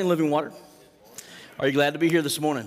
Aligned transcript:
Morning, 0.00 0.08
Living 0.08 0.30
Water. 0.30 0.50
Are 1.58 1.66
you 1.66 1.74
glad 1.74 1.92
to 1.92 1.98
be 1.98 2.08
here 2.08 2.22
this 2.22 2.40
morning? 2.40 2.66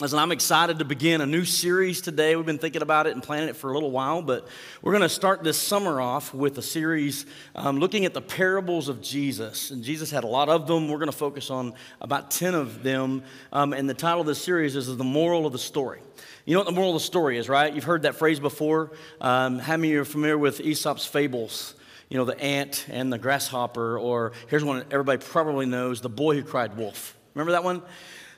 Listen, 0.00 0.20
I'm 0.20 0.30
excited 0.30 0.78
to 0.78 0.84
begin 0.84 1.20
a 1.20 1.26
new 1.26 1.44
series 1.44 2.00
today. 2.00 2.36
We've 2.36 2.46
been 2.46 2.56
thinking 2.56 2.82
about 2.82 3.08
it 3.08 3.14
and 3.14 3.20
planning 3.20 3.48
it 3.48 3.56
for 3.56 3.72
a 3.72 3.74
little 3.74 3.90
while, 3.90 4.22
but 4.22 4.46
we're 4.80 4.92
going 4.92 5.02
to 5.02 5.08
start 5.08 5.42
this 5.42 5.58
summer 5.58 6.00
off 6.00 6.32
with 6.32 6.56
a 6.58 6.62
series 6.62 7.26
um, 7.56 7.78
looking 7.78 8.04
at 8.04 8.14
the 8.14 8.20
parables 8.20 8.88
of 8.88 9.02
Jesus. 9.02 9.72
And 9.72 9.82
Jesus 9.82 10.08
had 10.08 10.22
a 10.22 10.28
lot 10.28 10.48
of 10.48 10.68
them. 10.68 10.86
We're 10.88 10.98
going 10.98 11.10
to 11.10 11.16
focus 11.16 11.50
on 11.50 11.74
about 12.00 12.30
10 12.30 12.54
of 12.54 12.84
them. 12.84 13.24
Um, 13.52 13.72
and 13.72 13.90
the 13.90 13.94
title 13.94 14.20
of 14.20 14.28
this 14.28 14.40
series 14.40 14.76
is 14.76 14.96
The 14.96 15.02
Moral 15.02 15.46
of 15.46 15.52
the 15.52 15.58
Story. 15.58 15.98
You 16.44 16.54
know 16.54 16.60
what 16.60 16.68
the 16.68 16.76
moral 16.76 16.90
of 16.90 17.02
the 17.02 17.06
story 17.06 17.38
is, 17.38 17.48
right? 17.48 17.74
You've 17.74 17.82
heard 17.82 18.02
that 18.02 18.14
phrase 18.14 18.38
before. 18.38 18.92
Um, 19.20 19.58
how 19.58 19.76
many 19.76 19.88
of 19.88 19.94
you 19.94 20.00
are 20.02 20.04
familiar 20.04 20.38
with 20.38 20.60
Aesop's 20.60 21.06
fables? 21.06 21.74
You 22.08 22.16
know, 22.16 22.24
the 22.24 22.38
ant 22.40 22.86
and 22.88 23.12
the 23.12 23.18
grasshopper, 23.18 23.98
or 23.98 24.32
here's 24.48 24.64
one 24.64 24.84
everybody 24.90 25.24
probably 25.24 25.66
knows 25.66 26.00
the 26.00 26.08
boy 26.08 26.36
who 26.36 26.42
cried 26.42 26.76
wolf. 26.76 27.16
Remember 27.34 27.52
that 27.52 27.64
one? 27.64 27.82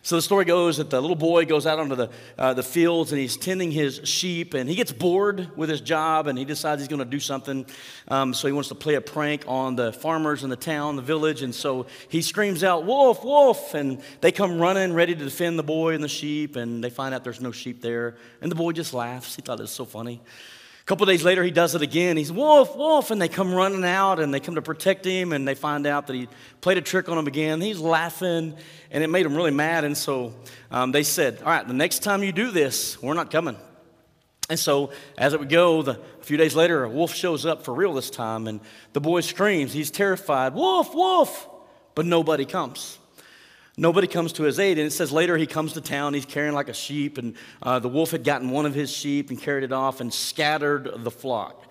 So 0.02 0.16
the 0.16 0.22
story 0.22 0.44
goes 0.44 0.78
that 0.78 0.90
the 0.90 1.00
little 1.00 1.16
boy 1.16 1.44
goes 1.44 1.66
out 1.66 1.78
onto 1.78 1.96
the, 1.96 2.10
uh, 2.38 2.54
the 2.54 2.62
fields 2.62 3.12
and 3.12 3.20
he's 3.20 3.36
tending 3.36 3.70
his 3.70 4.00
sheep 4.04 4.54
and 4.54 4.68
he 4.68 4.74
gets 4.74 4.92
bored 4.92 5.50
with 5.56 5.68
his 5.68 5.80
job 5.80 6.28
and 6.28 6.38
he 6.38 6.44
decides 6.44 6.80
he's 6.80 6.88
going 6.88 7.00
to 7.00 7.04
do 7.04 7.20
something. 7.20 7.66
Um, 8.06 8.32
so 8.32 8.46
he 8.46 8.52
wants 8.52 8.68
to 8.68 8.74
play 8.74 8.94
a 8.94 9.00
prank 9.00 9.44
on 9.46 9.76
the 9.76 9.92
farmers 9.92 10.44
in 10.44 10.50
the 10.50 10.56
town, 10.56 10.96
the 10.96 11.02
village. 11.02 11.42
And 11.42 11.54
so 11.54 11.86
he 12.08 12.22
screams 12.22 12.64
out, 12.64 12.86
Wolf, 12.86 13.24
wolf! 13.24 13.74
And 13.74 14.00
they 14.20 14.32
come 14.32 14.58
running, 14.58 14.94
ready 14.94 15.14
to 15.14 15.24
defend 15.24 15.58
the 15.58 15.64
boy 15.64 15.94
and 15.94 16.02
the 16.02 16.08
sheep. 16.08 16.56
And 16.56 16.82
they 16.82 16.90
find 16.90 17.12
out 17.14 17.24
there's 17.24 17.40
no 17.40 17.52
sheep 17.52 17.82
there. 17.82 18.16
And 18.40 18.50
the 18.50 18.56
boy 18.56 18.72
just 18.72 18.94
laughs. 18.94 19.36
He 19.36 19.42
thought 19.42 19.58
it 19.58 19.62
was 19.62 19.72
so 19.72 19.84
funny 19.84 20.22
couple 20.88 21.04
days 21.04 21.22
later, 21.22 21.44
he 21.44 21.50
does 21.50 21.74
it 21.74 21.82
again. 21.82 22.16
He's 22.16 22.32
wolf, 22.32 22.74
wolf, 22.74 23.10
and 23.10 23.20
they 23.20 23.28
come 23.28 23.52
running 23.52 23.84
out 23.84 24.18
and 24.18 24.32
they 24.32 24.40
come 24.40 24.54
to 24.54 24.62
protect 24.62 25.04
him, 25.04 25.34
and 25.34 25.46
they 25.46 25.54
find 25.54 25.86
out 25.86 26.06
that 26.06 26.14
he 26.14 26.28
played 26.62 26.78
a 26.78 26.80
trick 26.80 27.10
on 27.10 27.18
him 27.18 27.26
again. 27.26 27.60
He's 27.60 27.78
laughing, 27.78 28.56
and 28.90 29.04
it 29.04 29.08
made 29.08 29.26
him 29.26 29.36
really 29.36 29.50
mad. 29.50 29.84
And 29.84 29.94
so 29.94 30.34
um, 30.70 30.90
they 30.90 31.02
said, 31.02 31.42
"All 31.42 31.50
right, 31.50 31.68
the 31.68 31.74
next 31.74 31.98
time 31.98 32.22
you 32.22 32.32
do 32.32 32.50
this, 32.50 33.00
we're 33.02 33.12
not 33.12 33.30
coming." 33.30 33.58
And 34.48 34.58
so, 34.58 34.92
as 35.18 35.34
it 35.34 35.40
would 35.40 35.50
go, 35.50 35.82
the, 35.82 36.00
a 36.20 36.24
few 36.24 36.38
days 36.38 36.56
later, 36.56 36.84
a 36.84 36.88
wolf 36.88 37.14
shows 37.14 37.44
up 37.44 37.66
for 37.66 37.74
real 37.74 37.92
this 37.92 38.08
time, 38.08 38.46
and 38.46 38.58
the 38.94 39.00
boy 39.00 39.20
screams. 39.20 39.74
He's 39.74 39.90
terrified, 39.90 40.54
"Wolf, 40.54 40.94
wolf!" 40.94 41.48
But 41.94 42.06
nobody 42.06 42.46
comes. 42.46 42.98
Nobody 43.78 44.08
comes 44.08 44.32
to 44.34 44.42
his 44.42 44.58
aid. 44.58 44.76
And 44.76 44.88
it 44.88 44.90
says 44.90 45.12
later 45.12 45.36
he 45.36 45.46
comes 45.46 45.74
to 45.74 45.80
town, 45.80 46.12
he's 46.12 46.26
carrying 46.26 46.52
like 46.52 46.68
a 46.68 46.74
sheep, 46.74 47.16
and 47.16 47.36
uh, 47.62 47.78
the 47.78 47.88
wolf 47.88 48.10
had 48.10 48.24
gotten 48.24 48.50
one 48.50 48.66
of 48.66 48.74
his 48.74 48.90
sheep 48.90 49.30
and 49.30 49.40
carried 49.40 49.62
it 49.62 49.72
off 49.72 50.00
and 50.00 50.12
scattered 50.12 50.90
the 51.04 51.12
flock. 51.12 51.64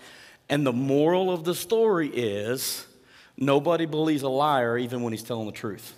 And 0.47 0.66
the 0.66 0.72
moral 0.72 1.30
of 1.30 1.44
the 1.44 1.53
story 1.53 2.08
is 2.08 2.88
nobody 3.36 3.86
believes 3.86 4.23
a 4.23 4.30
liar 4.30 4.77
even 4.77 5.03
when 5.03 5.11
he's 5.11 5.22
telling 5.22 5.47
the 5.47 5.52
truth. 5.52 5.94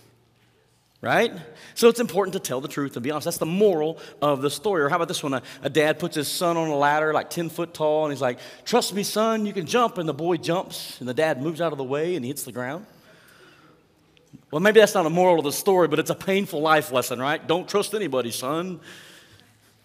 Right? 1.00 1.32
So 1.76 1.88
it's 1.90 2.00
important 2.00 2.34
to 2.34 2.40
tell 2.40 2.60
the 2.60 2.68
truth 2.68 2.96
and 2.98 3.04
be 3.04 3.12
honest. 3.12 3.26
That's 3.26 3.38
the 3.38 3.46
moral 3.46 4.00
of 4.20 4.42
the 4.42 4.50
story. 4.50 4.82
Or 4.82 4.90
how 4.90 4.96
about 4.96 5.08
this 5.08 5.22
one? 5.22 5.36
A, 5.36 5.44
a 5.62 5.70
dad 5.70 6.00
puts 6.00 6.16
his 6.16 6.28
son 6.28 6.58
on 6.58 6.70
a 6.70 6.76
ladder 6.76 7.14
like 7.14 7.30
10 7.30 7.50
foot 7.50 7.74
tall, 7.74 8.04
and 8.06 8.12
he's 8.12 8.22
like, 8.22 8.40
Trust 8.66 8.96
me, 8.96 9.04
son, 9.04 9.46
you 9.46 9.54
can 9.54 9.68
jump. 9.68 10.00
And 10.00 10.10
the 10.10 10.14
boy 10.14 10.38
jumps, 10.38 11.00
and 11.00 11.08
the 11.08 11.14
dad 11.14 11.42
moves 11.42 11.62
out 11.62 11.72
of 11.72 11.78
the 11.78 11.84
way 11.84 12.16
and 12.16 12.26
he 12.26 12.30
hits 12.30 12.44
the 12.44 12.52
ground. 12.52 12.88
Well, 14.52 14.60
maybe 14.60 14.80
that's 14.80 14.96
not 14.96 15.06
a 15.06 15.12
moral 15.12 15.38
of 15.38 15.44
the 15.44 15.52
story, 15.52 15.88
but 15.88 16.00
it's 16.00 16.10
a 16.10 16.16
painful 16.16 16.62
life 16.62 16.92
lesson, 16.92 17.20
right? 17.20 17.46
Don't 17.46 17.70
trust 17.70 17.94
anybody, 17.94 18.32
son. 18.32 18.80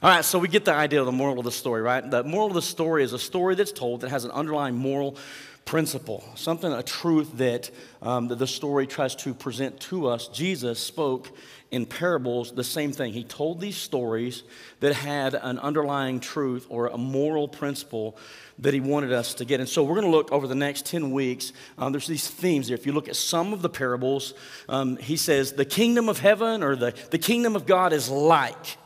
All 0.03 0.11
right, 0.11 0.25
so 0.25 0.39
we 0.39 0.49
get 0.49 0.65
the 0.65 0.73
idea 0.73 1.01
of 1.01 1.07
the 1.07 1.13
moral 1.13 1.39
of 1.39 1.45
the 1.45 1.53
story, 1.53 1.83
right? 1.83 2.11
The 2.11 2.25
moral 2.25 2.49
of 2.49 2.55
the 2.55 2.63
story 2.63 3.05
is 3.05 3.13
a 3.13 3.19
story 3.19 3.55
that's 3.55 3.73
told 3.73 4.01
that 4.03 4.11
has 4.11 4.25
an 4.25 4.31
underlying 4.31 4.75
moral 4.75 5.17
principle, 5.65 6.25
something, 6.35 6.73
a 6.73 6.83
truth 6.83 7.39
that, 7.39 7.71
um, 8.03 8.29
that 8.29 8.39
the 8.39 8.47
story 8.47 8.87
tries 8.87 9.15
to 9.17 9.33
present 9.33 9.81
to 9.81 10.09
us. 10.09 10.29
Jesus 10.29 10.79
spoke 10.79 11.31
in 11.71 11.87
parables 11.87 12.53
the 12.53 12.65
same 12.65 12.93
thing. 12.93 13.13
He 13.13 13.25
told 13.25 13.61
these 13.61 13.77
stories 13.77 14.45
that 14.81 14.95
had 14.95 15.35
an 15.35 15.59
underlying 15.59 16.21
truth 16.21 16.67
or 16.69 16.89
a 16.89 16.99
moral 16.99 17.49
principle 17.49 18.17
that 18.59 18.75
he 18.75 18.81
wanted 18.81 19.13
us 19.13 19.35
to 19.35 19.45
get. 19.45 19.59
And 19.59 19.69
so 19.69 19.83
we're 19.83 19.97
going 19.97 20.07
to 20.07 20.17
look 20.17 20.31
over 20.31 20.47
the 20.47 20.55
next 20.55 20.87
10 20.87 21.11
weeks. 21.11 21.53
Um, 21.79 21.93
there's 21.93 22.07
these 22.07 22.29
themes 22.29 22.69
there. 22.69 22.77
If 22.77 22.87
you 22.87 22.93
look 22.93 23.09
at 23.09 23.17
some 23.17 23.53
of 23.53 23.63
the 23.63 23.69
parables, 23.69 24.35
um, 24.69 24.97
he 24.99 25.17
says, 25.17 25.55
the 25.55 25.65
kingdom 25.65 26.09
of 26.09 26.21
heaven 26.21 26.63
or 26.63 26.77
the, 26.77 26.95
the 27.11 27.19
kingdom 27.19 27.57
of 27.57 27.67
God 27.67 27.93
is 27.93 28.09
like. 28.09 28.77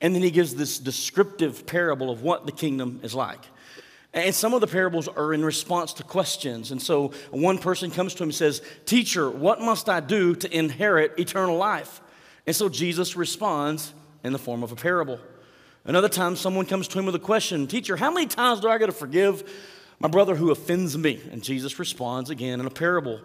And 0.00 0.14
then 0.14 0.22
he 0.22 0.30
gives 0.30 0.54
this 0.54 0.78
descriptive 0.78 1.66
parable 1.66 2.10
of 2.10 2.22
what 2.22 2.46
the 2.46 2.52
kingdom 2.52 3.00
is 3.02 3.14
like. 3.14 3.40
And 4.16 4.34
some 4.34 4.54
of 4.54 4.62
the 4.62 4.66
parables 4.66 5.08
are 5.08 5.34
in 5.34 5.44
response 5.44 5.92
to 5.94 6.02
questions. 6.02 6.72
And 6.72 6.80
so 6.80 7.12
one 7.30 7.58
person 7.58 7.90
comes 7.90 8.14
to 8.14 8.22
him 8.22 8.30
and 8.30 8.34
says, 8.34 8.62
Teacher, 8.86 9.30
what 9.30 9.60
must 9.60 9.90
I 9.90 10.00
do 10.00 10.34
to 10.36 10.56
inherit 10.56 11.18
eternal 11.18 11.58
life? 11.58 12.00
And 12.46 12.56
so 12.56 12.70
Jesus 12.70 13.14
responds 13.14 13.92
in 14.24 14.32
the 14.32 14.38
form 14.38 14.62
of 14.62 14.72
a 14.72 14.76
parable. 14.76 15.20
Another 15.84 16.08
time, 16.08 16.34
someone 16.34 16.64
comes 16.64 16.88
to 16.88 16.98
him 16.98 17.04
with 17.04 17.14
a 17.14 17.20
question 17.20 17.66
Teacher, 17.66 17.94
how 17.94 18.10
many 18.10 18.26
times 18.26 18.60
do 18.60 18.70
I 18.70 18.78
got 18.78 18.86
to 18.86 18.92
forgive 18.92 19.52
my 20.00 20.08
brother 20.08 20.34
who 20.34 20.50
offends 20.50 20.96
me? 20.96 21.20
And 21.30 21.44
Jesus 21.44 21.78
responds 21.78 22.30
again 22.30 22.58
in 22.58 22.64
a 22.64 22.70
parable. 22.70 23.20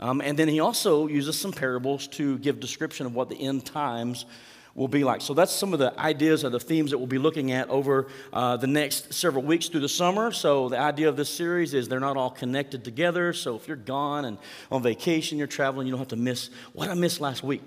Um, 0.00 0.20
and 0.20 0.36
then 0.36 0.48
he 0.48 0.58
also 0.58 1.06
uses 1.06 1.38
some 1.38 1.52
parables 1.52 2.08
to 2.08 2.38
give 2.38 2.58
description 2.58 3.06
of 3.06 3.14
what 3.14 3.28
the 3.28 3.40
end 3.40 3.64
times 3.64 4.26
will 4.74 4.88
be 4.88 5.04
like. 5.04 5.20
So 5.20 5.34
that's 5.34 5.52
some 5.52 5.72
of 5.72 5.78
the 5.78 5.98
ideas 5.98 6.44
or 6.44 6.50
the 6.50 6.60
themes 6.60 6.90
that 6.90 6.98
we'll 6.98 7.06
be 7.06 7.18
looking 7.18 7.52
at 7.52 7.68
over 7.68 8.08
uh, 8.32 8.56
the 8.56 8.66
next 8.66 9.14
several 9.14 9.44
weeks 9.44 9.68
through 9.68 9.80
the 9.80 9.88
summer. 9.88 10.32
So 10.32 10.68
the 10.68 10.78
idea 10.78 11.08
of 11.08 11.16
this 11.16 11.28
series 11.28 11.74
is 11.74 11.88
they're 11.88 12.00
not 12.00 12.16
all 12.16 12.30
connected 12.30 12.84
together. 12.84 13.32
So 13.32 13.56
if 13.56 13.68
you're 13.68 13.76
gone 13.76 14.24
and 14.24 14.38
on 14.70 14.82
vacation, 14.82 15.38
you're 15.38 15.46
traveling, 15.46 15.86
you 15.86 15.92
don't 15.92 16.00
have 16.00 16.08
to 16.08 16.16
miss 16.16 16.50
what 16.72 16.88
I 16.88 16.94
missed 16.94 17.20
last 17.20 17.42
week. 17.42 17.62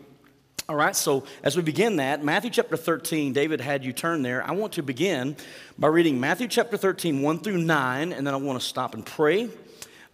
All 0.70 0.76
right, 0.76 0.94
so 0.94 1.24
as 1.44 1.56
we 1.56 1.64
begin 1.64 1.96
that, 1.96 2.26
Matthew 2.26 2.50
chapter 2.50 2.76
13, 2.76 3.32
David 3.32 3.62
had 3.62 3.86
you 3.86 3.94
turn 3.94 4.22
there. 4.22 4.46
I 4.46 4.52
want 4.52 4.74
to 4.74 4.84
begin 4.84 5.38
by 5.80 5.88
reading 5.88 6.20
Matthew 6.20 6.50
chapter 6.50 6.76
13, 6.76 7.22
1 7.22 7.40
through 7.40 7.60
9, 7.60 8.12
and 8.12 8.28
then 8.28 8.34
I 8.34 8.38
want 8.38 8.60
to 8.60 8.68
stop 8.68 8.94
and 8.94 9.06
pray. 9.06 9.50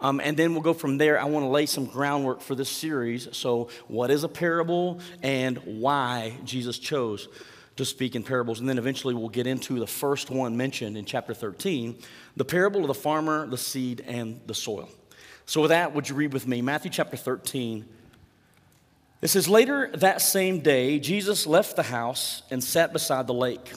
Um, 0.03 0.19
and 0.19 0.35
then 0.35 0.51
we'll 0.51 0.61
go 0.61 0.73
from 0.73 0.97
there. 0.97 1.19
I 1.19 1.23
want 1.23 1.45
to 1.45 1.49
lay 1.49 1.65
some 1.65 1.85
groundwork 1.85 2.41
for 2.41 2.55
this 2.55 2.69
series. 2.69 3.29
So, 3.31 3.69
what 3.87 4.11
is 4.11 4.25
a 4.25 4.29
parable 4.29 4.99
and 5.23 5.57
why 5.59 6.35
Jesus 6.43 6.77
chose 6.77 7.29
to 7.77 7.85
speak 7.85 8.13
in 8.13 8.21
parables? 8.21 8.59
And 8.59 8.67
then 8.67 8.77
eventually 8.77 9.13
we'll 9.13 9.29
get 9.29 9.47
into 9.47 9.79
the 9.79 9.87
first 9.87 10.29
one 10.29 10.57
mentioned 10.57 10.97
in 10.97 11.05
chapter 11.05 11.33
13 11.33 11.97
the 12.35 12.43
parable 12.43 12.81
of 12.81 12.87
the 12.87 12.93
farmer, 12.93 13.47
the 13.47 13.57
seed, 13.57 14.03
and 14.05 14.41
the 14.45 14.53
soil. 14.53 14.89
So, 15.45 15.61
with 15.61 15.69
that, 15.69 15.95
would 15.95 16.09
you 16.09 16.15
read 16.15 16.33
with 16.33 16.45
me 16.47 16.61
Matthew 16.61 16.91
chapter 16.91 17.15
13? 17.15 17.85
It 19.21 19.29
says, 19.29 19.47
Later 19.47 19.89
that 19.93 20.21
same 20.21 20.59
day, 20.59 20.99
Jesus 20.99 21.47
left 21.47 21.77
the 21.77 21.83
house 21.83 22.43
and 22.51 22.61
sat 22.61 22.91
beside 22.91 23.25
the 23.25 23.33
lake. 23.33 23.71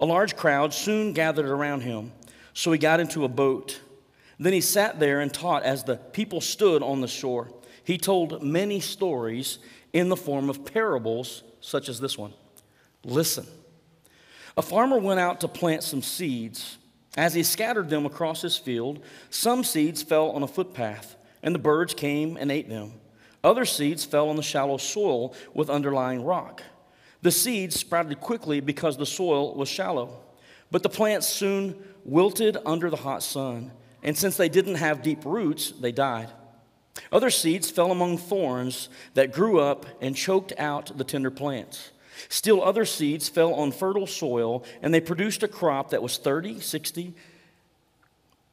A 0.00 0.04
large 0.04 0.34
crowd 0.34 0.74
soon 0.74 1.12
gathered 1.12 1.46
around 1.46 1.82
him, 1.82 2.10
so 2.54 2.72
he 2.72 2.78
got 2.78 2.98
into 2.98 3.24
a 3.24 3.28
boat 3.28 3.80
then 4.38 4.52
he 4.52 4.60
sat 4.60 5.00
there 5.00 5.20
and 5.20 5.32
taught 5.32 5.64
as 5.64 5.84
the 5.84 5.96
people 5.96 6.40
stood 6.40 6.82
on 6.82 7.00
the 7.00 7.08
shore. 7.08 7.50
He 7.82 7.98
told 7.98 8.42
many 8.42 8.80
stories 8.80 9.58
in 9.92 10.08
the 10.08 10.16
form 10.16 10.48
of 10.48 10.64
parables, 10.64 11.42
such 11.60 11.88
as 11.88 12.00
this 12.00 12.16
one. 12.16 12.32
Listen. 13.04 13.46
A 14.56 14.62
farmer 14.62 14.98
went 14.98 15.20
out 15.20 15.40
to 15.40 15.48
plant 15.48 15.82
some 15.82 16.02
seeds. 16.02 16.78
As 17.16 17.34
he 17.34 17.42
scattered 17.42 17.88
them 17.88 18.06
across 18.06 18.42
his 18.42 18.56
field, 18.56 19.02
some 19.30 19.64
seeds 19.64 20.02
fell 20.02 20.30
on 20.30 20.42
a 20.42 20.48
footpath, 20.48 21.16
and 21.42 21.54
the 21.54 21.58
birds 21.58 21.94
came 21.94 22.36
and 22.36 22.52
ate 22.52 22.68
them. 22.68 22.92
Other 23.42 23.64
seeds 23.64 24.04
fell 24.04 24.28
on 24.28 24.36
the 24.36 24.42
shallow 24.42 24.76
soil 24.76 25.34
with 25.54 25.70
underlying 25.70 26.24
rock. 26.24 26.62
The 27.22 27.30
seeds 27.30 27.78
sprouted 27.78 28.20
quickly 28.20 28.60
because 28.60 28.96
the 28.96 29.06
soil 29.06 29.54
was 29.54 29.68
shallow, 29.68 30.20
but 30.70 30.82
the 30.82 30.88
plants 30.88 31.26
soon 31.26 31.82
wilted 32.04 32.56
under 32.64 32.90
the 32.90 32.96
hot 32.96 33.22
sun 33.22 33.72
and 34.02 34.16
since 34.16 34.36
they 34.36 34.48
didn't 34.48 34.76
have 34.76 35.02
deep 35.02 35.24
roots, 35.24 35.72
they 35.72 35.92
died. 35.92 36.28
Other 37.12 37.30
seeds 37.30 37.70
fell 37.70 37.90
among 37.90 38.18
thorns 38.18 38.88
that 39.14 39.32
grew 39.32 39.60
up 39.60 39.86
and 40.00 40.16
choked 40.16 40.52
out 40.58 40.96
the 40.96 41.04
tender 41.04 41.30
plants. 41.30 41.90
Still, 42.28 42.62
other 42.62 42.84
seeds 42.84 43.28
fell 43.28 43.54
on 43.54 43.70
fertile 43.70 44.06
soil, 44.06 44.64
and 44.82 44.92
they 44.92 45.00
produced 45.00 45.42
a 45.42 45.48
crop 45.48 45.90
that 45.90 46.02
was 46.02 46.18
30, 46.18 46.60
60, 46.60 47.14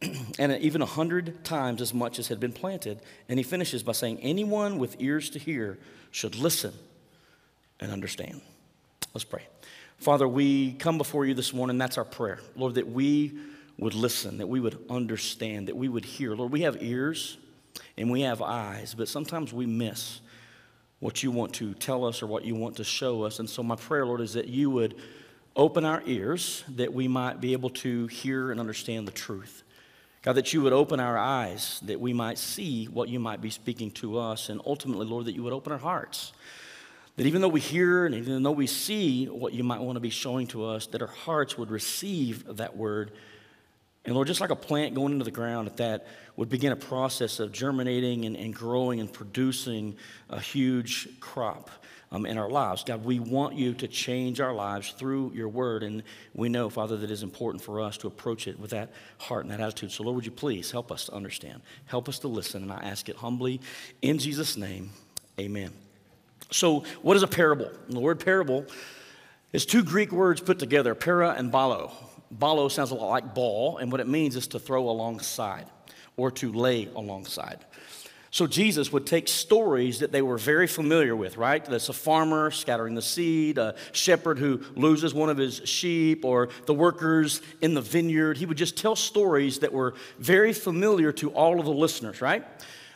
and 0.40 0.52
even 0.62 0.82
100 0.82 1.44
times 1.44 1.82
as 1.82 1.94
much 1.94 2.20
as 2.20 2.28
had 2.28 2.40
been 2.40 2.54
planted. 2.54 3.02
And 3.28 3.40
he 3.40 3.44
finishes 3.44 3.82
by 3.82 3.94
saying, 3.94 4.20
Anyone 4.22 4.78
with 4.78 4.98
ears 5.00 5.30
to 5.32 5.40
hear 5.40 5.80
should 6.12 6.36
listen 6.36 6.74
and 7.80 7.92
understand. 7.92 8.42
Let's 9.14 9.26
pray. 9.26 9.44
Father, 9.98 10.28
we 10.28 10.74
come 10.74 10.98
before 10.98 11.26
you 11.26 11.34
this 11.34 11.54
morning. 11.54 11.78
That's 11.78 11.98
our 11.98 12.06
prayer. 12.06 12.40
Lord, 12.56 12.76
that 12.76 12.88
we 12.88 13.34
would 13.78 13.94
listen, 13.94 14.38
that 14.38 14.48
we 14.48 14.60
would 14.60 14.78
understand, 14.90 15.68
that 15.68 15.76
we 15.76 15.90
would 15.90 16.06
hear. 16.06 16.36
Lord, 16.36 16.52
we 16.52 16.62
have 16.62 16.82
ears 16.82 17.38
and 17.98 18.10
we 18.10 18.22
have 18.22 18.42
eyes, 18.42 18.96
but 18.96 19.08
sometimes 19.08 19.54
we 19.54 19.66
miss 19.66 20.22
what 21.00 21.24
you 21.24 21.32
want 21.32 21.54
to 21.54 21.74
tell 21.74 22.06
us 22.06 22.24
or 22.24 22.28
what 22.28 22.46
you 22.46 22.56
want 22.56 22.78
to 22.78 22.84
show 22.84 23.24
us. 23.24 23.40
And 23.40 23.50
so, 23.50 23.62
my 23.64 23.76
prayer, 23.76 24.06
Lord, 24.06 24.22
is 24.22 24.34
that 24.34 24.48
you 24.48 24.70
would 24.70 24.96
open 25.56 25.86
our 25.86 26.02
ears 26.06 26.64
that 26.76 26.94
we 26.94 27.08
might 27.08 27.40
be 27.40 27.54
able 27.54 27.70
to 27.70 28.08
hear 28.08 28.52
and 28.52 28.60
understand 28.60 29.08
the 29.08 29.12
truth. 29.12 29.64
God, 30.22 30.34
that 30.34 30.54
you 30.54 30.62
would 30.62 30.74
open 30.74 31.00
our 31.00 31.18
eyes, 31.18 31.80
that 31.86 32.00
we 32.00 32.12
might 32.12 32.38
see 32.38 32.86
what 32.86 33.10
you 33.10 33.20
might 33.20 33.42
be 33.42 33.52
speaking 33.52 33.92
to 33.92 34.18
us, 34.18 34.50
and 34.50 34.60
ultimately, 34.66 35.06
Lord, 35.06 35.26
that 35.26 35.36
you 35.36 35.44
would 35.44 35.54
open 35.54 35.72
our 35.72 35.78
hearts. 35.78 36.34
That 37.18 37.28
even 37.28 37.42
though 37.42 37.48
we 37.48 37.62
hear 37.62 38.06
and 38.06 38.16
even 38.16 38.44
though 38.44 38.52
we 38.52 38.68
see 38.68 39.28
what 39.28 39.54
you 39.54 39.64
might 39.64 39.80
want 39.80 39.96
to 39.96 40.02
be 40.02 40.10
showing 40.10 40.48
to 40.48 40.66
us, 40.66 40.88
that 40.88 41.02
our 41.02 41.08
hearts 41.08 41.58
would 41.58 41.72
receive 41.72 42.58
that 42.58 42.76
word. 42.76 43.12
And 44.06 44.14
Lord, 44.14 44.28
just 44.28 44.42
like 44.42 44.52
a 44.52 44.56
plant 44.56 44.94
going 44.94 45.14
into 45.14 45.26
the 45.26 45.32
ground, 45.32 45.68
that 45.68 45.78
that 45.78 46.08
would 46.36 46.50
begin 46.50 46.72
a 46.72 46.76
process 46.76 47.40
of 47.40 47.52
germinating 47.52 48.26
and, 48.26 48.36
and 48.38 48.54
growing 48.54 49.00
and 49.00 49.12
producing 49.12 49.96
a 50.30 50.40
huge 50.40 51.20
crop 51.20 51.70
um, 52.12 52.26
in 52.26 52.38
our 52.38 52.50
lives. 52.50 52.84
God, 52.84 53.04
we 53.04 53.20
want 53.20 53.56
you 53.56 53.74
to 53.74 53.88
change 53.88 54.40
our 54.40 54.54
lives 54.54 54.92
through 54.92 55.32
your 55.34 55.50
word. 55.50 55.84
And 55.84 56.04
we 56.34 56.50
know, 56.50 56.70
Father, 56.70 56.98
that 56.98 57.06
it 57.06 57.12
is 57.12 57.24
important 57.24 57.64
for 57.64 57.82
us 57.82 57.98
to 57.98 58.08
approach 58.08 58.48
it 58.48 58.60
with 58.60 58.72
that 58.72 58.92
heart 59.18 59.44
and 59.44 59.52
that 59.52 59.60
attitude. 59.60 59.92
So, 59.92 60.04
Lord, 60.04 60.16
would 60.18 60.26
you 60.26 60.32
please 60.32 60.72
help 60.72 60.92
us 60.92 61.06
to 61.06 61.14
understand? 61.14 61.62
Help 61.86 62.08
us 62.08 62.20
to 62.20 62.28
listen. 62.28 62.64
And 62.64 62.72
I 62.72 62.78
ask 62.84 63.10
it 63.10 63.16
humbly 63.16 63.60
in 64.02 64.20
Jesus' 64.20 64.56
name. 64.56 64.92
Amen. 65.40 65.72
So, 66.52 66.84
what 67.02 67.18
is 67.18 67.24
a 67.24 67.28
parable? 67.28 67.72
The 67.90 68.00
word 68.00 68.24
parable 68.24 68.66
is 69.52 69.66
two 69.66 69.84
Greek 69.84 70.12
words 70.12 70.42
put 70.42 70.60
together, 70.60 70.94
para 70.94 71.32
and 71.32 71.52
balo. 71.52 71.92
Balo 72.34 72.72
sounds 72.72 72.92
a 72.92 72.96
lot 72.96 73.10
like 73.10 73.36
ball, 73.36 73.78
and 73.78 73.92
what 73.92 74.02
it 74.02 74.08
means 74.08 74.36
is 74.36 74.48
to 74.48 74.60
throw 74.60 74.90
alongside 74.90 75.68
or 76.18 76.32
to 76.32 76.52
lay 76.52 76.90
alongside. 76.96 77.66
So 78.32 78.48
Jesus 78.48 78.92
would 78.92 79.06
take 79.06 79.30
stories 79.30 80.00
that 80.00 80.12
they 80.12 80.22
were 80.22 80.38
very 80.38 80.68
familiar 80.68 81.16
with, 81.16 81.38
right? 81.38 81.64
That's 81.64 81.88
a 81.88 81.94
farmer 81.94 82.52
scattering 82.52 82.94
the 82.94 83.02
seed, 83.02 83.58
a 83.58 83.76
shepherd 83.94 84.40
who 84.40 84.62
loses 84.76 85.14
one 85.14 85.30
of 85.30 85.38
his 85.38 85.62
sheep, 85.64 86.26
or 86.26 86.50
the 86.66 86.74
workers 86.74 87.42
in 87.62 87.76
the 87.76 87.82
vineyard. 87.82 88.36
He 88.36 88.46
would 88.46 88.58
just 88.58 88.76
tell 88.76 88.98
stories 88.98 89.60
that 89.60 89.72
were 89.72 89.94
very 90.20 90.52
familiar 90.52 91.14
to 91.14 91.30
all 91.30 91.62
of 91.62 91.66
the 91.66 91.72
listeners, 91.72 92.20
right? 92.20 92.44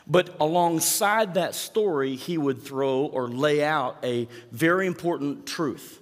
But 0.06 0.36
alongside 0.40 1.34
that 1.34 1.54
story, 1.54 2.16
he 2.16 2.36
would 2.36 2.62
throw 2.62 3.06
or 3.06 3.28
lay 3.28 3.64
out 3.64 3.96
a 4.02 4.28
very 4.50 4.86
important 4.86 5.46
truth, 5.46 5.99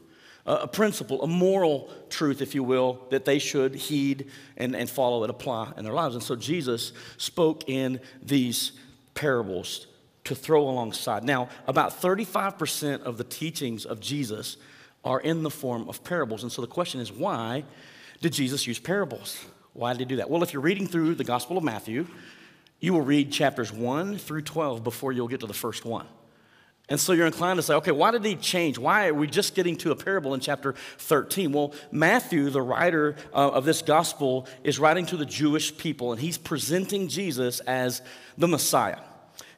a 0.49 0.67
principle, 0.67 1.23
a 1.23 1.27
moral 1.27 1.91
truth, 2.09 2.41
if 2.41 2.55
you 2.55 2.62
will, 2.62 3.00
that 3.11 3.25
they 3.27 3.39
should 3.39 3.75
heed 3.75 4.31
and, 4.56 4.75
and 4.75 4.89
follow 4.89 5.23
and 5.23 5.31
apply 5.31 5.73
in 5.77 5.85
their 5.85 5.93
lives. 5.93 6.15
And 6.15 6.25
so 6.25 6.35
Jesus 6.35 6.93
spoke 7.19 7.69
in 7.69 8.00
these 8.23 8.73
parables 9.15 9.87
to 10.25 10.35
throw 10.35 10.69
alongside. 10.69 11.23
Now, 11.23 11.49
about 11.67 12.00
35% 12.00 13.03
of 13.03 13.19
the 13.19 13.25
teachings 13.25 13.85
of 13.85 14.00
Jesus 14.00 14.56
are 15.05 15.21
in 15.21 15.43
the 15.43 15.50
form 15.50 15.89
of 15.89 16.03
parables. 16.03 16.43
And 16.43 16.51
so 16.51 16.62
the 16.62 16.69
question 16.69 17.01
is, 17.01 17.12
why 17.12 17.65
did 18.21 18.33
Jesus 18.33 18.67
use 18.67 18.79
parables? 18.79 19.44
Why 19.75 19.93
did 19.93 20.01
he 20.01 20.05
do 20.06 20.17
that? 20.17 20.31
Well, 20.31 20.43
if 20.43 20.53
you're 20.53 20.62
reading 20.62 20.87
through 20.87 21.15
the 21.15 21.25
Gospel 21.25 21.59
of 21.59 21.65
Matthew, 21.65 22.06
you 22.81 22.93
will 22.93 23.03
read 23.03 23.33
chapters 23.33 23.73
1 23.73 24.19
through 24.19 24.43
12 24.43 24.83
before 24.83 25.12
you'll 25.12 25.29
get 25.29 25.41
to 25.41 25.47
the 25.47 25.55
first 25.55 25.85
one. 25.85 26.06
And 26.88 26.99
so 26.99 27.12
you're 27.12 27.26
inclined 27.26 27.58
to 27.58 27.62
say, 27.62 27.75
okay, 27.75 27.90
why 27.90 28.12
did 28.12 28.25
he 28.25 28.35
change? 28.35 28.79
Why 28.79 29.08
are 29.08 29.14
we 29.14 29.26
just 29.26 29.55
getting 29.55 29.76
to 29.79 29.90
a 29.90 29.96
parable 29.96 30.32
in 30.32 30.40
chapter 30.40 30.75
13? 30.99 31.52
Well, 31.52 31.75
Matthew, 31.93 32.49
the 32.49 32.62
writer 32.62 33.17
uh, 33.35 33.50
of 33.50 33.64
this 33.67 33.82
gospel, 33.82 34.46
is 34.64 34.79
writing 34.79 35.05
to 35.06 35.17
the 35.17 35.26
Jewish 35.26 35.76
people, 35.76 36.12
and 36.12 36.20
he's 36.20 36.38
presenting 36.38 37.08
Jesus 37.08 37.61
as 37.61 38.00
the 38.38 38.49
Messiah. 38.49 39.00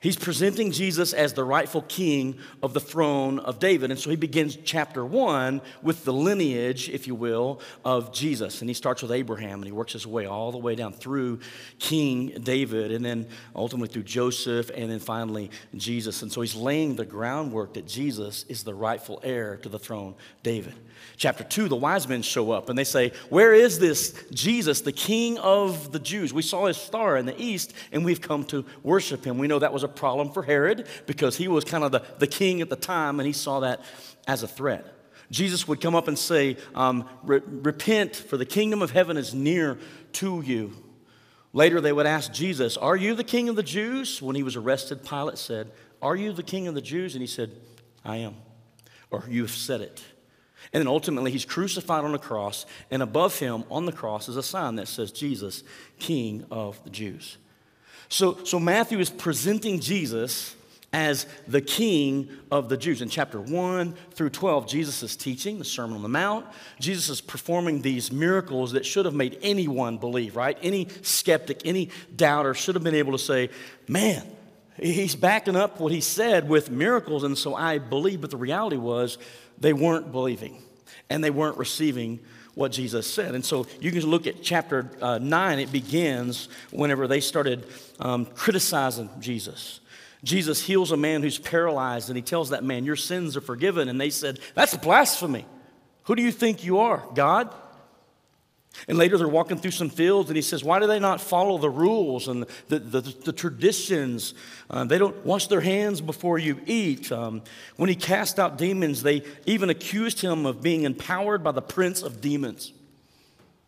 He's 0.03 0.17
presenting 0.17 0.73
Jesus 0.73 1.13
as 1.13 1.35
the 1.35 1.45
rightful 1.45 1.83
king 1.83 2.39
of 2.63 2.73
the 2.73 2.81
throne 2.81 3.39
of 3.39 3.59
David. 3.59 3.91
And 3.91 4.01
so 4.01 4.09
he 4.09 4.17
begins 4.17 4.57
chapter 4.65 5.05
one 5.05 5.61
with 5.83 6.07
the 6.07 6.13
lineage, 6.13 6.89
if 6.89 7.07
you 7.07 7.15
will, 7.15 7.61
of 7.85 8.11
Jesus. 8.11 8.63
And 8.63 8.71
he 8.71 8.73
starts 8.73 9.03
with 9.03 9.13
Abraham 9.13 9.59
and 9.59 9.67
he 9.67 9.73
works 9.73 9.93
his 9.93 10.07
way 10.07 10.25
all 10.25 10.53
the 10.53 10.59
way 10.59 10.75
down 10.75 10.95
through 10.95 11.41
King 11.79 12.29
David 12.43 12.93
and 12.93 13.05
then 13.05 13.27
ultimately 13.55 13.93
through 13.93 14.05
Joseph 14.05 14.71
and 14.75 14.91
then 14.91 15.01
finally 15.01 15.51
Jesus. 15.77 16.23
And 16.23 16.33
so 16.33 16.41
he's 16.41 16.55
laying 16.55 16.97
the 16.97 17.05
groundwork 17.05 17.75
that 17.75 17.87
Jesus 17.87 18.47
is 18.49 18.63
the 18.63 18.75
rightful 18.75 19.21
heir 19.23 19.59
to 19.59 19.69
the 19.69 19.79
throne, 19.79 20.15
David. 20.43 20.73
Chapter 21.19 21.45
2, 21.45 21.69
the 21.69 21.77
wise 21.77 22.09
men 22.09 22.23
show 22.23 22.51
up 22.51 22.71
and 22.71 22.79
they 22.79 22.85
say, 22.85 23.13
Where 23.29 23.53
is 23.53 23.79
this 23.79 24.15
Jesus, 24.33 24.81
the 24.81 24.93
king 24.93 25.39
of 25.39 25.93
the 25.93 25.99
Jews? 25.99 26.33
We 26.33 26.43
saw 26.43 26.67
his 26.67 26.79
star 26.79 27.19
in 27.19 27.27
the 27.27 27.39
east 27.41 27.75
and 27.93 28.05
we've 28.05 28.21
come 28.21 28.45
to 28.45 28.65
worship 28.83 29.27
him. 29.27 29.37
We 29.37 29.47
know 29.47 29.59
that 29.59 29.73
was 29.73 29.83
a 29.83 29.90
problem 29.97 30.33
for 30.33 30.43
Herod 30.43 30.87
because 31.07 31.37
he 31.37 31.49
was 31.49 31.65
kind 31.65 31.85
of 31.85 31.93
the, 31.93 32.03
the 32.19 32.27
king 32.27 32.61
at 32.61 32.71
the 32.71 32.77
time 32.77 33.21
and 33.21 33.27
he 33.27 33.33
saw 33.33 33.61
that 33.61 33.83
as 34.27 34.43
a 34.43 34.49
threat. 34.49 34.87
Jesus 35.31 35.69
would 35.69 35.81
come 35.81 35.95
up 35.95 36.09
and 36.09 36.19
say, 36.19 36.57
um, 36.75 37.09
Repent, 37.23 38.17
for 38.17 38.37
the 38.37 38.47
kingdom 38.47 38.83
of 38.83 38.91
heaven 38.91 39.17
is 39.17 39.33
near 39.33 39.79
to 40.15 40.43
you. 40.43 40.73
Later, 41.53 41.81
they 41.81 41.93
would 41.93 42.07
ask 42.07 42.33
Jesus, 42.33 42.77
Are 42.77 42.97
you 42.97 43.15
the 43.15 43.25
king 43.25 43.49
of 43.49 43.57
the 43.57 43.63
Jews? 43.63 44.21
When 44.21 44.37
he 44.37 44.43
was 44.43 44.57
arrested, 44.57 45.05
Pilate 45.05 45.39
said, 45.39 45.71
Are 46.03 46.17
you 46.17 46.33
the 46.33 46.43
king 46.43 46.67
of 46.67 46.75
the 46.75 46.81
Jews? 46.81 47.15
And 47.15 47.21
he 47.21 47.27
said, 47.27 47.53
I 48.05 48.17
am. 48.19 48.37
Or 49.11 49.25
you 49.29 49.43
have 49.43 49.51
said 49.51 49.81
it. 49.81 50.03
And 50.73 50.81
then 50.81 50.89
ultimately, 50.89 51.33
he's 51.33 51.45
crucified 51.45 52.05
on 52.05 52.15
a 52.15 52.19
cross, 52.19 52.67
and 52.91 53.03
above 53.03 53.39
him 53.39 53.65
on 53.71 53.87
the 53.87 53.93
cross 53.93 54.29
is 54.29 54.37
a 54.37 54.43
sign 54.43 54.77
that 54.77 54.87
says, 54.87 55.11
Jesus, 55.11 55.65
King 55.99 56.45
of 56.51 56.83
the 56.85 56.91
Jews. 56.91 57.39
So, 58.11 58.43
so 58.43 58.59
Matthew 58.59 58.99
is 58.99 59.09
presenting 59.09 59.79
Jesus 59.79 60.57
as 60.93 61.27
the 61.47 61.61
king 61.61 62.29
of 62.51 62.69
the 62.69 62.77
Jews. 62.77 63.01
In 63.01 63.09
chapter 63.09 63.41
1 63.41 63.95
through 64.11 64.31
12, 64.31 64.67
Jesus 64.67 65.05
is 65.05 65.15
teaching 65.15 65.61
the 65.61 65.65
Sermon 65.65 65.95
on 65.95 66.03
the 66.03 66.09
Mount. 66.09 66.45
Jesus 66.81 67.09
is 67.09 67.21
performing 67.21 67.83
these 67.83 68.11
miracles 68.11 68.73
that 68.73 68.85
should 68.85 69.05
have 69.05 69.15
made 69.15 69.39
anyone 69.43 69.97
believe, 69.97 70.35
right? 70.35 70.59
Any 70.61 70.89
skeptic, 71.03 71.63
any 71.65 71.91
doubter 72.17 72.53
should 72.53 72.75
have 72.75 72.83
been 72.83 72.97
able 72.97 73.13
to 73.13 73.19
say, 73.19 73.51
man, 73.87 74.27
he's 74.77 75.15
backing 75.15 75.55
up 75.55 75.79
what 75.79 75.93
he 75.93 76.01
said 76.01 76.49
with 76.49 76.69
miracles, 76.69 77.23
and 77.23 77.39
so 77.39 77.55
I 77.55 77.79
believe. 77.79 78.21
But 78.21 78.31
the 78.31 78.37
reality 78.37 78.77
was, 78.77 79.19
they 79.57 79.73
weren't 79.73 80.11
believing 80.11 80.61
and 81.09 81.23
they 81.23 81.31
weren't 81.31 81.59
receiving 81.59 82.19
what 82.61 82.73
Jesus 82.73 83.07
said. 83.07 83.35
And 83.35 83.43
so 83.43 83.67
you 83.81 83.91
can 83.91 84.03
look 84.03 84.27
at 84.27 84.43
chapter 84.43 84.91
uh, 85.01 85.19
9, 85.19 85.59
it 85.59 85.73
begins 85.73 86.51
whenever 86.71 87.09
they 87.09 87.21
started 87.21 87.67
um, 87.99 88.27
criticizing 88.27 89.09
Jesus. 89.19 89.81
Jesus 90.23 90.63
heals 90.63 90.93
a 90.93 90.97
man 90.99 91.23
who's 91.23 91.39
paralyzed 91.39 92.11
and 92.11 92.17
he 92.17 92.23
tells 92.23 92.51
that 92.51 92.63
man, 92.63 92.85
Your 92.85 92.97
sins 92.97 93.35
are 93.35 93.41
forgiven. 93.41 93.89
And 93.89 93.99
they 93.99 94.11
said, 94.11 94.39
That's 94.55 94.77
blasphemy. 94.77 95.47
Who 96.05 96.15
do 96.15 96.23
you 96.23 96.31
think 96.31 96.63
you 96.63 96.81
are, 96.81 97.03
God? 97.15 97.55
And 98.89 98.97
later 98.97 99.19
they're 99.19 99.29
walking 99.29 99.59
through 99.59 99.73
some 99.73 99.91
fields, 99.91 100.31
and 100.31 100.37
he 100.37 100.43
says, 100.43 100.65
Why 100.65 100.79
do 100.79 100.87
they 100.87 100.99
not 100.99 101.21
follow 101.21 101.59
the 101.59 101.71
rules 101.71 102.29
and 102.29 102.47
the, 102.69 102.79
the, 102.79 103.01
the 103.01 103.33
traditions? 103.33 104.35
Uh, 104.69 104.85
they 104.85 104.99
don't 104.99 105.25
wash 105.25 105.49
their 105.49 105.61
hands 105.61 106.01
before 106.01 106.39
you 106.39 106.61
eat. 106.67 107.11
Um, 107.13 107.43
when 107.77 107.89
he 107.89 107.97
cast 107.97 108.39
out 108.39 108.59
demons, 108.59 109.03
they 109.03 109.23
even 109.45 109.71
accused 109.71 110.21
him 110.21 110.47
of 110.47 110.63
being 110.63 110.85
empowered 110.85 111.43
by 111.43 111.53
the 111.53 111.63
prince 111.63 112.03
of 112.03 112.21
demons. 112.21 112.73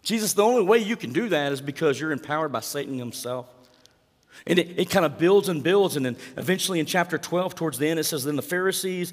Jesus, 0.02 0.32
the 0.32 0.44
only 0.44 0.62
way 0.62 0.78
you 0.78 0.96
can 0.96 1.12
do 1.12 1.28
that 1.28 1.52
is 1.52 1.60
because 1.60 2.00
you're 2.00 2.12
empowered 2.12 2.52
by 2.52 2.60
Satan 2.60 2.98
himself. 2.98 3.48
And 4.46 4.58
it, 4.58 4.78
it 4.78 4.90
kind 4.90 5.04
of 5.04 5.18
builds 5.18 5.48
and 5.48 5.62
builds, 5.62 5.96
and 5.96 6.06
then 6.06 6.16
eventually 6.36 6.80
in 6.80 6.86
chapter 6.86 7.18
12, 7.18 7.54
towards 7.54 7.78
the 7.78 7.88
end, 7.88 8.00
it 8.00 8.04
says, 8.04 8.24
Then 8.24 8.36
the 8.36 8.42
Pharisees 8.42 9.12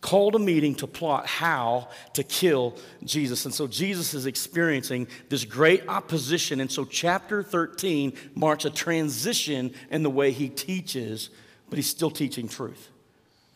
called 0.00 0.34
a 0.34 0.38
meeting 0.38 0.74
to 0.76 0.86
plot 0.86 1.26
how 1.26 1.88
to 2.14 2.22
kill 2.22 2.76
Jesus. 3.04 3.44
And 3.44 3.54
so 3.54 3.66
Jesus 3.66 4.14
is 4.14 4.26
experiencing 4.26 5.08
this 5.28 5.44
great 5.44 5.86
opposition. 5.88 6.60
And 6.60 6.70
so 6.72 6.84
chapter 6.84 7.42
13 7.42 8.12
marks 8.34 8.64
a 8.64 8.70
transition 8.70 9.74
in 9.90 10.02
the 10.02 10.10
way 10.10 10.32
he 10.32 10.48
teaches, 10.48 11.30
but 11.68 11.76
he's 11.76 11.88
still 11.88 12.10
teaching 12.10 12.48
truth. 12.48 12.88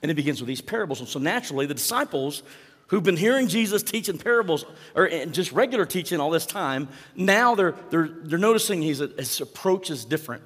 And 0.03 0.11
it 0.11 0.15
begins 0.15 0.41
with 0.41 0.49
these 0.49 0.61
parables. 0.61 1.01
And 1.01 1.09
so 1.09 1.19
naturally, 1.19 1.65
the 1.65 1.75
disciples 1.75 2.43
who've 2.89 3.03
been 3.03 3.17
hearing 3.17 3.49
Jesus 3.49 3.83
teaching 3.83 4.19
parables 4.19 4.67
or 4.95 5.09
just 5.27 5.51
regular 5.53 5.87
teaching 5.87 6.21
all 6.21 6.31
this 6.31 6.45
time, 6.45 6.89
now 7.17 7.55
they're, 7.55 7.75
they're, 7.89 8.09
they're 8.09 8.39
noticing 8.39 8.83
his, 8.83 8.99
his 8.99 9.41
approach 9.41 9.91
is 9.91 10.05
different. 10.05 10.43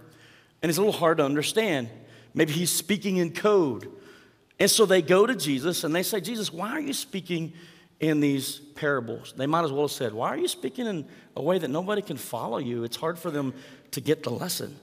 And 0.63 0.71
it's 0.71 0.79
a 0.79 0.81
little 0.81 0.99
hard 0.99 1.19
to 1.19 1.25
understand. 1.25 1.89
Maybe 2.35 2.53
he's 2.53 2.71
speaking 2.71 3.17
in 3.17 3.33
code. 3.33 3.91
And 4.61 4.71
so 4.71 4.87
they 4.87 5.03
go 5.03 5.27
to 5.27 5.37
Jesus 5.37 5.85
and 5.85 5.95
they 5.95 6.03
say, 6.03 6.21
Jesus, 6.21 6.53
why 6.53 6.71
are 6.71 6.81
you 6.81 6.93
speaking 6.93 7.53
in 8.01 8.21
these 8.21 8.59
parables? 8.75 9.35
They 9.37 9.47
might 9.47 9.65
as 9.65 9.73
well 9.73 9.83
have 9.83 9.93
said, 9.93 10.13
Why 10.13 10.29
are 10.29 10.37
you 10.37 10.49
speaking 10.49 10.87
in 10.87 11.07
a 11.37 11.43
way 11.43 11.59
that 11.59 11.69
nobody 11.69 12.03
can 12.03 12.17
follow 12.17 12.59
you? 12.59 12.85
It's 12.85 12.97
hard 12.97 13.19
for 13.19 13.31
them 13.31 13.55
to 13.93 14.01
get 14.01 14.23
the 14.23 14.31
lesson. 14.31 14.77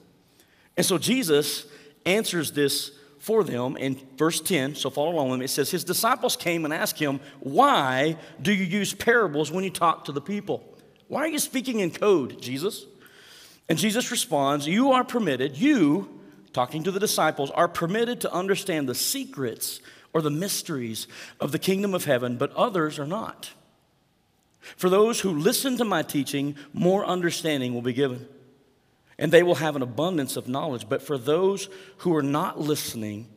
And 0.76 0.84
so 0.84 0.98
Jesus 0.98 1.66
answers 2.04 2.52
this 2.52 2.92
for 3.18 3.42
them 3.42 3.76
in 3.76 4.00
verse 4.16 4.40
10. 4.40 4.76
So 4.76 4.88
follow 4.88 5.12
along 5.12 5.30
with 5.30 5.40
me. 5.40 5.44
It 5.44 5.48
says, 5.48 5.70
His 5.70 5.84
disciples 5.84 6.36
came 6.36 6.64
and 6.64 6.72
asked 6.72 6.98
him, 6.98 7.20
Why 7.40 8.16
do 8.40 8.52
you 8.52 8.64
use 8.64 8.94
parables 8.94 9.50
when 9.50 9.64
you 9.64 9.70
talk 9.70 10.06
to 10.06 10.12
the 10.12 10.20
people? 10.20 10.62
Why 11.08 11.20
are 11.20 11.28
you 11.28 11.38
speaking 11.38 11.80
in 11.80 11.90
code, 11.90 12.40
Jesus? 12.40 12.86
And 13.68 13.78
Jesus 13.78 14.10
responds, 14.10 14.66
You 14.66 14.92
are 14.92 15.04
permitted, 15.04 15.56
you, 15.56 16.15
talking 16.56 16.82
to 16.82 16.90
the 16.90 16.98
disciples, 16.98 17.50
are 17.50 17.68
permitted 17.68 18.22
to 18.22 18.32
understand 18.32 18.88
the 18.88 18.94
secrets 18.94 19.80
or 20.14 20.22
the 20.22 20.30
mysteries 20.30 21.06
of 21.38 21.52
the 21.52 21.58
kingdom 21.58 21.94
of 21.94 22.06
heaven, 22.06 22.38
but 22.38 22.50
others 22.54 22.98
are 22.98 23.06
not. 23.06 23.50
For 24.78 24.88
those 24.88 25.20
who 25.20 25.30
listen 25.30 25.76
to 25.76 25.84
my 25.84 26.02
teaching, 26.02 26.56
more 26.72 27.04
understanding 27.04 27.74
will 27.74 27.82
be 27.82 27.92
given. 27.92 28.26
and 29.18 29.32
they 29.32 29.42
will 29.42 29.54
have 29.56 29.76
an 29.76 29.82
abundance 29.82 30.36
of 30.36 30.48
knowledge. 30.48 30.88
But 30.88 31.02
for 31.02 31.18
those 31.18 31.68
who 31.98 32.14
are 32.16 32.22
not 32.22 32.60
listening, 32.60 33.28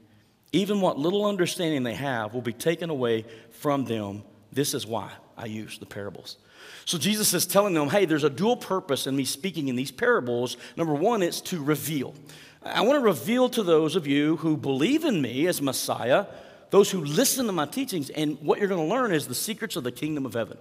even 0.52 0.82
what 0.82 0.98
little 0.98 1.26
understanding 1.26 1.84
they 1.84 1.94
have 1.94 2.34
will 2.34 2.42
be 2.42 2.54
taken 2.54 2.90
away 2.90 3.26
from 3.52 3.86
them. 3.86 4.24
This 4.52 4.74
is 4.74 4.86
why 4.86 5.12
I 5.38 5.46
use 5.46 5.78
the 5.78 5.86
parables. 5.86 6.38
So 6.86 6.98
Jesus 6.98 7.34
is 7.34 7.46
telling 7.46 7.74
them, 7.74 7.90
hey, 7.90 8.06
there's 8.06 8.24
a 8.24 8.30
dual 8.30 8.58
purpose 8.58 9.08
in 9.08 9.16
me 9.16 9.26
speaking 9.26 9.68
in 9.68 9.76
these 9.76 9.92
parables. 9.92 10.58
Number 10.76 10.94
one, 10.94 11.22
it's 11.22 11.42
to 11.42 11.64
reveal. 11.64 12.14
I 12.64 12.82
want 12.82 13.00
to 13.00 13.04
reveal 13.04 13.50
to 13.50 13.64
those 13.64 13.96
of 13.96 14.06
you 14.06 14.38
who 14.38 14.58
believe 14.58 15.06
in 15.06 15.22
me 15.22 15.48
as 15.48 15.62
Messiah, 15.62 16.26
those 16.70 16.92
who 16.92 17.04
listen 17.04 17.46
to 17.46 17.52
my 17.52 17.66
teachings, 17.66 18.10
and 18.10 18.38
what 18.42 18.60
you're 18.60 18.68
going 18.68 18.88
to 18.88 18.94
learn 18.94 19.14
is 19.14 19.28
the 19.28 19.36
secrets 19.36 19.76
of 19.76 19.84
the 19.84 19.92
kingdom 19.92 20.26
of 20.26 20.34
heaven. 20.34 20.58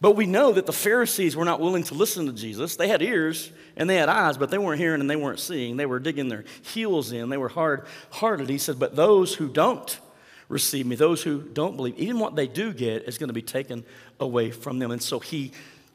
But 0.00 0.12
we 0.14 0.26
know 0.26 0.52
that 0.52 0.66
the 0.66 0.72
Pharisees 0.72 1.34
were 1.34 1.44
not 1.44 1.60
willing 1.60 1.82
to 1.84 1.94
listen 1.94 2.26
to 2.26 2.32
Jesus. 2.32 2.76
They 2.76 2.86
had 2.86 3.02
ears 3.02 3.50
and 3.76 3.90
they 3.90 3.96
had 3.96 4.08
eyes, 4.08 4.38
but 4.38 4.50
they 4.50 4.58
weren't 4.58 4.80
hearing 4.80 5.00
and 5.00 5.10
they 5.10 5.16
weren't 5.16 5.40
seeing. 5.40 5.76
They 5.76 5.86
were 5.86 5.98
digging 5.98 6.28
their 6.28 6.44
heels 6.62 7.10
in. 7.10 7.30
They 7.30 7.36
were 7.36 7.48
hard 7.48 7.86
hearted. 8.10 8.48
He 8.48 8.58
said, 8.58 8.78
But 8.78 8.94
those 8.94 9.34
who 9.34 9.48
don't 9.48 9.98
receive 10.48 10.86
me, 10.86 10.94
those 10.94 11.22
who 11.22 11.42
don't 11.42 11.76
believe, 11.76 11.98
even 11.98 12.20
what 12.20 12.36
they 12.36 12.46
do 12.46 12.72
get 12.72 13.08
is 13.08 13.18
going 13.18 13.28
to 13.28 13.34
be 13.34 13.42
taken 13.42 13.84
away 14.20 14.52
from 14.52 14.78
them. 14.78 14.92
And 14.92 15.02
so 15.02 15.18
he 15.18 15.50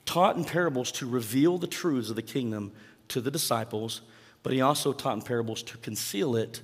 taught 0.05 0.35
in 0.35 0.43
parables 0.43 0.91
to 0.93 1.09
reveal 1.09 1.57
the 1.57 1.67
truths 1.67 2.09
of 2.09 2.17
the 2.17 2.21
kingdom 2.21 2.73
to 3.07 3.21
the 3.21 3.31
disciples, 3.31 4.01
but 4.43 4.53
he 4.53 4.61
also 4.61 4.93
taught 4.93 5.15
in 5.15 5.21
parables 5.21 5.63
to 5.63 5.77
conceal 5.77 6.35
it 6.35 6.61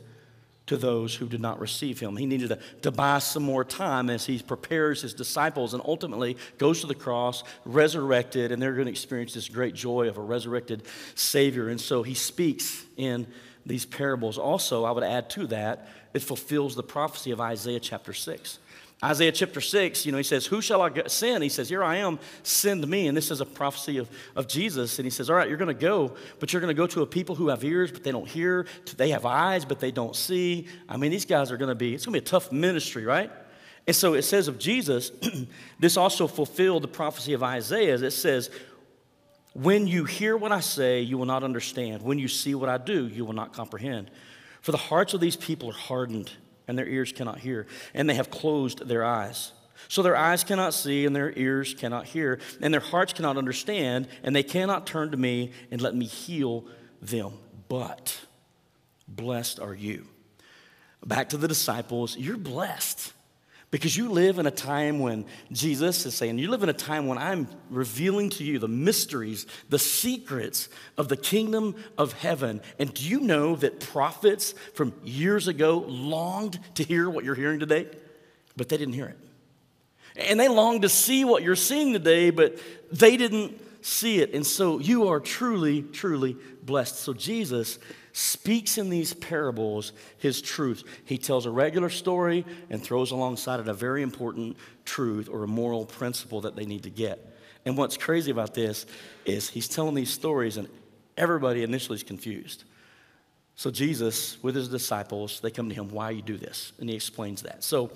to 0.69 0.77
those 0.77 1.15
who 1.15 1.27
did 1.27 1.41
not 1.41 1.59
receive 1.59 1.99
him. 1.99 2.15
He 2.15 2.27
needed 2.27 2.49
to, 2.49 2.59
to 2.83 2.91
buy 2.91 3.17
some 3.17 3.41
more 3.41 3.63
time 3.63 4.07
as 4.07 4.27
he 4.27 4.37
prepares 4.39 5.01
his 5.01 5.15
disciples 5.15 5.73
and 5.73 5.81
ultimately 5.83 6.37
goes 6.59 6.81
to 6.81 6.87
the 6.87 6.93
cross, 6.93 7.43
resurrected, 7.65 8.51
and 8.51 8.61
they're 8.61 8.73
going 8.73 8.85
to 8.85 8.91
experience 8.91 9.33
this 9.33 9.49
great 9.49 9.73
joy 9.73 10.07
of 10.07 10.19
a 10.19 10.21
resurrected 10.21 10.83
Savior. 11.15 11.69
And 11.69 11.81
so 11.81 12.03
he 12.03 12.13
speaks 12.13 12.85
in 12.97 13.25
these 13.65 13.83
parables. 13.83 14.37
Also, 14.37 14.83
I 14.83 14.91
would 14.91 15.03
add 15.03 15.31
to 15.31 15.47
that, 15.47 15.87
it 16.13 16.21
fulfills 16.21 16.75
the 16.75 16.83
prophecy 16.83 17.31
of 17.31 17.41
Isaiah 17.41 17.79
chapter 17.79 18.13
6. 18.13 18.59
Isaiah 19.01 19.31
chapter 19.31 19.61
6, 19.61 20.05
you 20.05 20.11
know, 20.11 20.17
he 20.17 20.25
says, 20.25 20.45
Who 20.45 20.61
shall 20.61 20.81
I 20.81 20.91
send? 21.07 21.41
He 21.41 21.49
says, 21.49 21.69
Here 21.69 21.83
I 21.83 21.97
am, 21.97 22.19
send 22.43 22.85
me. 22.85 23.07
And 23.07 23.15
this 23.15 23.31
is 23.31 23.39
a 23.39 23.45
prophecy 23.45 23.97
of, 23.97 24.09
of 24.35 24.47
Jesus. 24.47 24.99
And 24.99 25.05
he 25.05 25.09
says, 25.09 25.29
All 25.29 25.37
right, 25.37 25.47
you're 25.47 25.57
going 25.57 25.73
to 25.73 25.73
go, 25.73 26.15
but 26.39 26.51
you're 26.51 26.59
going 26.59 26.75
to 26.75 26.77
go 26.77 26.87
to 26.87 27.01
a 27.01 27.05
people 27.05 27.35
who 27.35 27.47
have 27.47 27.63
ears, 27.63 27.93
but 27.93 28.03
they 28.03 28.11
don't 28.11 28.27
hear. 28.27 28.65
They 28.97 29.11
have 29.11 29.25
eyes, 29.25 29.63
but 29.63 29.79
they 29.79 29.91
don't 29.91 30.17
see. 30.17 30.67
I 30.89 30.97
mean, 30.97 31.11
these 31.11 31.25
guys 31.25 31.49
are 31.49 31.55
going 31.57 31.69
to 31.69 31.75
be, 31.75 31.93
it's 31.93 32.05
going 32.05 32.13
to 32.13 32.19
be 32.19 32.25
a 32.25 32.29
tough 32.29 32.51
ministry, 32.51 33.05
right? 33.05 33.31
And 33.87 33.95
so 33.95 34.15
it 34.15 34.23
says 34.23 34.49
of 34.49 34.59
Jesus, 34.59 35.13
this 35.79 35.95
also 35.95 36.27
fulfilled 36.27 36.83
the 36.83 36.89
prophecy 36.89 37.31
of 37.31 37.41
Isaiah. 37.41 37.95
It 37.95 38.11
says, 38.11 38.49
When 39.53 39.87
you 39.87 40.03
hear 40.03 40.35
what 40.35 40.51
I 40.51 40.59
say, 40.59 40.99
you 40.99 41.17
will 41.17 41.25
not 41.25 41.45
understand. 41.45 42.01
When 42.01 42.19
you 42.19 42.27
see 42.27 42.53
what 42.53 42.67
I 42.67 42.77
do, 42.77 43.07
you 43.07 43.23
will 43.23 43.33
not 43.33 43.53
comprehend. 43.53 44.11
For 44.59 44.73
the 44.73 44.77
hearts 44.77 45.13
of 45.13 45.21
these 45.21 45.37
people 45.37 45.69
are 45.69 45.73
hardened 45.73 46.33
and 46.69 46.77
their 46.77 46.87
ears 46.87 47.11
cannot 47.11 47.39
hear, 47.39 47.65
and 47.95 48.07
they 48.07 48.13
have 48.13 48.29
closed 48.29 48.87
their 48.87 49.03
eyes. 49.03 49.53
So 49.87 50.03
their 50.03 50.15
eyes 50.15 50.43
cannot 50.43 50.75
see, 50.75 51.07
and 51.07 51.15
their 51.15 51.33
ears 51.35 51.73
cannot 51.73 52.05
hear, 52.05 52.39
and 52.61 52.71
their 52.71 52.79
hearts 52.79 53.11
cannot 53.11 53.37
understand, 53.37 54.07
and 54.21 54.35
they 54.35 54.43
cannot 54.43 54.85
turn 54.85 55.09
to 55.09 55.17
me 55.17 55.51
and 55.71 55.81
let 55.81 55.95
me 55.95 56.05
heal 56.05 56.65
them. 57.01 57.33
But 57.69 58.19
blessed 59.07 59.59
are 59.59 59.73
you. 59.73 60.05
Back 61.03 61.29
to 61.29 61.37
the 61.37 61.47
disciples, 61.47 62.15
you're 62.15 62.37
blessed. 62.37 63.13
Because 63.71 63.95
you 63.95 64.09
live 64.09 64.39
in 64.39 64.47
a 64.47 64.51
time 64.51 64.99
when 64.99 65.25
Jesus 65.51 66.05
is 66.07 66.15
saying, 66.15 66.39
you 66.39 66.49
live 66.49 66.63
in 66.63 66.69
a 66.69 66.73
time 66.73 67.05
when 67.05 67.19
I'm 67.19 67.47
revealing 67.69 68.31
to 68.31 68.43
you 68.43 68.57
the 68.57 68.67
mysteries, 68.67 69.45
the 69.69 69.77
secrets 69.77 70.69
of 70.97 71.07
the 71.07 71.17
kingdom 71.17 71.75
of 71.95 72.13
heaven. 72.13 72.61
And 72.79 72.91
do 72.91 73.03
you 73.05 73.19
know 73.19 73.55
that 73.57 73.79
prophets 73.79 74.55
from 74.73 74.93
years 75.03 75.47
ago 75.47 75.85
longed 75.87 76.59
to 76.75 76.83
hear 76.83 77.07
what 77.07 77.23
you're 77.23 77.35
hearing 77.35 77.59
today? 77.59 77.87
But 78.57 78.69
they 78.69 78.77
didn't 78.77 78.95
hear 78.95 79.07
it. 79.07 79.17
And 80.15 80.39
they 80.39 80.47
longed 80.47 80.81
to 80.81 80.89
see 80.89 81.23
what 81.23 81.43
you're 81.43 81.55
seeing 81.55 81.93
today, 81.93 82.31
but 82.31 82.57
they 82.91 83.17
didn't 83.17 83.61
see 83.85 84.19
it. 84.19 84.33
And 84.33 84.45
so 84.45 84.79
you 84.79 85.09
are 85.09 85.19
truly, 85.19 85.83
truly 85.83 86.35
blessed. 86.63 86.95
So 86.97 87.13
Jesus 87.13 87.77
speaks 88.19 88.77
in 88.77 88.89
these 88.89 89.13
parables 89.13 89.93
his 90.17 90.41
truth. 90.41 90.83
He 91.05 91.17
tells 91.17 91.45
a 91.45 91.51
regular 91.51 91.89
story 91.89 92.45
and 92.69 92.83
throws 92.83 93.11
alongside 93.11 93.61
it 93.61 93.69
a 93.69 93.73
very 93.73 94.03
important 94.03 94.57
truth 94.83 95.29
or 95.31 95.43
a 95.43 95.47
moral 95.47 95.85
principle 95.85 96.41
that 96.41 96.53
they 96.53 96.65
need 96.65 96.83
to 96.83 96.89
get. 96.89 97.33
And 97.65 97.77
what's 97.77 97.95
crazy 97.95 98.29
about 98.29 98.53
this 98.53 98.85
is 99.23 99.49
he's 99.49 99.69
telling 99.69 99.95
these 99.95 100.11
stories 100.11 100.57
and 100.57 100.67
everybody 101.15 101.63
initially 101.63 101.95
is 101.95 102.03
confused. 102.03 102.65
So 103.55 103.71
Jesus, 103.71 104.41
with 104.43 104.53
his 104.53 104.67
disciples, 104.67 105.39
they 105.39 105.51
come 105.51 105.69
to 105.69 105.75
him, 105.75 105.89
why 105.89 106.09
you 106.11 106.21
do 106.21 106.37
this? 106.37 106.73
And 106.79 106.89
he 106.89 106.97
explains 106.97 107.43
that. 107.43 107.63
So 107.63 107.89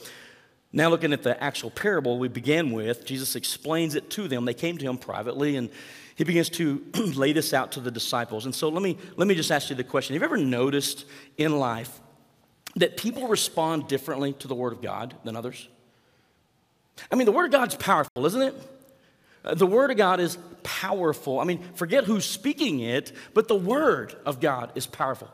now 0.72 0.90
looking 0.90 1.12
at 1.12 1.24
the 1.24 1.42
actual 1.44 1.70
parable 1.70 2.18
we 2.18 2.30
began 2.30 2.72
with, 2.72 3.06
Jesus 3.06 3.36
explains 3.36 3.94
it 3.94 4.10
to 4.12 4.30
them. 4.30 4.46
They 4.46 4.54
came 4.54 4.78
to 4.78 4.86
him 4.86 4.98
privately 4.98 5.58
and 5.58 5.70
he 6.16 6.24
begins 6.24 6.50
to 6.52 6.84
lay 7.16 7.34
this 7.34 7.54
out 7.54 7.74
to 7.74 7.80
the 7.80 7.92
disciples. 7.92 8.46
And 8.46 8.54
so 8.54 8.70
let 8.70 8.84
me, 8.84 8.98
let 9.16 9.28
me 9.28 9.36
just 9.36 9.52
ask 9.52 9.70
you 9.70 9.76
the 9.76 9.84
question 9.84 10.14
Have 10.14 10.22
you 10.22 10.26
ever 10.26 10.38
noticed 10.38 11.06
in 11.38 11.58
life 11.60 12.00
that 12.76 12.98
people 12.98 13.28
respond 13.28 13.88
differently 13.88 14.34
to 14.34 14.48
the 14.48 14.56
Word 14.56 14.74
of 14.74 14.82
God 14.82 15.16
than 15.24 15.36
others? 15.36 15.68
I 17.12 17.16
mean, 17.16 17.26
the 17.26 17.32
Word 17.32 17.46
of 17.46 17.52
God's 17.52 17.76
powerful, 17.76 18.26
isn't 18.26 18.42
it? 18.42 18.56
Uh, 19.44 19.56
the 19.56 19.68
Word 19.68 19.92
of 19.92 19.98
God 19.98 20.20
is 20.20 20.38
powerful. 20.64 21.40
I 21.40 21.44
mean, 21.44 21.62
forget 21.76 22.04
who's 22.04 22.26
speaking 22.26 22.80
it, 22.80 23.12
but 23.34 23.48
the 23.48 23.56
Word 23.56 24.16
of 24.26 24.40
God 24.40 24.72
is 24.76 24.86
powerful. 24.86 25.30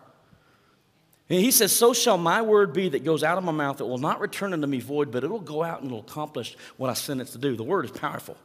And 1.29 1.39
he 1.39 1.51
says, 1.51 1.71
So 1.75 1.93
shall 1.93 2.17
my 2.17 2.41
word 2.41 2.73
be 2.73 2.89
that 2.89 3.03
goes 3.03 3.23
out 3.23 3.37
of 3.37 3.43
my 3.43 3.51
mouth. 3.51 3.81
It 3.81 3.87
will 3.87 3.99
not 3.99 4.19
return 4.19 4.51
unto 4.51 4.65
me 4.65 4.79
void, 4.79 5.11
but 5.11 5.23
it 5.23 5.29
will 5.29 5.39
go 5.39 5.63
out 5.63 5.81
and 5.81 5.91
it 5.91 5.93
will 5.93 6.01
accomplish 6.01 6.57
what 6.77 6.89
I 6.89 6.93
sent 6.93 7.21
it 7.21 7.25
to 7.27 7.37
do. 7.37 7.55
The 7.55 7.63
Word 7.63 7.85
is 7.85 7.91
powerful. 7.91 8.35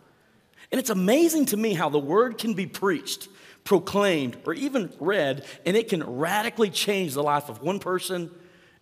And 0.71 0.79
it's 0.79 0.91
amazing 0.91 1.47
to 1.47 1.57
me 1.57 1.75
how 1.75 1.89
the 1.89 1.99
word 1.99 2.39
can 2.39 2.55
be 2.55 2.67
preached, 2.67 3.29
proclaimed, 3.65 4.37
or 4.47 4.55
even 4.55 4.93
read, 5.01 5.45
and 5.65 5.77
it 5.77 5.89
can 5.89 6.03
radically 6.05 6.71
change 6.71 7.15
the 7.15 7.23
life 7.23 7.49
of 7.49 7.63
one 7.63 7.79
person, 7.79 8.31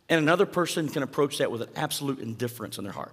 and 0.08 0.18
another 0.18 0.46
person 0.46 0.88
can 0.88 1.02
approach 1.02 1.38
that 1.38 1.50
with 1.50 1.62
an 1.62 1.70
absolute 1.76 2.18
indifference 2.18 2.78
in 2.78 2.84
their 2.84 2.92
heart. 2.92 3.12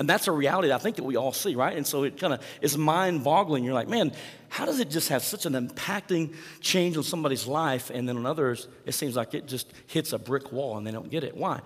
And 0.00 0.08
that's 0.08 0.28
a 0.28 0.32
reality 0.32 0.68
that 0.68 0.76
I 0.76 0.78
think 0.78 0.96
that 0.96 1.04
we 1.04 1.16
all 1.16 1.32
see, 1.32 1.54
right? 1.54 1.76
And 1.76 1.86
so 1.86 2.04
it 2.04 2.18
kind 2.18 2.32
of 2.32 2.42
is 2.62 2.78
mind 2.78 3.22
boggling. 3.22 3.64
You're 3.64 3.74
like, 3.74 3.86
man, 3.86 4.12
how 4.48 4.64
does 4.64 4.80
it 4.80 4.88
just 4.88 5.10
have 5.10 5.22
such 5.22 5.44
an 5.44 5.52
impacting 5.52 6.34
change 6.62 6.96
on 6.96 7.02
somebody's 7.02 7.46
life? 7.46 7.90
And 7.90 8.08
then 8.08 8.16
on 8.16 8.24
others, 8.24 8.66
it 8.86 8.92
seems 8.92 9.14
like 9.14 9.34
it 9.34 9.46
just 9.46 9.70
hits 9.88 10.14
a 10.14 10.18
brick 10.18 10.52
wall 10.52 10.78
and 10.78 10.86
they 10.86 10.90
don't 10.90 11.10
get 11.10 11.22
it. 11.22 11.36
Why? 11.36 11.60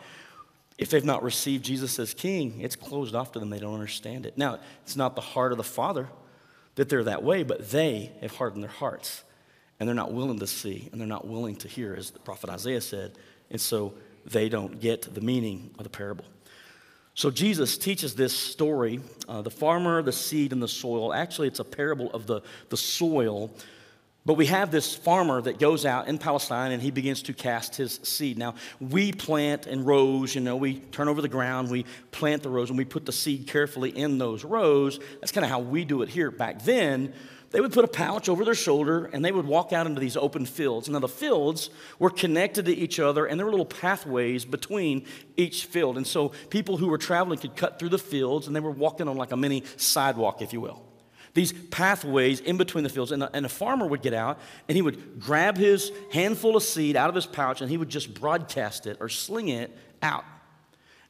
If 0.77 0.91
they've 0.91 1.05
not 1.05 1.23
received 1.23 1.65
Jesus 1.65 1.99
as 1.99 2.15
king, 2.15 2.61
it's 2.61 2.77
closed 2.77 3.15
off 3.15 3.33
to 3.33 3.39
them. 3.39 3.51
They 3.51 3.61
don't 3.61 3.75
understand 3.75 4.27
it. 4.27 4.37
Now, 4.37 4.59
it's 4.83 4.97
not 4.97 5.15
the 5.15 5.21
heart 5.21 5.53
of 5.53 5.59
the 5.59 5.65
Father 5.65 6.09
that 6.75 6.89
they're 6.89 7.05
that 7.05 7.23
way, 7.23 7.45
but 7.45 7.71
they 7.71 8.13
have 8.21 8.35
hardened 8.35 8.63
their 8.63 8.71
hearts. 8.71 9.23
And 9.79 9.89
they're 9.89 9.95
not 9.95 10.13
willing 10.13 10.39
to 10.39 10.47
see, 10.47 10.89
and 10.91 11.01
they're 11.01 11.07
not 11.09 11.27
willing 11.27 11.57
to 11.57 11.69
hear, 11.69 11.95
as 11.95 12.11
the 12.11 12.19
prophet 12.19 12.51
Isaiah 12.51 12.81
said. 12.81 13.13
And 13.51 13.61
so 13.61 13.95
they 14.25 14.49
don't 14.49 14.81
get 14.81 15.15
the 15.15 15.21
meaning 15.21 15.75
of 15.79 15.85
the 15.85 15.91
parable. 15.91 16.25
So 17.15 17.31
Jesus 17.31 17.79
teaches 17.79 18.15
this 18.15 18.33
story 18.33 19.01
uh, 19.29 19.43
the 19.43 19.51
farmer, 19.51 20.03
the 20.03 20.13
seed, 20.13 20.53
and 20.53 20.63
the 20.63 20.69
soil. 20.69 21.15
Actually, 21.15 21.49
it's 21.49 21.61
a 21.61 21.65
parable 21.65 22.11
of 22.13 22.27
the, 22.27 22.43
the 22.69 22.77
soil 22.77 23.51
but 24.27 24.35
we 24.35 24.47
have 24.47 24.71
this 24.71 24.95
farmer 24.95 25.43
that 25.43 25.59
goes 25.59 25.85
out 25.85 26.09
in 26.09 26.17
Palestine 26.17 26.73
and 26.73 26.83
he 26.83 26.91
begins 26.91 27.23
to 27.23 27.35
cast 27.35 27.77
his 27.77 28.01
seed. 28.03 28.39
Now, 28.39 28.55
we 28.81 29.13
plant 29.13 29.67
in 29.67 29.85
rows, 29.85 30.35
you 30.35 30.41
know, 30.41 30.57
we 30.57 30.77
turn 30.77 31.09
over 31.09 31.21
the 31.21 31.29
ground, 31.29 31.71
we 31.71 31.85
plant 32.11 32.43
the 32.43 32.49
rows, 32.49 32.71
and 32.71 32.79
we 32.79 32.87
put 32.87 33.05
the 33.05 33.13
seed 33.13 33.47
carefully 33.47 33.91
in 33.91 34.17
those 34.17 34.43
rows. 34.43 34.99
That's 35.21 35.31
kind 35.31 35.45
of 35.45 35.51
how 35.51 35.61
we 35.61 35.85
do 35.85 36.01
it 36.01 36.09
here. 36.09 36.31
Back 36.31 36.63
then, 36.63 37.13
they 37.51 37.61
would 37.61 37.73
put 37.73 37.85
a 37.85 37.89
pouch 37.89 38.31
over 38.31 38.47
their 38.47 38.55
shoulder 38.55 39.11
and 39.13 39.23
they 39.23 39.31
would 39.31 39.47
walk 39.47 39.75
out 39.75 39.87
into 39.87 40.01
these 40.01 40.17
open 40.17 40.47
fields. 40.47 40.89
Now, 40.89 41.01
the 41.01 41.07
fields 41.07 41.69
were 41.99 42.11
connected 42.11 42.65
to 42.65 42.73
each 42.75 42.99
other 42.99 43.27
and 43.27 43.39
there 43.39 43.45
were 43.45 43.53
little 43.53 43.67
pathways 43.67 44.47
between 44.47 45.05
each 45.37 45.67
field. 45.67 45.99
And 45.99 46.07
so 46.07 46.31
people 46.49 46.79
who 46.79 46.89
were 46.89 46.99
traveling 46.99 47.39
could 47.39 47.57
cut 47.57 47.79
through 47.79 47.91
the 47.91 47.99
fields 47.99 48.47
and 48.47 48.57
they 48.57 48.61
were 48.61 48.71
walking 48.71 49.07
on 49.07 49.19
like 49.19 49.33
a 49.33 49.37
mini 49.37 49.65
sidewalk, 49.77 50.41
if 50.41 50.55
you 50.55 50.63
will 50.63 50.84
these 51.35 51.53
pathways 51.53 52.41
in 52.41 52.57
between 52.57 52.85
the 52.85 52.91
fields. 52.91 53.13
And 53.13 53.23
a, 53.23 53.37
and 53.37 53.51
farmer 53.51 53.87
would 53.87 54.03
get 54.03 54.15
out 54.15 54.39
and 54.69 54.77
he 54.77 54.83
would 54.83 55.21
grab 55.21 55.57
his 55.57 55.93
handful 56.13 56.57
of 56.57 56.63
seed 56.63 56.97
out 56.97 57.09
of 57.09 57.15
his 57.15 57.27
pouch 57.27 57.61
and 57.61 57.71
he 57.71 57.77
would 57.77 57.89
just 57.89 58.15
broadcast 58.15 58.87
it 58.87 58.97
or 59.01 59.09
sling 59.09 59.49
it 59.49 59.77
out. 60.03 60.25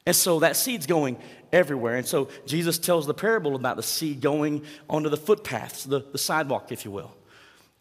And 0.05 0.15
so 0.15 0.39
that 0.39 0.55
seed's 0.55 0.85
going 0.85 1.17
everywhere. 1.51 1.95
And 1.95 2.05
so 2.05 2.29
Jesus 2.45 2.77
tells 2.77 3.07
the 3.07 3.13
parable 3.13 3.55
about 3.55 3.77
the 3.77 3.83
seed 3.83 4.21
going 4.21 4.63
onto 4.89 5.09
the 5.09 5.17
footpaths, 5.17 5.83
the, 5.83 6.01
the 6.11 6.17
sidewalk, 6.17 6.71
if 6.71 6.85
you 6.85 6.91
will. 6.91 7.15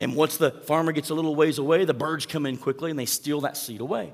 And 0.00 0.14
once 0.14 0.36
the 0.36 0.50
farmer 0.50 0.92
gets 0.92 1.10
a 1.10 1.14
little 1.14 1.34
ways 1.34 1.58
away, 1.58 1.84
the 1.84 1.94
birds 1.94 2.26
come 2.26 2.46
in 2.46 2.56
quickly 2.56 2.90
and 2.90 2.98
they 2.98 3.06
steal 3.06 3.42
that 3.42 3.56
seed 3.56 3.80
away. 3.80 4.12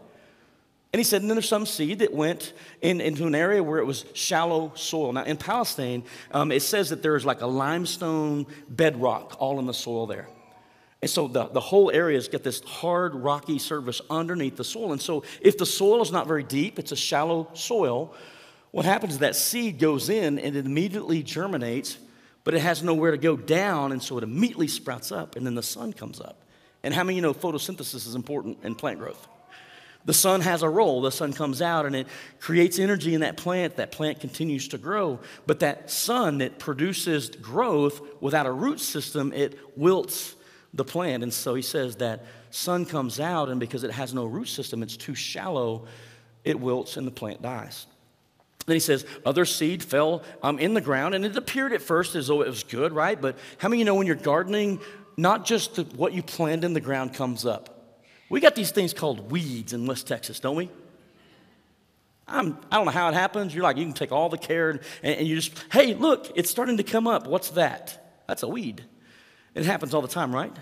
And 0.93 0.99
he 0.99 1.05
said, 1.05 1.23
and 1.23 1.31
then 1.31 1.37
there's 1.37 1.49
some 1.49 1.67
seed 1.67 2.01
that 2.01 2.13
went 2.13 2.53
in, 2.81 3.01
into 3.01 3.27
an 3.27 3.35
area 3.35 3.63
where 3.63 3.79
it 3.79 3.85
was 3.85 4.05
shallow 4.13 4.73
soil. 4.75 5.13
Now, 5.13 5.23
in 5.23 5.37
Palestine, 5.37 6.03
um, 6.33 6.51
it 6.51 6.63
says 6.63 6.91
that 6.91 7.01
there's 7.03 7.25
like 7.25 7.43
a 7.43 7.47
limestone 7.47 8.47
bedrock 8.69 9.37
all 9.39 9.61
in 9.61 9.67
the 9.67 9.75
soil 9.75 10.07
there. 10.07 10.29
And 11.01 11.09
so 11.09 11.29
the, 11.29 11.47
the 11.47 11.61
whole 11.61 11.91
area's 11.91 12.29
got 12.29 12.43
this 12.43 12.61
hard, 12.61 13.15
rocky 13.15 13.59
surface 13.59 14.01
underneath 14.11 14.57
the 14.57 14.65
soil. 14.65 14.93
And 14.93 15.01
so 15.01 15.23
if 15.41 15.57
the 15.57 15.65
soil 15.65 16.03
is 16.03 16.11
not 16.11 16.27
very 16.27 16.43
deep, 16.43 16.79
it's 16.79 16.93
a 16.93 16.97
shallow 16.97 17.49
soil, 17.55 18.13
what 18.73 18.85
happens 18.85 19.15
is 19.15 19.19
that 19.21 19.37
seed 19.37 19.79
goes 19.79 20.09
in 20.11 20.39
and 20.39 20.57
it 20.57 20.67
immediately 20.67 21.23
germinates, 21.23 21.99
but 22.45 22.55
it 22.55 22.61
has 22.61 22.83
nowhere 22.83 23.11
to 23.11 23.19
go 23.19 23.37
down, 23.37 23.93
and 23.93 24.03
so 24.03 24.17
it 24.19 24.25
immediately 24.25 24.69
sprouts 24.69 25.13
up, 25.13 25.37
and 25.37 25.45
then 25.45 25.55
the 25.55 25.63
sun 25.63 25.93
comes 25.93 26.21
up. 26.21 26.43
And 26.83 26.95
how 26.95 27.05
many 27.05 27.17
you 27.17 27.23
know 27.23 27.35
photosynthesis 27.35 28.07
is 28.07 28.15
important 28.15 28.59
in 28.63 28.75
plant 28.75 28.99
growth? 28.99 29.29
The 30.05 30.15
sun 30.15 30.41
has 30.41 30.63
a 30.63 30.69
role. 30.69 31.03
The 31.03 31.13
sun 31.13 31.33
comes 31.33 31.61
out 31.61 31.87
and 31.87 31.95
it 31.95 32.07
creates 32.39 32.79
energy 32.79 33.15
in 33.15 33.21
that 33.21 33.37
plant. 33.37 33.77
That 33.77 33.93
plant 33.93 34.21
continues 34.21 34.69
to 34.69 34.79
grow. 34.79 35.21
But 35.47 35.61
that 35.61 35.91
sun 35.91 36.39
that 36.39 36.59
produces 36.59 37.29
growth 37.29 38.01
without 38.21 38.47
a 38.47 38.53
root 38.53 38.81
system, 38.81 39.33
it 39.33 39.59
wilts 39.77 40.35
the 40.73 40.85
plant. 40.85 41.23
And 41.23 41.33
so 41.33 41.55
he 41.55 41.63
says 41.63 41.97
that 41.97 42.25
sun 42.51 42.87
comes 42.87 43.21
out, 43.21 43.49
and 43.49 43.61
because 43.61 43.85
it 43.85 43.91
has 43.91 44.15
no 44.15 44.25
root 44.25 44.49
system, 44.49 44.83
it's 44.83 44.97
too 44.97 45.15
shallow, 45.15 45.87
it 46.45 46.59
wilts 46.59 46.97
and 46.97 47.07
the 47.07 47.13
plant 47.13 47.43
dies. 47.43 47.87
Then 48.67 48.77
he 48.77 48.81
says, 48.81 49.05
other 49.27 49.45
seed 49.45 49.83
fell 49.83 50.23
um, 50.43 50.59
in 50.59 50.75
the 50.75 50.81
ground, 50.81 51.15
and 51.15 51.25
it 51.25 51.37
appeared 51.37 51.73
at 51.73 51.83
first 51.83 52.15
as 52.15 52.29
though 52.29 52.43
it 52.43 52.49
was 52.49 52.63
good, 52.63 52.93
right? 52.93 53.21
But 53.21 53.39
how 53.59 53.69
many 53.69 53.81
you 53.81 53.85
know 53.85 53.95
when 53.95 54.07
you're 54.07 54.17
gardening, 54.17 54.81
not 55.17 55.45
just 55.45 55.77
the, 55.77 55.83
what 55.83 56.13
you 56.13 56.23
plant 56.23 56.65
in 56.65 56.73
the 56.73 56.81
ground 56.81 57.15
comes 57.15 57.45
up? 57.45 57.80
We 58.31 58.41
got 58.41 58.55
these 58.55 58.71
things 58.71 58.95
called 58.95 59.31
weeds 59.31 59.75
in 59.75 59.85
West 59.87 60.07
Texas, 60.07 60.41
don't 60.41 60.57
we? 60.57 60.71
I'm, 62.27 62.57
I 62.71 62.79
do 62.79 62.85
not 62.85 62.85
know 62.85 62.91
how 62.93 63.09
it 63.09 63.15
happens. 63.15 63.53
You're 63.53 63.65
like, 63.65 63.77
you 63.77 63.85
can 63.85 63.93
take 63.93 64.13
all 64.13 64.29
the 64.29 64.39
care 64.39 64.71
and, 64.71 64.81
and 65.03 65.27
you 65.27 65.35
just, 65.35 65.53
hey, 65.73 65.95
look, 65.95 66.31
it's 66.37 66.49
starting 66.49 66.77
to 66.77 66.85
come 66.85 67.09
up. 67.09 67.27
What's 67.27 67.51
that? 67.51 68.23
That's 68.29 68.45
a 68.45 68.49
weed. 68.49 68.85
It 69.55 69.65
happens 69.65 69.95
all 69.95 70.01
the 70.01 70.09
time, 70.09 70.33
right? 70.33 70.53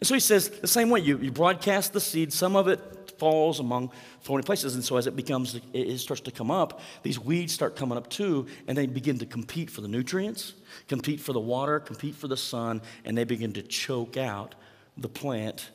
And 0.00 0.06
so 0.06 0.14
he 0.14 0.20
says 0.20 0.48
the 0.48 0.66
same 0.66 0.90
way 0.90 0.98
you, 1.00 1.18
you 1.18 1.30
broadcast 1.30 1.92
the 1.92 2.00
seed, 2.00 2.32
some 2.32 2.56
of 2.56 2.66
it 2.66 3.12
falls 3.16 3.60
among 3.60 3.92
thorny 4.22 4.42
places. 4.42 4.74
And 4.74 4.84
so 4.84 4.96
as 4.96 5.06
it 5.06 5.14
becomes, 5.14 5.54
it, 5.54 5.62
it 5.72 5.98
starts 5.98 6.22
to 6.22 6.32
come 6.32 6.50
up, 6.50 6.80
these 7.04 7.18
weeds 7.18 7.52
start 7.52 7.76
coming 7.76 7.96
up 7.96 8.10
too, 8.10 8.46
and 8.66 8.76
they 8.76 8.86
begin 8.86 9.18
to 9.18 9.26
compete 9.26 9.70
for 9.70 9.82
the 9.82 9.88
nutrients, 9.88 10.54
compete 10.88 11.20
for 11.20 11.32
the 11.32 11.40
water, 11.40 11.78
compete 11.78 12.16
for 12.16 12.26
the 12.26 12.36
sun, 12.36 12.82
and 13.04 13.16
they 13.16 13.24
begin 13.24 13.52
to 13.52 13.62
choke 13.62 14.16
out 14.16 14.56
the 14.96 15.08
plant 15.08 15.70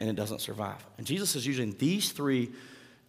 and 0.00 0.08
it 0.08 0.16
doesn't 0.16 0.40
survive. 0.40 0.84
And 0.98 1.06
Jesus 1.06 1.36
is 1.36 1.46
using 1.46 1.74
these 1.78 2.10
three 2.10 2.50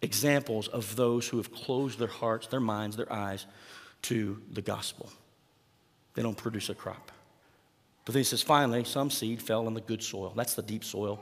examples 0.02 0.68
of 0.68 0.94
those 0.94 1.26
who 1.26 1.38
have 1.38 1.52
closed 1.52 1.98
their 1.98 2.08
hearts, 2.08 2.46
their 2.46 2.60
minds, 2.60 2.96
their 2.96 3.12
eyes 3.12 3.46
to 4.02 4.40
the 4.52 4.62
gospel. 4.62 5.10
They 6.14 6.22
don't 6.22 6.36
produce 6.36 6.68
a 6.68 6.74
crop. 6.74 7.10
But 8.04 8.14
then 8.14 8.20
he 8.20 8.24
says, 8.24 8.42
finally, 8.42 8.84
some 8.84 9.10
seed 9.10 9.40
fell 9.40 9.66
in 9.68 9.74
the 9.74 9.80
good 9.80 10.02
soil. 10.02 10.32
That's 10.36 10.54
the 10.54 10.62
deep 10.62 10.84
soil 10.84 11.20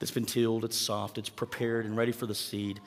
that's 0.00 0.10
been 0.10 0.24
tilled, 0.24 0.64
it's 0.64 0.76
soft, 0.76 1.18
it's 1.18 1.28
prepared 1.28 1.84
and 1.84 1.96
ready 1.96 2.10
for 2.10 2.26
the 2.26 2.34
seed. 2.34 2.80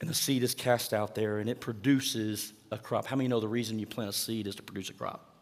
And 0.00 0.08
the 0.10 0.14
seed 0.14 0.42
is 0.42 0.54
cast 0.54 0.92
out 0.92 1.14
there 1.14 1.38
and 1.38 1.48
it 1.48 1.60
produces 1.60 2.52
a 2.72 2.78
crop. 2.78 3.06
How 3.06 3.16
many 3.16 3.28
know 3.28 3.38
the 3.38 3.48
reason 3.48 3.78
you 3.78 3.86
plant 3.86 4.10
a 4.10 4.12
seed 4.12 4.46
is 4.46 4.56
to 4.56 4.62
produce 4.62 4.88
a 4.88 4.94
crop? 4.94 5.33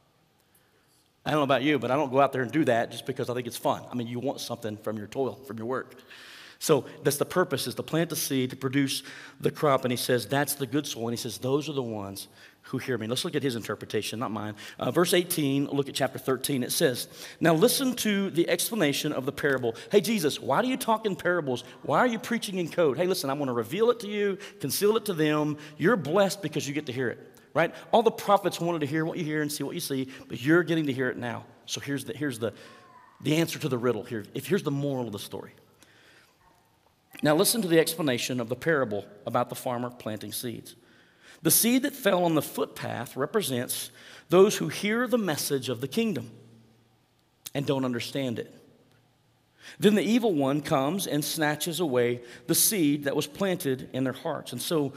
I 1.24 1.30
don't 1.30 1.40
know 1.40 1.44
about 1.44 1.62
you, 1.62 1.78
but 1.78 1.90
I 1.90 1.96
don't 1.96 2.11
go 2.11 2.20
out 2.20 2.32
there 2.32 2.42
and 2.42 2.50
do 2.50 2.64
that 2.64 2.90
just 2.90 3.06
because 3.06 3.30
I 3.30 3.35
think 3.35 3.46
it's 3.46 3.56
fun. 3.56 3.82
I 3.90 3.94
mean, 3.94 4.06
you 4.08 4.18
want 4.18 4.40
something 4.40 4.76
from 4.76 4.96
your 4.96 5.06
toil, 5.06 5.35
from 5.46 5.56
your 5.56 5.66
work. 5.66 5.96
So 6.58 6.85
that's 7.02 7.16
the 7.16 7.24
purpose 7.24 7.66
is 7.66 7.74
to 7.74 7.82
plant 7.82 8.11
the 8.11 8.16
seed 8.16 8.50
to 8.50 8.56
produce 8.56 9.02
the 9.40 9.50
crop. 9.50 9.85
And 9.85 9.90
he 9.90 9.96
says, 9.96 10.26
that's 10.26 10.54
the 10.54 10.66
good 10.66 10.87
soil. 10.87 11.08
And 11.08 11.12
he 11.12 11.20
says, 11.20 11.38
those 11.38 11.68
are 11.68 11.72
the 11.72 11.82
ones 11.82 12.28
who 12.62 12.78
hear 12.78 12.96
me. 12.96 13.06
Let's 13.06 13.24
look 13.24 13.35
at 13.35 13.42
his 13.42 13.56
interpretation, 13.56 14.20
not 14.20 14.30
mine. 14.30 14.54
Uh, 14.78 14.90
verse 14.90 15.12
18, 15.12 15.66
look 15.66 15.88
at 15.88 15.94
chapter 15.94 16.18
13. 16.18 16.62
It 16.62 16.70
says, 16.70 17.08
Now 17.40 17.54
listen 17.54 17.94
to 17.96 18.30
the 18.30 18.48
explanation 18.48 19.12
of 19.12 19.26
the 19.26 19.32
parable. 19.32 19.74
Hey, 19.90 20.00
Jesus, 20.00 20.38
why 20.40 20.62
do 20.62 20.68
you 20.68 20.76
talk 20.76 21.04
in 21.04 21.16
parables? 21.16 21.64
Why 21.82 21.98
are 21.98 22.06
you 22.06 22.18
preaching 22.20 22.58
in 22.58 22.68
code? 22.68 22.96
Hey, 22.96 23.06
listen, 23.06 23.28
I 23.28 23.32
want 23.32 23.48
to 23.48 23.54
reveal 23.54 23.90
it 23.90 23.98
to 24.00 24.08
you, 24.08 24.38
conceal 24.61 24.96
it 24.96 25.04
to 25.06 25.14
them. 25.14 25.58
You're 25.76 25.96
blessed 25.96 26.42
because 26.42 26.68
you 26.68 26.74
get 26.74 26.87
to 26.87 26.92
hear 26.92 27.08
it, 27.08 27.18
right? 27.55 27.75
All 27.91 28.03
the 28.03 28.11
prophets 28.11 28.61
wanted 28.61 28.81
to 28.81 28.87
hear 28.87 29.05
what 29.05 29.19
you 29.19 29.25
hear 29.25 29.43
and 29.43 29.51
see 29.51 29.65
what 29.65 29.75
you 29.75 29.81
see, 29.81 30.09
but 30.29 30.41
you're 30.41 30.62
getting 30.62 30.87
to 30.87 30.93
hear 30.93 31.09
it 31.09 31.17
now. 31.17 31.45
So 31.67 31.81
here's 31.81 32.05
the, 32.05 32.15
here's 32.15 32.38
the, 32.38 32.53
the 33.21 33.37
answer 33.37 33.59
to 33.59 33.69
the 33.69 33.79
riddle 33.79 34.03
here. 34.03 34.25
If 34.35 34.47
here's 34.47 34.62
the 34.62 34.71
moral 34.71 35.07
of 35.07 35.12
the 35.12 35.19
story. 35.19 35.53
Now, 37.23 37.37
listen 37.37 37.62
to 37.62 37.69
the 37.69 37.79
explanation 37.79 38.41
of 38.41 38.49
the 38.49 38.57
parable 38.57 39.05
about 39.27 39.49
the 39.49 39.55
farmer 39.55 39.91
planting 39.91 40.33
seeds. 40.33 40.75
The 41.43 41.51
seed 41.51 41.83
that 41.83 41.95
fell 41.95 42.25
on 42.25 42.35
the 42.35 42.43
footpath 42.43 43.17
represents 43.17 43.91
those 44.29 44.57
who 44.57 44.69
hear 44.69 45.07
the 45.07 45.19
message 45.19 45.69
of 45.69 45.81
the 45.81 45.88
kingdom 45.88 46.31
and 47.55 47.67
don't 47.67 47.85
understand 47.85 48.38
it. 48.38 48.55
Then 49.79 49.95
the 49.95 50.03
evil 50.03 50.35
one 50.35 50.61
comes 50.61 51.07
and 51.07 51.25
snatches 51.25 51.81
away 51.81 52.23
the 52.47 52.55
seed 52.55 53.05
that 53.05 53.17
was 53.17 53.27
planted 53.27 53.88
in 53.93 54.05
their 54.05 54.12
hearts. 54.12 54.53
And 54.53 54.61
so 54.61 54.93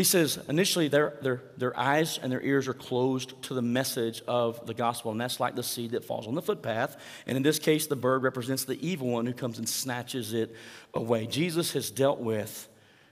he 0.00 0.04
says 0.04 0.38
initially 0.48 0.88
their, 0.88 1.18
their, 1.20 1.42
their 1.58 1.78
eyes 1.78 2.18
and 2.22 2.32
their 2.32 2.40
ears 2.40 2.68
are 2.68 2.72
closed 2.72 3.34
to 3.42 3.52
the 3.52 3.60
message 3.60 4.22
of 4.26 4.64
the 4.64 4.72
gospel, 4.72 5.10
and 5.10 5.20
that's 5.20 5.38
like 5.38 5.54
the 5.54 5.62
seed 5.62 5.90
that 5.90 6.06
falls 6.06 6.26
on 6.26 6.34
the 6.34 6.40
footpath. 6.40 6.96
And 7.26 7.36
in 7.36 7.42
this 7.42 7.58
case, 7.58 7.86
the 7.86 7.96
bird 7.96 8.22
represents 8.22 8.64
the 8.64 8.80
evil 8.80 9.08
one 9.08 9.26
who 9.26 9.34
comes 9.34 9.58
and 9.58 9.68
snatches 9.68 10.32
it 10.32 10.56
away. 10.94 11.26
Jesus 11.26 11.74
has 11.74 11.90
dealt 11.90 12.18
with 12.18 12.66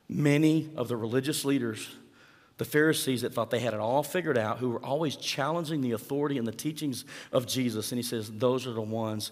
many 0.08 0.70
of 0.76 0.88
the 0.88 0.96
religious 0.96 1.44
leaders, 1.44 1.86
the 2.56 2.64
Pharisees 2.64 3.20
that 3.20 3.34
thought 3.34 3.50
they 3.50 3.60
had 3.60 3.74
it 3.74 3.80
all 3.80 4.02
figured 4.02 4.38
out, 4.38 4.56
who 4.56 4.70
were 4.70 4.82
always 4.82 5.14
challenging 5.16 5.82
the 5.82 5.92
authority 5.92 6.38
and 6.38 6.46
the 6.46 6.52
teachings 6.52 7.04
of 7.32 7.46
Jesus. 7.46 7.92
And 7.92 7.98
he 7.98 8.02
says, 8.02 8.30
Those 8.30 8.66
are 8.66 8.72
the 8.72 8.80
ones, 8.80 9.30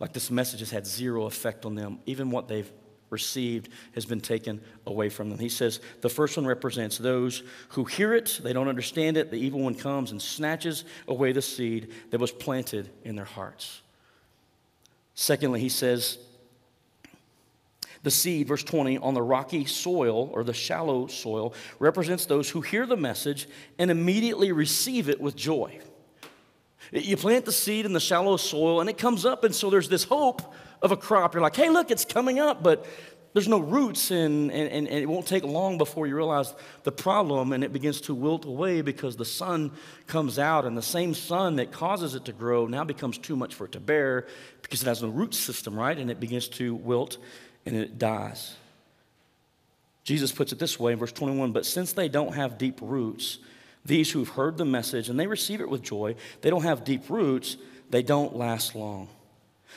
like 0.00 0.14
this 0.14 0.30
message 0.30 0.60
has 0.60 0.70
had 0.70 0.86
zero 0.86 1.26
effect 1.26 1.66
on 1.66 1.74
them, 1.74 1.98
even 2.06 2.30
what 2.30 2.48
they've 2.48 2.72
received 3.14 3.70
has 3.94 4.04
been 4.04 4.20
taken 4.20 4.60
away 4.86 5.08
from 5.08 5.30
them. 5.30 5.38
He 5.38 5.48
says 5.48 5.80
the 6.02 6.10
first 6.10 6.36
one 6.36 6.46
represents 6.46 6.98
those 6.98 7.42
who 7.70 7.84
hear 7.84 8.12
it, 8.12 8.40
they 8.42 8.52
don't 8.52 8.68
understand 8.68 9.16
it. 9.16 9.30
The 9.30 9.38
evil 9.38 9.60
one 9.60 9.74
comes 9.74 10.10
and 10.10 10.20
snatches 10.20 10.84
away 11.08 11.32
the 11.32 11.40
seed 11.40 11.92
that 12.10 12.20
was 12.20 12.30
planted 12.30 12.90
in 13.04 13.16
their 13.16 13.24
hearts. 13.24 13.80
Secondly, 15.14 15.60
he 15.60 15.70
says 15.70 16.18
the 18.02 18.10
seed, 18.10 18.48
verse 18.48 18.62
20, 18.62 18.98
on 18.98 19.14
the 19.14 19.22
rocky 19.22 19.64
soil 19.64 20.28
or 20.34 20.44
the 20.44 20.52
shallow 20.52 21.06
soil 21.06 21.54
represents 21.78 22.26
those 22.26 22.50
who 22.50 22.60
hear 22.60 22.84
the 22.84 22.98
message 22.98 23.48
and 23.78 23.90
immediately 23.90 24.52
receive 24.52 25.08
it 25.08 25.20
with 25.20 25.34
joy. 25.34 25.80
You 26.92 27.16
plant 27.16 27.44
the 27.44 27.52
seed 27.52 27.86
in 27.86 27.92
the 27.92 28.00
shallow 28.00 28.36
soil 28.36 28.80
and 28.80 28.90
it 28.90 28.98
comes 28.98 29.24
up, 29.24 29.44
and 29.44 29.54
so 29.54 29.70
there's 29.70 29.88
this 29.88 30.04
hope 30.04 30.54
of 30.82 30.92
a 30.92 30.96
crop. 30.96 31.34
You're 31.34 31.42
like, 31.42 31.56
hey, 31.56 31.70
look, 31.70 31.90
it's 31.90 32.04
coming 32.04 32.38
up, 32.38 32.62
but 32.62 32.86
there's 33.34 33.48
no 33.48 33.58
roots, 33.58 34.12
and, 34.12 34.52
and, 34.52 34.70
and 34.70 34.88
it 34.88 35.08
won't 35.08 35.26
take 35.26 35.42
long 35.42 35.76
before 35.76 36.06
you 36.06 36.14
realize 36.14 36.54
the 36.84 36.92
problem, 36.92 37.52
and 37.52 37.64
it 37.64 37.72
begins 37.72 38.00
to 38.02 38.14
wilt 38.14 38.44
away 38.44 38.80
because 38.80 39.16
the 39.16 39.24
sun 39.24 39.72
comes 40.06 40.38
out, 40.38 40.64
and 40.64 40.78
the 40.78 40.82
same 40.82 41.14
sun 41.14 41.56
that 41.56 41.72
causes 41.72 42.14
it 42.14 42.24
to 42.26 42.32
grow 42.32 42.66
now 42.66 42.84
becomes 42.84 43.18
too 43.18 43.34
much 43.34 43.52
for 43.52 43.64
it 43.64 43.72
to 43.72 43.80
bear 43.80 44.28
because 44.62 44.82
it 44.82 44.86
has 44.86 45.02
no 45.02 45.08
root 45.08 45.34
system, 45.34 45.76
right? 45.76 45.98
And 45.98 46.12
it 46.12 46.20
begins 46.20 46.46
to 46.50 46.76
wilt 46.76 47.18
and 47.66 47.74
it 47.74 47.98
dies. 47.98 48.54
Jesus 50.04 50.30
puts 50.30 50.52
it 50.52 50.58
this 50.58 50.78
way 50.78 50.92
in 50.92 50.98
verse 50.98 51.12
21 51.12 51.52
But 51.52 51.66
since 51.66 51.92
they 51.92 52.08
don't 52.08 52.34
have 52.34 52.58
deep 52.58 52.78
roots, 52.82 53.38
these 53.84 54.10
who've 54.10 54.28
heard 54.28 54.56
the 54.56 54.64
message 54.64 55.08
and 55.08 55.18
they 55.18 55.26
receive 55.26 55.60
it 55.60 55.68
with 55.68 55.82
joy, 55.82 56.14
they 56.40 56.50
don't 56.50 56.62
have 56.62 56.84
deep 56.84 57.08
roots, 57.10 57.56
they 57.90 58.02
don't 58.02 58.36
last 58.36 58.74
long. 58.74 59.08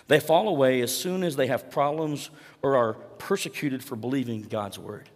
They 0.07 0.19
fall 0.19 0.47
away 0.47 0.81
as 0.81 0.95
soon 0.95 1.23
as 1.23 1.35
they 1.35 1.47
have 1.47 1.69
problems 1.69 2.29
or 2.61 2.75
are 2.75 2.93
persecuted 2.93 3.83
for 3.83 3.95
believing 3.95 4.43
God's 4.43 4.79
word. 4.79 5.09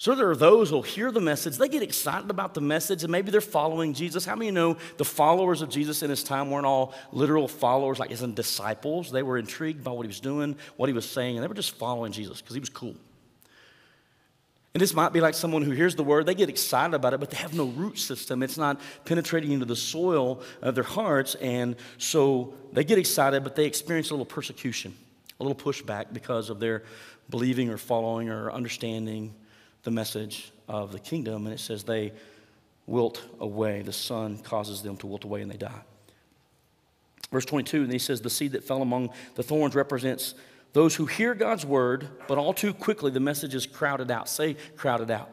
So 0.00 0.14
there 0.14 0.30
are 0.30 0.36
those 0.36 0.70
who'll 0.70 0.80
hear 0.80 1.12
the 1.12 1.20
message, 1.20 1.58
they 1.58 1.68
get 1.68 1.82
excited 1.82 2.30
about 2.30 2.54
the 2.54 2.62
message, 2.62 3.02
and 3.02 3.12
maybe 3.12 3.30
they're 3.30 3.42
following 3.42 3.92
Jesus. 3.92 4.24
How 4.24 4.34
many 4.34 4.50
know 4.50 4.78
the 4.96 5.04
followers 5.04 5.60
of 5.60 5.68
Jesus 5.68 6.02
in 6.02 6.08
his 6.08 6.24
time 6.24 6.50
weren't 6.50 6.64
all 6.64 6.94
literal 7.12 7.46
followers, 7.46 7.98
like 7.98 8.10
as 8.10 8.22
in 8.22 8.32
disciples? 8.32 9.12
They 9.12 9.22
were 9.22 9.36
intrigued 9.36 9.84
by 9.84 9.90
what 9.90 10.04
he 10.04 10.08
was 10.08 10.20
doing, 10.20 10.56
what 10.76 10.88
he 10.88 10.94
was 10.94 11.08
saying, 11.08 11.36
and 11.36 11.44
they 11.44 11.48
were 11.48 11.54
just 11.54 11.72
following 11.72 12.12
Jesus 12.12 12.40
because 12.40 12.54
he 12.54 12.60
was 12.60 12.70
cool. 12.70 12.96
And 14.72 14.80
this 14.80 14.94
might 14.94 15.12
be 15.12 15.20
like 15.20 15.34
someone 15.34 15.62
who 15.62 15.72
hears 15.72 15.96
the 15.96 16.04
word, 16.04 16.26
they 16.26 16.34
get 16.34 16.48
excited 16.48 16.94
about 16.94 17.12
it, 17.12 17.18
but 17.18 17.30
they 17.30 17.38
have 17.38 17.54
no 17.54 17.66
root 17.66 17.98
system. 17.98 18.42
It's 18.42 18.56
not 18.56 18.80
penetrating 19.04 19.50
into 19.50 19.66
the 19.66 19.74
soil 19.74 20.42
of 20.62 20.76
their 20.76 20.84
hearts. 20.84 21.34
And 21.36 21.74
so 21.98 22.54
they 22.72 22.84
get 22.84 22.96
excited, 22.96 23.42
but 23.42 23.56
they 23.56 23.66
experience 23.66 24.10
a 24.10 24.12
little 24.12 24.26
persecution, 24.26 24.96
a 25.40 25.44
little 25.44 25.60
pushback 25.60 26.12
because 26.12 26.50
of 26.50 26.60
their 26.60 26.84
believing 27.30 27.68
or 27.68 27.78
following 27.78 28.28
or 28.28 28.52
understanding 28.52 29.34
the 29.82 29.90
message 29.90 30.52
of 30.68 30.92
the 30.92 31.00
kingdom. 31.00 31.46
And 31.46 31.54
it 31.54 31.58
says 31.58 31.82
they 31.82 32.12
wilt 32.86 33.22
away. 33.40 33.82
The 33.82 33.92
sun 33.92 34.38
causes 34.38 34.82
them 34.82 34.96
to 34.98 35.06
wilt 35.08 35.24
away 35.24 35.42
and 35.42 35.50
they 35.50 35.56
die. 35.56 35.82
Verse 37.32 37.44
22, 37.44 37.84
and 37.84 37.92
he 37.92 37.98
says, 37.98 38.20
The 38.20 38.30
seed 38.30 38.52
that 38.52 38.64
fell 38.64 38.82
among 38.82 39.10
the 39.34 39.42
thorns 39.42 39.74
represents 39.74 40.34
those 40.72 40.94
who 40.94 41.06
hear 41.06 41.34
God's 41.34 41.66
word, 41.66 42.08
but 42.28 42.38
all 42.38 42.54
too 42.54 42.72
quickly 42.72 43.10
the 43.10 43.20
message 43.20 43.54
is 43.54 43.66
crowded 43.66 44.10
out. 44.10 44.28
Say, 44.28 44.56
crowded 44.76 45.10
out. 45.10 45.30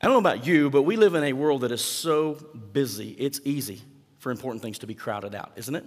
I 0.00 0.06
don't 0.06 0.14
know 0.14 0.30
about 0.30 0.46
you, 0.46 0.70
but 0.70 0.82
we 0.82 0.96
live 0.96 1.14
in 1.14 1.24
a 1.24 1.32
world 1.32 1.62
that 1.62 1.72
is 1.72 1.84
so 1.84 2.34
busy, 2.72 3.10
it's 3.18 3.40
easy 3.44 3.82
for 4.18 4.30
important 4.30 4.62
things 4.62 4.78
to 4.80 4.86
be 4.86 4.94
crowded 4.94 5.34
out, 5.34 5.52
isn't 5.56 5.74
it? 5.74 5.84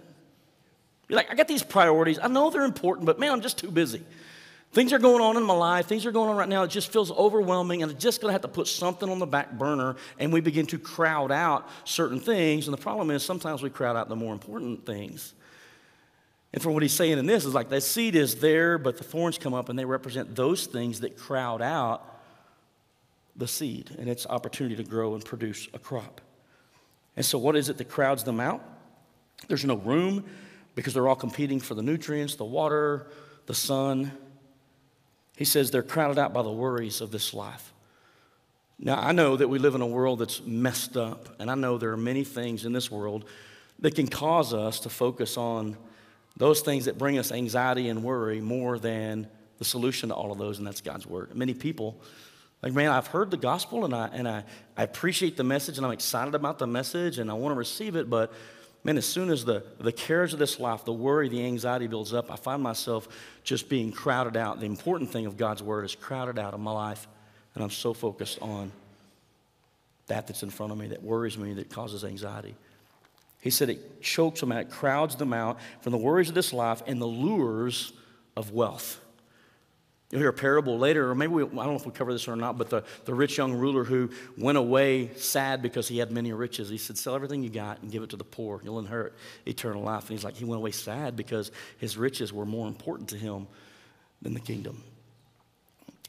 You're 1.08 1.18
like, 1.18 1.32
I 1.32 1.36
got 1.36 1.48
these 1.48 1.64
priorities. 1.64 2.20
I 2.22 2.28
know 2.28 2.50
they're 2.50 2.64
important, 2.64 3.06
but 3.06 3.20
man, 3.20 3.32
I'm 3.32 3.42
just 3.42 3.58
too 3.58 3.72
busy. 3.72 4.02
Things 4.74 4.94
are 4.94 5.00
going 5.00 5.22
on 5.22 5.36
in 5.36 5.44
my 5.44 5.54
life. 5.54 5.86
Things 5.86 6.06
are 6.06 6.12
going 6.12 6.30
on 6.30 6.38
right 6.38 6.48
now. 6.48 6.64
It 6.64 6.70
just 6.70 6.94
feels 6.94 7.12
overwhelming, 7.12 7.84
and 7.84 7.92
I'm 7.92 7.98
just 7.98 8.22
going 8.22 8.30
to 8.30 8.34
have 8.34 8.42
to 8.44 8.48
put 8.48 8.68
something 8.68 9.10
on 9.10 9.20
the 9.20 9.26
back 9.26 9.52
burner, 9.52 9.98
and 10.18 10.32
we 10.32 10.40
begin 10.40 10.66
to 10.68 10.80
crowd 10.80 11.32
out 11.32 11.68
certain 11.84 12.22
things. 12.22 12.68
And 12.68 12.74
the 12.74 12.82
problem 12.82 13.12
is 13.12 13.24
sometimes 13.24 13.62
we 13.62 13.70
crowd 13.70 13.98
out 13.98 14.08
the 14.08 14.16
more 14.16 14.32
important 14.32 14.86
things. 14.86 15.34
And 16.54 16.62
for 16.62 16.72
what 16.72 16.84
he's 16.84 16.94
saying 16.94 17.18
in 17.18 17.26
this 17.26 17.46
is 17.46 17.54
like 17.54 17.70
that 17.70 17.82
seed 17.82 18.16
is 18.16 18.36
there, 18.36 18.78
but 18.78 18.98
the 18.98 19.04
thorns 19.04 19.38
come 19.38 19.54
up, 19.54 19.70
and 19.70 19.80
they 19.80 19.86
represent 19.86 20.36
those 20.36 20.66
things 20.66 21.00
that 21.00 21.18
crowd 21.18 21.62
out 21.62 22.08
the 23.36 23.48
seed 23.48 23.90
and 23.98 24.10
its 24.10 24.28
opportunity 24.28 24.76
to 24.76 24.84
grow 24.84 25.14
and 25.14 25.24
produce 25.24 25.70
a 25.74 25.80
crop. 25.80 26.20
And 27.16 27.26
so, 27.26 27.38
what 27.38 27.56
is 27.56 27.70
it 27.70 27.78
that 27.78 27.90
crowds 27.90 28.24
them 28.24 28.40
out? 28.40 28.62
There's 29.48 29.66
no 29.66 29.76
room 29.76 30.26
because 30.76 30.94
they're 30.94 31.08
all 31.08 31.16
competing 31.16 31.60
for 31.60 31.74
the 31.74 31.82
nutrients, 31.82 32.36
the 32.36 32.46
water, 32.46 33.08
the 33.46 33.54
sun. 33.54 34.12
He 35.36 35.46
says 35.46 35.72
they're 35.72 35.84
crowded 35.84 36.20
out 36.20 36.34
by 36.34 36.44
the 36.44 36.52
worries 36.52 37.02
of 37.02 37.12
this 37.12 37.34
life. 37.34 37.74
Now, 38.78 39.00
I 39.00 39.12
know 39.12 39.38
that 39.38 39.48
we 39.48 39.60
live 39.60 39.76
in 39.76 39.82
a 39.82 39.88
world 39.88 40.20
that's 40.20 40.42
messed 40.42 40.98
up, 40.98 41.30
and 41.40 41.52
I 41.52 41.56
know 41.56 41.78
there 41.78 41.92
are 41.92 41.98
many 41.98 42.24
things 42.24 42.66
in 42.66 42.74
this 42.74 42.90
world 42.90 43.26
that 43.80 43.96
can 43.96 44.08
cause 44.08 44.54
us 44.54 44.80
to 44.82 44.90
focus 44.90 45.38
on 45.38 45.78
those 46.38 46.62
things 46.62 46.86
that 46.86 46.98
bring 46.98 47.18
us 47.18 47.32
anxiety 47.32 47.90
and 47.90 48.04
worry 48.04 48.42
more 48.42 48.80
than 48.80 49.28
the 49.58 49.66
solution 49.66 50.10
to 50.10 50.16
all 50.16 50.32
of 50.32 50.38
those, 50.38 50.58
and 50.58 50.66
that's 50.66 50.82
God's 50.82 51.06
Word. 51.06 51.36
Many 51.36 51.54
people, 51.54 52.02
like, 52.62 52.74
man, 52.74 52.92
I've 52.92 53.08
heard 53.08 53.32
the 53.32 53.38
gospel 53.38 53.86
and 53.86 53.94
I, 53.94 54.10
and 54.14 54.28
I, 54.28 54.44
I 54.78 54.84
appreciate 54.84 55.38
the 55.38 55.44
message 55.44 55.78
and 55.78 55.86
I'm 55.86 55.92
excited 55.92 56.36
about 56.36 56.60
the 56.60 56.68
message 56.68 57.20
and 57.20 57.30
I 57.30 57.34
want 57.34 57.54
to 57.54 57.58
receive 57.58 57.96
it, 57.96 58.10
but 58.10 58.34
man, 58.84 58.98
as 58.98 59.06
soon 59.06 59.30
as 59.30 59.46
the, 59.46 59.64
the 59.80 59.92
cares 59.92 60.34
of 60.34 60.40
this 60.40 60.60
life, 60.60 60.86
the 60.86 60.94
worry, 60.94 61.30
the 61.30 61.46
anxiety 61.46 61.88
builds 61.88 62.14
up, 62.14 62.32
I 62.32 62.36
find 62.36 62.62
myself 62.62 63.08
just 63.44 63.70
being 63.70 63.92
crowded 63.92 64.38
out. 64.38 64.60
The 64.60 64.66
important 64.66 65.12
thing 65.12 65.26
of 65.26 65.38
God's 65.38 65.62
word 65.62 65.86
is 65.86 65.96
crowded 65.96 66.40
out 66.40 66.54
of 66.54 66.60
my 66.60 66.72
life, 66.72 67.08
and 67.56 67.64
I'm 67.64 67.70
so 67.70 67.94
focused 67.94 68.40
on 68.42 68.72
that 70.08 70.28
that's 70.28 70.44
in 70.44 70.50
front 70.50 70.72
of 70.72 70.78
me 70.78 70.88
that 70.88 71.04
worries 71.04 71.38
me, 71.38 71.54
that 71.54 71.70
causes 71.70 72.04
anxiety. 72.04 72.56
He 73.42 73.50
said 73.50 73.70
it 73.70 74.02
chokes 74.02 74.40
them 74.40 74.52
out, 74.52 74.62
it 74.62 74.70
crowds 74.70 75.16
them 75.16 75.34
out 75.34 75.60
from 75.82 75.92
the 75.92 75.98
worries 75.98 76.30
of 76.30 76.36
this 76.36 76.54
life 76.54 76.82
and 76.88 77.02
the 77.02 77.08
lures 77.08 77.92
of 78.38 78.52
wealth. 78.52 79.00
You'll 80.12 80.20
hear 80.20 80.30
a 80.30 80.34
parable 80.34 80.78
later, 80.78 81.10
or 81.10 81.16
maybe 81.16 81.34
we, 81.34 81.44
I 81.44 81.48
don't 81.48 81.56
know 81.56 81.76
if 81.76 81.86
we 81.86 81.92
cover 81.92 82.12
this 82.12 82.28
or 82.28 82.36
not, 82.36 82.58
but 82.58 82.70
the, 82.70 82.84
the 83.06 83.14
rich 83.14 83.38
young 83.38 83.54
ruler 83.54 83.86
who 83.86 84.10
went 84.38 84.58
away 84.58 85.10
sad 85.16 85.62
because 85.62 85.88
he 85.88 85.98
had 85.98 86.12
many 86.12 86.34
riches. 86.34 86.70
He 86.70 86.78
said, 86.78 86.98
Sell 86.98 87.16
everything 87.16 87.44
you 87.44 87.50
got 87.50 87.82
and 87.82 87.90
give 87.90 88.04
it 88.04 88.10
to 88.10 88.18
the 88.18 88.26
poor. 88.26 88.60
You'll 88.62 88.80
inherit 88.80 89.14
eternal 89.48 89.82
life. 89.82 90.04
And 90.04 90.12
he's 90.12 90.26
like, 90.26 90.36
He 90.36 90.44
went 90.44 90.60
away 90.60 90.72
sad 90.72 91.16
because 91.16 91.52
his 91.78 91.96
riches 91.98 92.34
were 92.34 92.46
more 92.46 92.68
important 92.68 93.08
to 93.10 93.18
him 93.18 93.48
than 94.22 94.34
the 94.34 94.42
kingdom. 94.42 94.84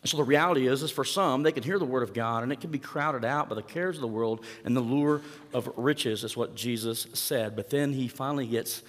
So 0.04 0.16
the 0.16 0.24
reality 0.24 0.66
is, 0.66 0.82
is 0.82 0.90
for 0.90 1.04
some, 1.04 1.44
they 1.44 1.52
can 1.52 1.62
hear 1.62 1.78
the 1.78 1.84
word 1.84 2.02
of 2.02 2.12
God 2.12 2.42
and 2.42 2.50
it 2.50 2.60
can 2.60 2.70
be 2.70 2.78
crowded 2.78 3.24
out 3.24 3.48
by 3.48 3.54
the 3.54 3.62
cares 3.62 3.96
of 3.96 4.00
the 4.00 4.08
world 4.08 4.44
and 4.64 4.76
the 4.76 4.80
lure 4.80 5.20
of 5.54 5.70
riches, 5.76 6.24
is 6.24 6.36
what 6.36 6.56
Jesus 6.56 7.06
said. 7.12 7.54
But 7.54 7.70
then 7.70 7.92
he 7.92 8.08
finally 8.08 8.46
gets 8.46 8.82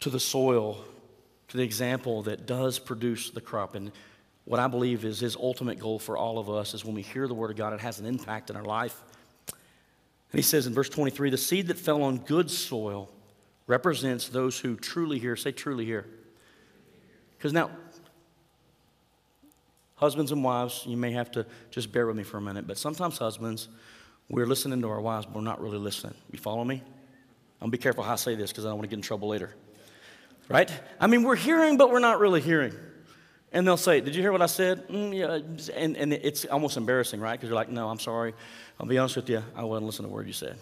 to 0.00 0.10
the 0.10 0.20
soil, 0.20 0.82
to 1.48 1.56
the 1.58 1.62
example 1.62 2.22
that 2.22 2.46
does 2.46 2.78
produce 2.78 3.30
the 3.30 3.42
crop. 3.42 3.74
And 3.74 3.92
what 4.46 4.58
I 4.58 4.68
believe 4.68 5.04
is 5.04 5.20
his 5.20 5.36
ultimate 5.36 5.78
goal 5.78 5.98
for 5.98 6.16
all 6.16 6.38
of 6.38 6.48
us 6.48 6.72
is 6.72 6.82
when 6.82 6.94
we 6.94 7.02
hear 7.02 7.28
the 7.28 7.34
word 7.34 7.50
of 7.50 7.56
God, 7.58 7.74
it 7.74 7.80
has 7.80 8.00
an 8.00 8.06
impact 8.06 8.48
in 8.48 8.56
our 8.56 8.64
life. 8.64 8.98
And 9.46 10.38
he 10.38 10.42
says 10.42 10.66
in 10.66 10.72
verse 10.72 10.88
23 10.88 11.28
the 11.28 11.36
seed 11.36 11.66
that 11.66 11.78
fell 11.78 12.02
on 12.02 12.18
good 12.18 12.50
soil 12.50 13.10
represents 13.66 14.30
those 14.30 14.58
who 14.58 14.76
truly 14.76 15.18
hear. 15.18 15.36
Say, 15.36 15.52
truly 15.52 15.84
hear. 15.84 16.06
Because 17.36 17.52
now, 17.52 17.70
husbands 19.98 20.32
and 20.32 20.42
wives, 20.42 20.84
you 20.86 20.96
may 20.96 21.12
have 21.12 21.30
to 21.32 21.44
just 21.70 21.92
bear 21.92 22.06
with 22.06 22.16
me 22.16 22.22
for 22.22 22.38
a 22.38 22.40
minute, 22.40 22.66
but 22.66 22.78
sometimes 22.78 23.18
husbands, 23.18 23.68
we're 24.30 24.46
listening 24.46 24.80
to 24.80 24.88
our 24.88 25.00
wives, 25.00 25.26
but 25.26 25.34
we're 25.34 25.40
not 25.42 25.60
really 25.60 25.78
listening. 25.78 26.14
You 26.30 26.38
follow 26.38 26.64
me? 26.64 26.82
I'm 27.60 27.70
be 27.70 27.78
careful 27.78 28.04
how 28.04 28.12
I 28.12 28.16
say 28.16 28.36
this 28.36 28.50
because 28.50 28.64
I 28.64 28.68
don't 28.68 28.78
want 28.78 28.84
to 28.84 28.88
get 28.88 28.98
in 28.98 29.02
trouble 29.02 29.28
later. 29.28 29.54
Right? 30.48 30.72
I 31.00 31.08
mean, 31.08 31.24
we're 31.24 31.36
hearing, 31.36 31.76
but 31.76 31.90
we're 31.90 31.98
not 31.98 32.20
really 32.20 32.40
hearing. 32.40 32.72
And 33.52 33.66
they'll 33.66 33.76
say, 33.76 34.00
Did 34.00 34.14
you 34.14 34.22
hear 34.22 34.32
what 34.32 34.42
I 34.42 34.46
said? 34.46 34.86
Mm, 34.88 35.14
yeah. 35.14 35.74
And, 35.74 35.96
and 35.96 36.12
it's 36.12 36.44
almost 36.44 36.76
embarrassing, 36.76 37.20
right? 37.20 37.32
Because 37.32 37.48
you're 37.48 37.56
like, 37.56 37.70
No, 37.70 37.88
I'm 37.88 37.98
sorry. 37.98 38.34
I'll 38.78 38.86
be 38.86 38.98
honest 38.98 39.16
with 39.16 39.28
you. 39.28 39.42
I 39.56 39.64
wasn't 39.64 39.86
listening 39.86 40.08
to 40.08 40.12
a 40.12 40.14
word 40.14 40.26
you 40.26 40.32
said. 40.32 40.56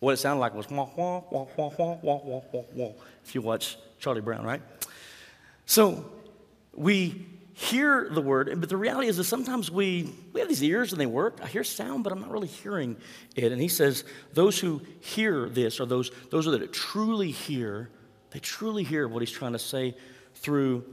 What 0.00 0.12
it 0.12 0.16
sounded 0.18 0.40
like 0.40 0.54
was 0.54 0.68
wah, 0.70 0.88
wah, 0.96 1.22
wah, 1.30 1.46
wah, 1.56 1.70
wah, 1.78 1.98
wah, 2.02 2.20
wah, 2.24 2.40
wah, 2.52 2.62
wah, 2.72 2.92
if 3.24 3.34
you 3.34 3.42
watch 3.42 3.76
Charlie 3.98 4.20
Brown, 4.20 4.44
right? 4.44 4.62
So 5.66 6.04
we 6.74 7.26
hear 7.60 8.08
the 8.10 8.22
word, 8.22 8.50
but 8.58 8.70
the 8.70 8.76
reality 8.76 9.06
is 9.08 9.18
that 9.18 9.24
sometimes 9.24 9.70
we, 9.70 10.10
we 10.32 10.40
have 10.40 10.48
these 10.48 10.62
ears 10.62 10.92
and 10.92 11.00
they 11.00 11.04
work. 11.04 11.40
I 11.42 11.46
hear 11.46 11.62
sound, 11.62 12.04
but 12.04 12.12
I'm 12.12 12.20
not 12.20 12.30
really 12.30 12.48
hearing 12.48 12.96
it. 13.36 13.52
And 13.52 13.60
he 13.60 13.68
says, 13.68 14.04
Those 14.32 14.58
who 14.58 14.80
hear 15.00 15.46
this, 15.46 15.78
are 15.78 15.84
those, 15.84 16.10
those 16.30 16.46
that 16.46 16.72
truly 16.72 17.30
hear, 17.30 17.90
they 18.30 18.38
truly 18.38 18.82
hear 18.82 19.06
what 19.06 19.20
he's 19.20 19.30
trying 19.30 19.52
to 19.52 19.58
say 19.58 19.94
through 20.36 20.86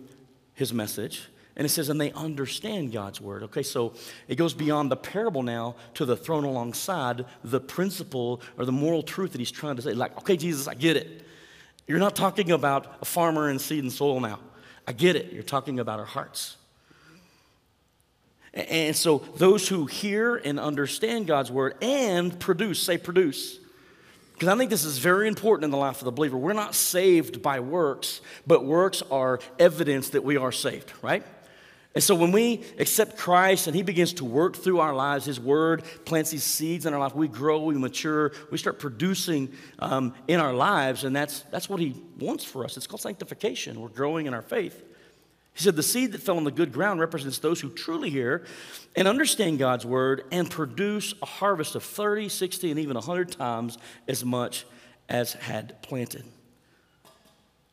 his 0.55 0.73
message. 0.73 1.29
And 1.55 1.65
it 1.65 1.69
says, 1.69 1.89
and 1.89 1.99
they 1.99 2.11
understand 2.11 2.91
God's 2.91 3.19
word. 3.21 3.43
Okay, 3.43 3.63
so 3.63 3.93
it 4.27 4.35
goes 4.35 4.53
beyond 4.53 4.91
the 4.91 4.95
parable 4.97 5.41
now 5.41 5.75
to 5.95 6.05
the 6.05 6.15
thrown 6.17 6.43
alongside 6.43 7.25
the 7.43 7.59
principle 7.61 8.41
or 8.57 8.65
the 8.65 8.71
moral 8.71 9.01
truth 9.01 9.31
that 9.31 9.39
he's 9.39 9.49
trying 9.49 9.77
to 9.77 9.81
say. 9.81 9.93
Like, 9.93 10.15
okay, 10.19 10.37
Jesus, 10.37 10.67
I 10.67 10.75
get 10.75 10.97
it. 10.97 11.23
You're 11.87 11.97
not 11.97 12.15
talking 12.15 12.51
about 12.51 12.97
a 13.01 13.05
farmer 13.05 13.49
and 13.49 13.59
seed 13.59 13.83
and 13.83 13.91
soil 13.91 14.19
now. 14.19 14.39
I 14.85 14.91
get 14.91 15.15
it. 15.15 15.33
You're 15.33 15.41
talking 15.41 15.79
about 15.79 15.99
our 15.99 16.05
hearts. 16.05 16.56
And 18.57 18.95
so 18.95 19.19
those 19.35 19.67
who 19.67 19.85
hear 19.85 20.35
and 20.35 20.59
understand 20.59 21.27
God's 21.27 21.51
word 21.51 21.75
and 21.81 22.37
produce, 22.39 22.81
say 22.81 22.97
produce, 22.97 23.59
because 24.33 24.47
I 24.49 24.57
think 24.57 24.71
this 24.71 24.83
is 24.83 24.97
very 24.97 25.27
important 25.27 25.65
in 25.65 25.71
the 25.71 25.77
life 25.77 25.99
of 25.99 26.05
the 26.05 26.11
believer. 26.11 26.37
We're 26.37 26.53
not 26.53 26.75
saved 26.75 27.41
by 27.41 27.59
works, 27.59 28.21
but 28.45 28.65
works 28.65 29.03
are 29.11 29.39
evidence 29.59 30.09
that 30.09 30.23
we 30.23 30.37
are 30.37 30.51
saved, 30.51 30.91
right? 31.01 31.23
And 31.95 32.03
so 32.03 32.13
when 32.13 32.31
we 32.31 32.63
accept 32.77 33.17
Christ 33.17 33.65
and 33.65 33.75
He 33.75 33.81
begins 33.81 34.13
to 34.13 34.25
work 34.25 34.55
through 34.55 34.79
our 34.79 34.93
lives, 34.93 35.25
His 35.25 35.39
Word 35.39 35.83
plants 36.05 36.29
these 36.29 36.43
seeds 36.43 36.85
in 36.85 36.93
our 36.93 36.99
life, 36.99 37.15
we 37.15 37.27
grow, 37.27 37.63
we 37.63 37.75
mature, 37.75 38.31
we 38.51 38.59
start 38.59 38.77
producing 38.77 39.51
um, 39.79 40.13
in 40.27 40.39
our 40.39 40.53
lives, 40.53 41.03
and 41.03 41.15
that's, 41.15 41.41
that's 41.51 41.67
what 41.67 41.79
He 41.79 41.95
wants 42.19 42.43
for 42.43 42.63
us. 42.63 42.77
It's 42.77 42.85
called 42.85 43.01
sanctification. 43.01 43.81
We're 43.81 43.89
growing 43.89 44.27
in 44.27 44.35
our 44.35 44.43
faith. 44.43 44.83
He 45.57 45.63
said, 45.63 45.75
The 45.75 45.81
seed 45.81 46.11
that 46.11 46.21
fell 46.21 46.37
on 46.37 46.43
the 46.43 46.51
good 46.51 46.71
ground 46.71 46.99
represents 46.99 47.39
those 47.39 47.59
who 47.59 47.71
truly 47.71 48.11
hear 48.11 48.45
and 48.95 49.07
understand 49.07 49.57
God's 49.57 49.87
word 49.87 50.23
and 50.31 50.47
produce 50.47 51.15
a 51.19 51.25
harvest 51.25 51.73
of 51.73 51.81
30, 51.81 52.29
60, 52.29 52.69
and 52.69 52.79
even 52.79 52.93
100 52.93 53.31
times 53.31 53.79
as 54.07 54.23
much 54.23 54.67
as 55.09 55.33
had 55.33 55.81
planted. 55.81 56.23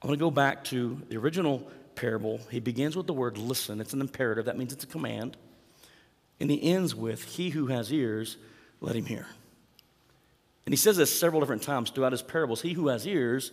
I 0.03 0.07
want 0.07 0.19
to 0.19 0.25
go 0.25 0.31
back 0.31 0.65
to 0.65 1.03
the 1.11 1.19
original 1.19 1.71
parable. 1.95 2.41
He 2.51 2.59
begins 2.59 2.97
with 2.97 3.07
the 3.07 3.13
word 3.13 3.37
listen, 3.37 3.83
it's 3.83 3.93
an 3.93 4.01
imperative, 4.01 4.47
that 4.47 4.57
means 4.57 4.73
it's 4.73 4.85
a 4.85 4.87
command. 4.87 5.37
And 6.41 6.51
he 6.51 6.63
ends 6.63 6.95
with, 6.95 7.23
He 7.23 7.51
who 7.51 7.67
has 7.67 7.93
ears, 7.93 8.39
let 8.81 8.97
him 8.97 9.05
hear. 9.05 9.27
And 10.65 10.73
he 10.73 10.79
says 10.79 10.97
this 10.97 11.15
several 11.15 11.41
different 11.41 11.63
times 11.63 11.91
throughout 11.91 12.13
his 12.13 12.23
parables 12.23 12.63
He 12.63 12.73
who 12.73 12.89
has 12.89 13.07
ears, 13.07 13.53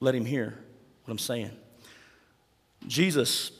let 0.00 0.14
him 0.14 0.26
hear 0.26 0.58
what 1.04 1.12
I'm 1.12 1.18
saying. 1.18 1.56
Jesus 2.86 3.52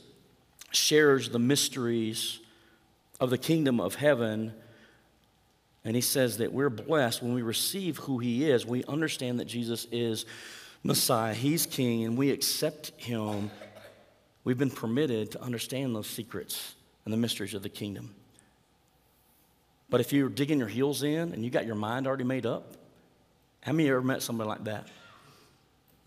shares 0.71 1.31
the 1.31 1.39
mysteries 1.39 2.41
of 3.21 3.31
the 3.31 3.39
kingdom 3.39 3.81
of 3.81 3.97
heaven. 3.97 4.53
And 5.85 5.97
he 5.97 6.03
says 6.03 6.39
that 6.39 6.53
we're 6.53 6.71
blessed 6.71 7.23
when 7.23 7.35
we 7.35 7.43
receive 7.43 7.99
who 7.99 8.19
he 8.19 8.51
is. 8.51 8.67
We 8.67 8.85
understand 8.85 9.41
that 9.41 9.47
Jesus 9.47 9.87
is 9.91 10.27
Messiah, 10.85 11.35
he's 11.35 11.67
king, 11.67 12.05
and 12.05 12.17
we 12.17 12.31
accept 12.31 12.93
him. 12.97 13.51
We've 14.45 14.59
been 14.59 14.71
permitted 14.71 15.33
to 15.33 15.43
understand 15.43 15.95
those 15.95 16.07
secrets 16.07 16.75
and 17.05 17.13
the 17.13 17.19
mysteries 17.19 17.55
of 17.55 17.63
the 17.63 17.69
kingdom. 17.69 18.15
But 19.91 20.01
if 20.01 20.13
you're 20.13 20.29
digging 20.29 20.59
your 20.59 20.69
heels 20.69 21.03
in 21.03 21.33
and 21.33 21.45
you 21.45 21.51
got 21.51 21.67
your 21.67 21.75
mind 21.75 22.07
already 22.07 22.25
made 22.25 22.47
up, 22.47 22.75
how 23.61 23.73
many 23.73 23.89
ever 23.89 24.03
met 24.03 24.23
somebody 24.23 24.49
like 24.49 24.65
that? 24.65 24.87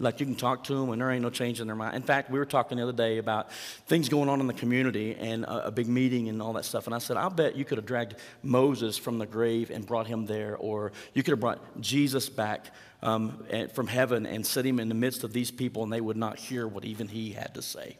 Like 0.02 0.20
you 0.20 0.26
can 0.26 0.36
talk 0.36 0.64
to 0.66 0.76
them 0.76 0.90
and 0.90 1.02
there 1.02 1.12
ain't 1.12 1.22
no 1.22 1.30
change 1.30 1.62
in 1.62 1.68
their 1.68 1.76
mind. 1.76 1.96
In 1.96 2.02
fact, 2.02 2.32
we 2.32 2.40
were 2.40 2.46
talking 2.46 2.78
the 2.78 2.84
other 2.84 2.92
day 2.92 3.20
about 3.20 3.52
things 3.86 4.10
going 4.10 4.30
on 4.30 4.40
in 4.40 4.48
the 4.48 4.54
community 4.54 5.16
and 5.20 5.46
a, 5.46 5.68
a 5.68 5.72
big 5.72 5.88
meeting 5.88 6.28
and 6.28 6.42
all 6.42 6.54
that 6.54 6.66
stuff. 6.66 6.88
And 6.88 6.96
I 6.96 6.98
said, 6.98 7.18
I'll 7.18 7.30
bet 7.30 7.56
you 7.56 7.64
could 7.64 7.78
have 7.78 7.86
dragged 7.86 8.16
Moses 8.42 8.98
from 8.98 9.20
the 9.20 9.26
grave 9.26 9.70
and 9.70 9.86
brought 9.86 10.08
him 10.08 10.26
there, 10.26 10.58
or 10.58 10.92
you 11.14 11.24
could 11.24 11.32
have 11.32 11.40
brought 11.40 11.80
Jesus 11.80 12.30
back 12.30 12.74
um, 13.04 13.46
from 13.74 13.88
heaven 13.88 14.26
and 14.26 14.46
set 14.46 14.66
him 14.66 14.80
in 14.80 14.90
the 14.90 14.96
midst 14.96 15.24
of 15.24 15.34
these 15.34 15.52
people, 15.52 15.84
and 15.84 15.94
they 15.94 16.02
would 16.02 16.18
not 16.18 16.38
hear 16.38 16.68
what 16.68 16.84
even 16.84 17.08
he 17.08 17.32
had 17.32 17.54
to 17.56 17.62
say. 17.62 17.98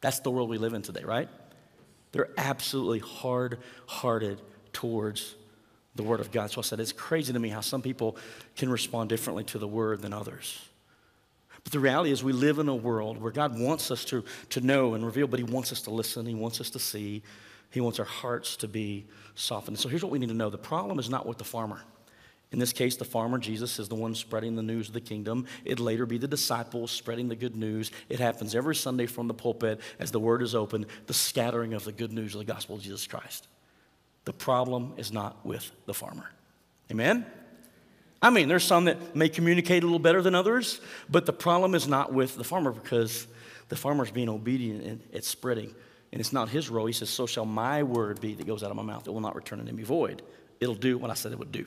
That's 0.00 0.20
the 0.20 0.30
world 0.30 0.48
we 0.48 0.58
live 0.58 0.74
in 0.74 0.82
today, 0.82 1.02
right? 1.02 1.28
They're 2.12 2.30
absolutely 2.38 3.00
hard 3.00 3.58
hearted 3.86 4.40
towards 4.72 5.34
the 5.94 6.02
Word 6.04 6.20
of 6.20 6.30
God. 6.30 6.50
So 6.50 6.60
I 6.60 6.62
said, 6.62 6.80
it's 6.80 6.92
crazy 6.92 7.32
to 7.32 7.38
me 7.38 7.48
how 7.48 7.60
some 7.60 7.82
people 7.82 8.16
can 8.56 8.70
respond 8.70 9.08
differently 9.08 9.44
to 9.44 9.58
the 9.58 9.68
Word 9.68 10.00
than 10.00 10.12
others. 10.12 10.60
But 11.68 11.72
the 11.74 11.80
reality 11.80 12.10
is, 12.12 12.24
we 12.24 12.32
live 12.32 12.60
in 12.60 12.68
a 12.70 12.74
world 12.74 13.20
where 13.20 13.30
God 13.30 13.60
wants 13.60 13.90
us 13.90 14.02
to, 14.06 14.24
to 14.48 14.62
know 14.62 14.94
and 14.94 15.04
reveal, 15.04 15.26
but 15.26 15.38
He 15.38 15.44
wants 15.44 15.70
us 15.70 15.82
to 15.82 15.90
listen, 15.90 16.24
He 16.24 16.34
wants 16.34 16.62
us 16.62 16.70
to 16.70 16.78
see, 16.78 17.22
He 17.68 17.82
wants 17.82 17.98
our 17.98 18.06
hearts 18.06 18.56
to 18.56 18.68
be 18.68 19.04
softened. 19.34 19.78
So 19.78 19.90
here's 19.90 20.02
what 20.02 20.10
we 20.10 20.18
need 20.18 20.30
to 20.30 20.34
know 20.34 20.48
the 20.48 20.56
problem 20.56 20.98
is 20.98 21.10
not 21.10 21.26
with 21.26 21.36
the 21.36 21.44
farmer. 21.44 21.82
In 22.52 22.58
this 22.58 22.72
case, 22.72 22.96
the 22.96 23.04
farmer, 23.04 23.36
Jesus, 23.36 23.78
is 23.78 23.86
the 23.86 23.96
one 23.96 24.14
spreading 24.14 24.56
the 24.56 24.62
news 24.62 24.88
of 24.88 24.94
the 24.94 25.02
kingdom. 25.02 25.44
It'd 25.66 25.78
later 25.78 26.06
be 26.06 26.16
the 26.16 26.26
disciples 26.26 26.90
spreading 26.90 27.28
the 27.28 27.36
good 27.36 27.54
news. 27.54 27.92
It 28.08 28.18
happens 28.18 28.54
every 28.54 28.74
Sunday 28.74 29.04
from 29.04 29.28
the 29.28 29.34
pulpit 29.34 29.78
as 29.98 30.10
the 30.10 30.20
word 30.20 30.40
is 30.40 30.54
opened, 30.54 30.86
the 31.06 31.12
scattering 31.12 31.74
of 31.74 31.84
the 31.84 31.92
good 31.92 32.14
news 32.14 32.34
of 32.34 32.38
the 32.38 32.50
gospel 32.50 32.76
of 32.76 32.82
Jesus 32.82 33.06
Christ. 33.06 33.46
The 34.24 34.32
problem 34.32 34.94
is 34.96 35.12
not 35.12 35.44
with 35.44 35.70
the 35.84 35.92
farmer. 35.92 36.30
Amen? 36.90 37.26
I 38.20 38.30
mean, 38.30 38.48
there's 38.48 38.64
some 38.64 38.86
that 38.86 39.14
may 39.14 39.28
communicate 39.28 39.82
a 39.82 39.86
little 39.86 40.00
better 40.00 40.22
than 40.22 40.34
others, 40.34 40.80
but 41.08 41.24
the 41.24 41.32
problem 41.32 41.74
is 41.74 41.86
not 41.86 42.12
with 42.12 42.36
the 42.36 42.44
farmer 42.44 42.72
because 42.72 43.26
the 43.68 43.76
farmer's 43.76 44.10
being 44.10 44.28
obedient 44.28 44.84
and 44.84 45.00
it's 45.12 45.28
spreading. 45.28 45.74
And 46.10 46.20
it's 46.20 46.32
not 46.32 46.48
his 46.48 46.70
role. 46.70 46.86
He 46.86 46.92
says, 46.92 47.10
So 47.10 47.26
shall 47.26 47.44
my 47.44 47.82
word 47.82 48.20
be 48.20 48.34
that 48.34 48.46
goes 48.46 48.62
out 48.62 48.70
of 48.70 48.76
my 48.76 48.82
mouth. 48.82 49.06
It 49.06 49.10
will 49.10 49.20
not 49.20 49.36
return 49.36 49.60
unto 49.60 49.72
me 49.72 49.82
void. 49.82 50.22
It'll 50.58 50.74
do 50.74 50.98
what 50.98 51.10
I 51.10 51.14
said 51.14 51.32
it 51.32 51.38
would 51.38 51.52
do. 51.52 51.66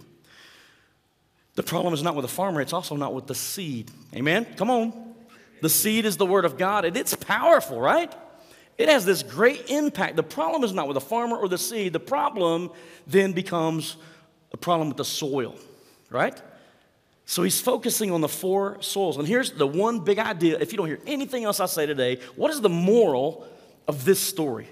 The 1.55 1.63
problem 1.63 1.93
is 1.93 2.01
not 2.01 2.15
with 2.15 2.23
the 2.23 2.31
farmer, 2.31 2.61
it's 2.61 2.73
also 2.73 2.95
not 2.95 3.13
with 3.13 3.27
the 3.27 3.35
seed. 3.35 3.91
Amen? 4.15 4.47
Come 4.55 4.69
on. 4.69 5.13
The 5.61 5.69
seed 5.69 6.05
is 6.05 6.17
the 6.17 6.25
word 6.25 6.45
of 6.45 6.57
God, 6.57 6.85
and 6.85 6.97
it's 6.97 7.13
powerful, 7.13 7.79
right? 7.79 8.11
It 8.77 8.89
has 8.89 9.05
this 9.05 9.21
great 9.21 9.69
impact. 9.69 10.15
The 10.15 10.23
problem 10.23 10.63
is 10.63 10.73
not 10.73 10.87
with 10.87 10.95
the 10.95 11.01
farmer 11.01 11.37
or 11.37 11.47
the 11.47 11.57
seed. 11.57 11.93
The 11.93 11.99
problem 11.99 12.71
then 13.05 13.33
becomes 13.33 13.97
a 14.51 14.57
problem 14.57 14.87
with 14.87 14.97
the 14.97 15.05
soil, 15.05 15.55
right? 16.11 16.39
So 17.25 17.43
he's 17.43 17.61
focusing 17.61 18.11
on 18.11 18.21
the 18.21 18.27
four 18.27 18.81
soils. 18.81 19.17
And 19.17 19.27
here's 19.27 19.51
the 19.51 19.65
one 19.67 20.01
big 20.01 20.19
idea. 20.19 20.57
If 20.59 20.71
you 20.71 20.77
don't 20.77 20.87
hear 20.87 20.99
anything 21.07 21.45
else 21.45 21.59
I 21.59 21.65
say 21.65 21.85
today, 21.85 22.19
what 22.35 22.51
is 22.51 22.61
the 22.61 22.69
moral 22.69 23.47
of 23.87 24.05
this 24.05 24.19
story? 24.19 24.67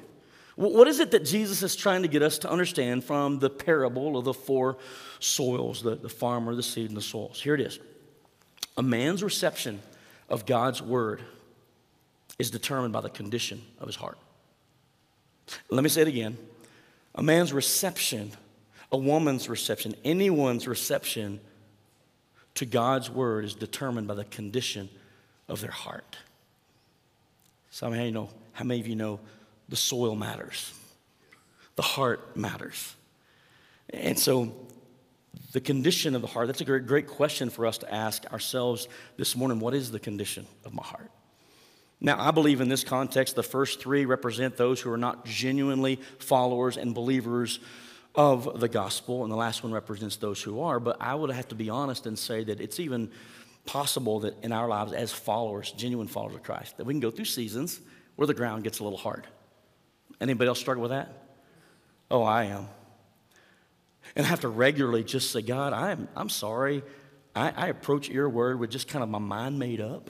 What 0.56 0.90
is 0.90 1.00
it 1.00 1.12
that 1.12 1.24
Jesus 1.24 1.64
is 1.64 1.76
trying 1.78 2.02
to 2.02 2.10
get 2.10 2.22
us 2.22 2.40
to 2.40 2.52
understand 2.52 3.06
from 3.06 3.40
the 3.40 3.50
parable 3.50 4.18
of 4.18 4.26
the 4.26 4.34
four 4.34 4.78
soils 5.20 5.82
the, 5.82 5.96
the 5.96 6.10
farmer, 6.10 6.54
the 6.54 6.62
seed, 6.62 6.90
and 6.90 6.98
the 6.98 7.02
soils? 7.02 7.42
Here 7.42 7.56
it 7.56 7.62
is 7.62 7.80
A 8.76 8.84
man's 8.84 9.24
reception 9.24 9.80
of 10.28 10.46
God's 10.46 10.82
word 10.82 11.22
is 12.38 12.52
determined 12.52 12.92
by 12.92 13.02
the 13.02 13.10
condition 13.10 13.62
of 13.80 13.88
his 13.88 13.96
heart. 13.96 14.18
Let 15.70 15.84
me 15.84 15.90
say 15.90 16.02
it 16.02 16.10
again. 16.10 16.38
A 17.16 17.24
man's 17.24 17.54
reception, 17.54 18.32
a 18.92 18.98
woman's 18.98 19.50
reception, 19.50 19.96
anyone's 20.04 20.68
reception 20.68 21.40
to 22.56 22.66
God's 22.66 23.10
word 23.10 23.46
is 23.46 23.56
determined 23.56 24.08
by 24.08 24.16
the 24.16 24.26
condition 24.26 24.90
of 25.48 25.62
their 25.62 25.72
heart. 25.72 26.18
Some 27.72 27.94
of 27.94 28.00
you 28.00 28.12
know, 28.12 28.30
how 28.54 28.66
many 28.66 28.80
of 28.80 28.88
you 28.88 28.96
know 28.96 29.20
the 29.70 29.76
soil 29.76 30.16
matters? 30.16 30.74
The 31.76 31.82
heart 31.84 32.36
matters. 32.36 32.96
And 33.92 34.18
so 34.18 34.54
the 35.52 35.62
condition 35.62 36.16
of 36.16 36.22
the 36.22 36.28
heart, 36.28 36.48
that's 36.48 36.62
a 36.62 36.66
great, 36.66 36.86
great 36.86 37.08
question 37.08 37.50
for 37.50 37.66
us 37.66 37.78
to 37.80 37.94
ask 37.94 38.26
ourselves 38.32 38.88
this 39.18 39.36
morning. 39.36 39.60
What 39.60 39.74
is 39.74 39.92
the 39.92 40.00
condition 40.00 40.46
of 40.66 40.74
my 40.74 40.84
heart? 40.84 41.10
Now, 42.02 42.20
I 42.20 42.32
believe 42.32 42.62
in 42.62 42.70
this 42.70 42.84
context, 42.84 43.36
the 43.36 43.44
first 43.44 43.82
three 43.82 44.06
represent 44.06 44.58
those 44.58 44.80
who 44.80 44.92
are 44.92 44.98
not 44.98 45.26
genuinely 45.26 46.00
followers 46.20 46.78
and 46.78 46.96
believers 46.96 47.60
of 48.16 48.60
the 48.60 48.68
gospel, 48.68 49.24
and 49.24 49.32
the 49.32 49.38
last 49.38 49.64
one 49.64 49.72
represents 49.72 50.18
those 50.18 50.42
who 50.42 50.62
are. 50.62 50.80
But 50.80 50.98
I 51.00 51.16
would 51.16 51.30
have 51.30 51.48
to 51.50 51.56
be 51.56 51.70
honest 51.70 52.06
and 52.06 52.18
say 52.18 52.44
that 52.44 52.60
it's 52.60 52.80
even 52.80 53.12
possible 53.66 54.22
that 54.22 54.36
in 54.44 54.52
our 54.52 54.68
lives 54.68 54.94
as 54.94 55.12
followers, 55.12 55.72
genuine 55.72 56.08
followers 56.08 56.36
of 56.36 56.44
Christ, 56.44 56.78
that 56.78 56.86
we 56.86 56.94
can 56.94 57.00
go 57.00 57.12
through 57.12 57.26
seasons 57.26 57.80
where 58.16 58.28
the 58.28 58.34
ground 58.34 58.64
gets 58.64 58.80
a 58.80 58.84
little 58.84 58.98
hard. 58.98 59.28
Anybody 60.20 60.48
else 60.48 60.60
struggle 60.60 60.82
with 60.82 60.92
that? 60.92 61.12
Oh, 62.12 62.24
I 62.24 62.46
am. 62.46 62.68
And 64.16 64.26
I 64.26 64.30
have 64.30 64.42
to 64.42 64.50
regularly 64.50 65.04
just 65.04 65.32
say, 65.32 65.42
God, 65.42 65.74
I'm, 65.74 66.08
I'm 66.16 66.30
sorry. 66.30 66.84
I, 67.36 67.54
I 67.56 67.68
approach 67.68 68.10
your 68.10 68.28
word 68.28 68.60
with 68.60 68.72
just 68.72 68.88
kind 68.88 69.04
of 69.04 69.10
my 69.10 69.20
mind 69.20 69.60
made 69.60 69.82
up. 69.82 70.10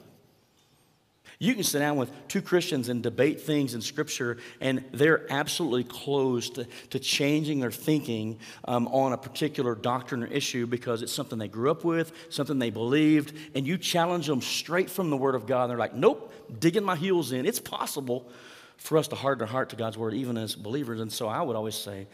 You 1.41 1.53
can 1.53 1.63
sit 1.63 1.79
down 1.79 1.95
with 1.95 2.11
two 2.27 2.41
Christians 2.41 2.89
and 2.89 3.01
debate 3.01 3.39
things 3.39 3.73
in 3.73 3.79
Scripture, 3.79 4.39
and 4.59 4.83
they're 4.91 5.25
absolutely 5.31 5.85
closed 5.85 6.55
to, 6.55 6.67
to 6.89 6.99
changing 6.99 7.61
their 7.61 7.71
thinking 7.71 8.39
um, 8.65 8.89
on 8.89 9.13
a 9.13 9.17
particular 9.17 9.73
doctrine 9.73 10.21
or 10.21 10.27
issue 10.27 10.67
because 10.67 11.01
it's 11.01 11.13
something 11.13 11.39
they 11.39 11.47
grew 11.47 11.71
up 11.71 11.85
with, 11.85 12.11
something 12.29 12.59
they 12.59 12.71
believed, 12.71 13.33
and 13.55 13.65
you 13.65 13.77
challenge 13.77 14.27
them 14.27 14.41
straight 14.41 14.89
from 14.89 15.09
the 15.09 15.15
Word 15.15 15.33
of 15.33 15.47
God. 15.47 15.63
And 15.63 15.71
they're 15.71 15.77
like, 15.77 15.95
nope, 15.95 16.33
digging 16.59 16.83
my 16.83 16.97
heels 16.97 17.31
in. 17.31 17.45
It's 17.45 17.59
possible 17.59 18.29
for 18.75 18.97
us 18.97 19.07
to 19.07 19.15
harden 19.15 19.43
our 19.43 19.47
heart 19.47 19.69
to 19.69 19.77
God's 19.77 19.97
Word, 19.97 20.15
even 20.15 20.37
as 20.37 20.55
believers. 20.55 20.99
And 20.99 21.11
so 21.11 21.29
I 21.29 21.41
would 21.41 21.55
always 21.55 21.75
say, 21.75 22.07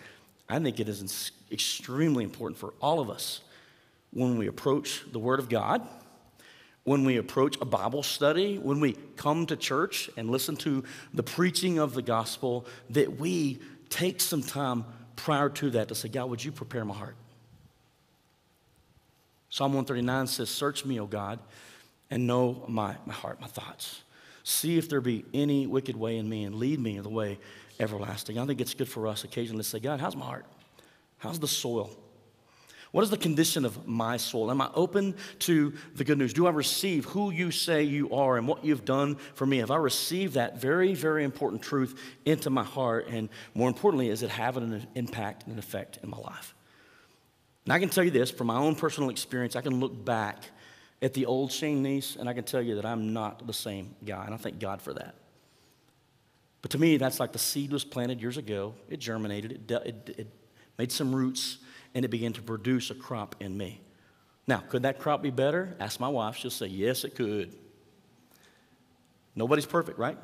I 0.47 0.59
think 0.59 0.79
it 0.79 0.87
is 0.87 1.31
extremely 1.51 2.23
important 2.23 2.59
for 2.59 2.75
all 2.79 2.99
of 2.99 3.09
us 3.09 3.41
when 4.11 4.37
we 4.37 4.45
approach 4.45 5.01
the 5.11 5.17
Word 5.17 5.39
of 5.39 5.49
God 5.49 5.81
when 6.85 7.03
we 7.03 7.17
approach 7.17 7.57
a 7.59 7.65
Bible 7.65 8.03
study, 8.03 8.57
when 8.57 8.79
we 8.79 8.93
come 9.17 9.47
to 9.47 9.57
church 9.57 10.09
and 10.15 10.29
listen 10.29 10.55
to 10.55 10.83
the 11.13 11.23
preaching 11.23 11.79
of 11.79 11.95
the 11.95 12.01
gospel, 12.01 12.65
that 12.91 13.19
we 13.19 13.59
take 13.89 14.21
some 14.21 14.41
time 14.41 14.85
prior 15.15 15.49
to 15.49 15.71
that 15.71 15.87
to 15.89 15.95
say, 15.95 16.07
God, 16.07 16.29
would 16.29 16.43
you 16.43 16.51
prepare 16.51 16.85
my 16.85 16.93
heart? 16.93 17.15
Psalm 19.49 19.73
139 19.73 20.27
says, 20.27 20.49
Search 20.49 20.85
me, 20.85 20.99
O 20.99 21.07
God, 21.07 21.39
and 22.11 22.27
know 22.27 22.63
my, 22.67 22.95
my 23.05 23.13
heart, 23.13 23.41
my 23.41 23.47
thoughts. 23.47 24.03
See 24.43 24.77
if 24.77 24.87
there 24.87 25.01
be 25.01 25.25
any 25.33 25.65
wicked 25.65 25.95
way 25.95 26.17
in 26.17 26.29
me 26.29 26.43
and 26.43 26.55
lead 26.55 26.79
me 26.79 26.97
in 26.97 27.03
the 27.03 27.09
way 27.09 27.39
everlasting. 27.79 28.37
I 28.37 28.45
think 28.45 28.61
it's 28.61 28.75
good 28.75 28.89
for 28.89 29.07
us 29.07 29.23
occasionally 29.23 29.63
to 29.63 29.67
say, 29.67 29.79
God, 29.79 29.99
how's 29.99 30.15
my 30.15 30.25
heart? 30.25 30.45
How's 31.17 31.39
the 31.39 31.47
soil? 31.47 31.89
What 32.95 33.03
is 33.03 33.09
the 33.09 33.17
condition 33.17 33.65
of 33.65 33.85
my 33.85 34.15
soul? 34.15 34.49
Am 34.49 34.61
I 34.61 34.69
open 34.73 35.15
to 35.39 35.73
the 35.95 36.05
good 36.05 36.17
news? 36.17 36.31
Do 36.31 36.47
I 36.47 36.51
receive 36.51 37.03
who 37.03 37.29
you 37.29 37.51
say 37.51 37.83
you 37.83 38.09
are 38.13 38.37
and 38.37 38.47
what 38.47 38.63
you've 38.63 38.85
done 38.85 39.17
for 39.33 39.45
me? 39.45 39.57
Have 39.57 39.69
I 39.69 39.75
received 39.75 40.35
that 40.35 40.61
very, 40.61 40.93
very 40.93 41.25
important 41.25 41.61
truth 41.61 41.99
into 42.23 42.49
my 42.49 42.63
heart? 42.63 43.07
And 43.09 43.27
more 43.53 43.67
importantly, 43.67 44.07
is 44.07 44.23
it 44.23 44.29
having 44.29 44.63
an 44.71 44.87
impact 44.95 45.43
and 45.43 45.51
an 45.51 45.59
effect 45.59 45.99
in 46.03 46.09
my 46.09 46.19
life? 46.19 46.55
And 47.65 47.73
I 47.73 47.79
can 47.79 47.89
tell 47.89 48.01
you 48.01 48.11
this 48.11 48.31
from 48.31 48.47
my 48.47 48.55
own 48.55 48.75
personal 48.75 49.09
experience, 49.09 49.57
I 49.57 49.61
can 49.61 49.81
look 49.81 50.05
back 50.05 50.45
at 51.01 51.13
the 51.13 51.25
old 51.25 51.51
Shane 51.51 51.83
Niece 51.83 52.15
and 52.15 52.29
I 52.29 52.33
can 52.33 52.45
tell 52.45 52.61
you 52.61 52.75
that 52.75 52.85
I'm 52.85 53.11
not 53.11 53.45
the 53.45 53.51
same 53.51 53.93
guy. 54.05 54.23
And 54.23 54.33
I 54.33 54.37
thank 54.37 54.57
God 54.57 54.81
for 54.81 54.93
that. 54.93 55.15
But 56.61 56.71
to 56.71 56.77
me, 56.77 56.95
that's 56.95 57.19
like 57.19 57.33
the 57.33 57.39
seed 57.39 57.73
was 57.73 57.83
planted 57.83 58.21
years 58.21 58.37
ago. 58.37 58.73
It 58.87 59.01
germinated, 59.01 59.69
it, 59.69 59.85
it, 59.85 60.15
it 60.17 60.27
made 60.77 60.93
some 60.93 61.13
roots, 61.13 61.57
and 61.95 62.05
it 62.05 62.09
began 62.09 62.33
to 62.33 62.41
produce 62.41 62.91
a 62.91 62.95
crop 62.95 63.35
in 63.39 63.57
me. 63.57 63.81
Now, 64.47 64.57
could 64.57 64.83
that 64.83 64.99
crop 64.99 65.23
be 65.23 65.31
better? 65.31 65.75
Ask 65.79 65.99
my 65.99 66.09
wife. 66.09 66.35
She'll 66.35 66.51
say, 66.51 66.67
yes, 66.67 67.03
it 67.03 67.15
could. 67.15 67.55
Nobody's 69.35 69.65
perfect, 69.65 69.97
right? 69.97 70.17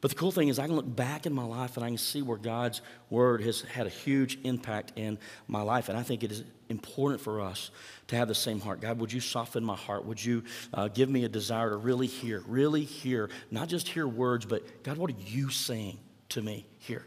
But 0.00 0.10
the 0.10 0.16
cool 0.16 0.32
thing 0.32 0.48
is, 0.48 0.58
I 0.58 0.66
can 0.66 0.74
look 0.74 0.96
back 0.96 1.26
in 1.26 1.32
my 1.32 1.44
life 1.44 1.76
and 1.76 1.84
I 1.84 1.88
can 1.88 1.96
see 1.96 2.22
where 2.22 2.36
God's 2.36 2.82
word 3.08 3.40
has 3.42 3.60
had 3.60 3.86
a 3.86 3.90
huge 3.90 4.36
impact 4.42 4.92
in 4.96 5.16
my 5.46 5.62
life. 5.62 5.88
And 5.88 5.96
I 5.96 6.02
think 6.02 6.24
it 6.24 6.32
is 6.32 6.42
important 6.68 7.20
for 7.20 7.40
us 7.40 7.70
to 8.08 8.16
have 8.16 8.26
the 8.26 8.34
same 8.34 8.58
heart. 8.58 8.80
God, 8.80 8.98
would 8.98 9.12
you 9.12 9.20
soften 9.20 9.62
my 9.62 9.76
heart? 9.76 10.04
Would 10.04 10.22
you 10.22 10.42
uh, 10.74 10.88
give 10.88 11.08
me 11.08 11.24
a 11.24 11.28
desire 11.28 11.70
to 11.70 11.76
really 11.76 12.08
hear, 12.08 12.42
really 12.48 12.82
hear, 12.82 13.30
not 13.52 13.68
just 13.68 13.86
hear 13.86 14.08
words, 14.08 14.44
but 14.44 14.82
God, 14.82 14.96
what 14.96 15.08
are 15.08 15.20
you 15.20 15.50
saying 15.50 15.98
to 16.30 16.42
me 16.42 16.66
here? 16.80 17.06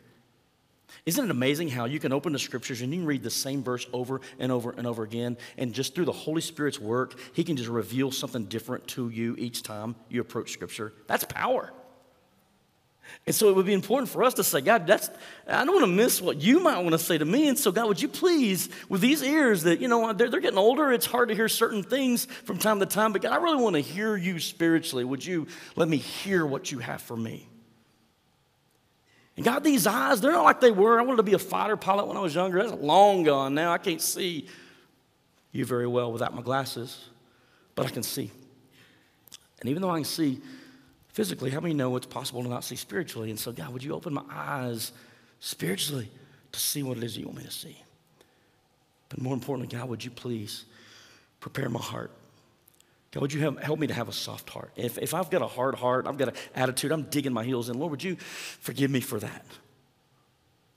Isn't 1.05 1.25
it 1.25 1.31
amazing 1.31 1.69
how 1.69 1.85
you 1.85 1.99
can 1.99 2.11
open 2.11 2.33
the 2.33 2.39
scriptures 2.39 2.81
and 2.81 2.93
you 2.93 2.99
can 2.99 3.07
read 3.07 3.23
the 3.23 3.29
same 3.29 3.63
verse 3.63 3.85
over 3.93 4.21
and 4.39 4.51
over 4.51 4.71
and 4.71 4.87
over 4.87 5.03
again, 5.03 5.37
and 5.57 5.73
just 5.73 5.95
through 5.95 6.05
the 6.05 6.11
Holy 6.11 6.41
Spirit's 6.41 6.79
work, 6.79 7.15
He 7.33 7.43
can 7.43 7.57
just 7.57 7.69
reveal 7.69 8.11
something 8.11 8.45
different 8.45 8.87
to 8.89 9.09
you 9.09 9.35
each 9.37 9.63
time 9.63 9.95
you 10.09 10.21
approach 10.21 10.51
scripture? 10.51 10.93
That's 11.07 11.25
power. 11.25 11.71
And 13.25 13.35
so 13.35 13.49
it 13.49 13.55
would 13.55 13.65
be 13.65 13.73
important 13.73 14.09
for 14.09 14.23
us 14.23 14.35
to 14.35 14.43
say, 14.43 14.61
God, 14.61 14.87
that's, 14.87 15.09
I 15.47 15.63
don't 15.65 15.75
want 15.75 15.83
to 15.83 15.91
miss 15.91 16.21
what 16.21 16.41
you 16.41 16.59
might 16.59 16.79
want 16.79 16.91
to 16.91 16.99
say 16.99 17.17
to 17.17 17.25
me. 17.25 17.47
And 17.47 17.57
so, 17.57 17.71
God, 17.71 17.87
would 17.87 18.01
you 18.01 18.07
please, 18.07 18.69
with 18.89 19.01
these 19.01 19.21
ears 19.23 19.63
that, 19.63 19.79
you 19.79 19.87
know, 19.87 20.13
they're, 20.13 20.29
they're 20.29 20.39
getting 20.39 20.59
older, 20.59 20.91
it's 20.91 21.05
hard 21.05 21.29
to 21.29 21.35
hear 21.35 21.47
certain 21.47 21.83
things 21.83 22.25
from 22.25 22.57
time 22.57 22.79
to 22.79 22.85
time, 22.85 23.13
but 23.13 23.21
God, 23.21 23.31
I 23.31 23.37
really 23.37 23.61
want 23.61 23.75
to 23.75 23.81
hear 23.81 24.15
you 24.15 24.39
spiritually. 24.39 25.03
Would 25.03 25.25
you 25.25 25.47
let 25.75 25.87
me 25.87 25.97
hear 25.97 26.45
what 26.45 26.71
you 26.71 26.79
have 26.79 27.01
for 27.01 27.17
me? 27.17 27.47
And 29.35 29.43
God, 29.45 29.63
these 29.63 29.85
eyes, 29.85 30.21
they're 30.21 30.31
not 30.31 30.45
like 30.45 30.61
they 30.61 30.71
were. 30.71 30.99
I 30.99 31.03
wanted 31.03 31.17
to 31.17 31.23
be 31.23 31.33
a 31.33 31.39
fighter 31.39 31.75
pilot 31.75 32.07
when 32.07 32.15
I 32.15 32.21
was 32.21 32.33
younger. 32.33 32.61
That's 32.61 32.81
long 32.81 33.23
gone 33.23 33.53
now. 33.53 33.71
I 33.71 33.77
can't 33.77 34.01
see 34.01 34.47
you 35.51 35.65
very 35.65 35.87
well 35.87 36.11
without 36.11 36.33
my 36.33 36.41
glasses, 36.41 37.05
but 37.75 37.85
I 37.85 37.89
can 37.89 38.03
see. 38.03 38.31
And 39.59 39.69
even 39.69 39.81
though 39.81 39.89
I 39.89 39.97
can 39.97 40.05
see 40.05 40.41
physically, 41.09 41.49
how 41.49 41.59
many 41.59 41.73
know 41.73 41.95
it's 41.95 42.05
possible 42.05 42.43
to 42.43 42.49
not 42.49 42.63
see 42.63 42.75
spiritually? 42.75 43.29
And 43.29 43.39
so, 43.39 43.51
God, 43.51 43.73
would 43.73 43.83
you 43.83 43.93
open 43.93 44.13
my 44.13 44.23
eyes 44.29 44.91
spiritually 45.39 46.09
to 46.51 46.59
see 46.59 46.83
what 46.83 46.97
it 46.97 47.03
is 47.03 47.17
you 47.17 47.25
want 47.25 47.37
me 47.37 47.43
to 47.43 47.51
see? 47.51 47.77
But 49.09 49.21
more 49.21 49.33
importantly, 49.33 49.75
God, 49.77 49.89
would 49.89 50.03
you 50.03 50.11
please 50.11 50.65
prepare 51.39 51.69
my 51.69 51.81
heart? 51.81 52.11
God, 53.15 53.21
would 53.21 53.33
you 53.33 53.39
help, 53.39 53.61
help 53.61 53.79
me 53.79 53.87
to 53.87 53.93
have 53.93 54.09
a 54.09 54.11
soft 54.11 54.49
heart? 54.49 54.71
If, 54.75 54.97
if 54.97 55.13
I've 55.13 55.29
got 55.29 55.41
a 55.41 55.47
hard 55.47 55.75
heart, 55.75 56.05
I've 56.05 56.17
got 56.17 56.27
an 56.27 56.33
attitude, 56.53 56.91
I'm 56.91 57.03
digging 57.03 57.31
my 57.31 57.45
heels 57.45 57.69
in, 57.69 57.79
Lord, 57.79 57.91
would 57.91 58.03
you 58.03 58.17
forgive 58.17 58.91
me 58.91 58.99
for 58.99 59.21
that? 59.21 59.45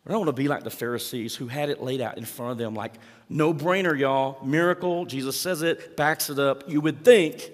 I 0.07 0.11
don't 0.13 0.21
want 0.21 0.29
to 0.29 0.41
be 0.41 0.47
like 0.47 0.63
the 0.63 0.71
Pharisees 0.71 1.35
who 1.35 1.49
had 1.49 1.69
it 1.69 1.83
laid 1.83 2.01
out 2.01 2.17
in 2.17 2.25
front 2.25 2.53
of 2.53 2.59
them 2.59 2.75
like, 2.75 2.95
no 3.29 3.53
brainer, 3.53 3.99
y'all, 3.99 4.39
miracle. 4.45 5.05
Jesus 5.05 5.37
says 5.37 5.63
it, 5.63 5.97
backs 5.97 6.31
it 6.31 6.39
up. 6.39 6.71
You 6.71 6.81
would 6.81 7.05
think 7.05 7.51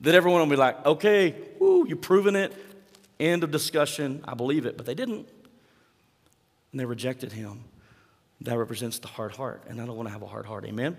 that 0.00 0.16
everyone 0.16 0.40
would 0.40 0.50
be 0.50 0.56
like, 0.56 0.84
okay, 0.84 1.36
woo, 1.60 1.86
you're 1.86 1.96
proving 1.96 2.34
it. 2.34 2.52
End 3.20 3.44
of 3.44 3.52
discussion. 3.52 4.24
I 4.26 4.34
believe 4.34 4.66
it. 4.66 4.76
But 4.76 4.84
they 4.84 4.96
didn't. 4.96 5.28
And 6.72 6.80
they 6.80 6.86
rejected 6.86 7.30
him. 7.30 7.62
That 8.40 8.58
represents 8.58 8.98
the 8.98 9.08
hard 9.08 9.36
heart. 9.36 9.62
And 9.68 9.80
I 9.80 9.86
don't 9.86 9.96
want 9.96 10.08
to 10.08 10.12
have 10.12 10.22
a 10.22 10.26
hard 10.26 10.44
heart. 10.44 10.64
Amen? 10.64 10.96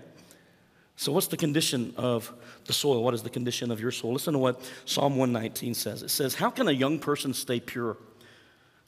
So, 1.00 1.12
what's 1.12 1.28
the 1.28 1.38
condition 1.38 1.94
of 1.96 2.30
the 2.66 2.74
soil? 2.74 3.02
What 3.02 3.14
is 3.14 3.22
the 3.22 3.30
condition 3.30 3.70
of 3.70 3.80
your 3.80 3.90
soul? 3.90 4.12
Listen 4.12 4.34
to 4.34 4.38
what 4.38 4.60
Psalm 4.84 5.16
119 5.16 5.72
says. 5.72 6.02
It 6.02 6.10
says, 6.10 6.34
How 6.34 6.50
can 6.50 6.68
a 6.68 6.72
young 6.72 6.98
person 6.98 7.32
stay 7.32 7.58
pure? 7.58 7.96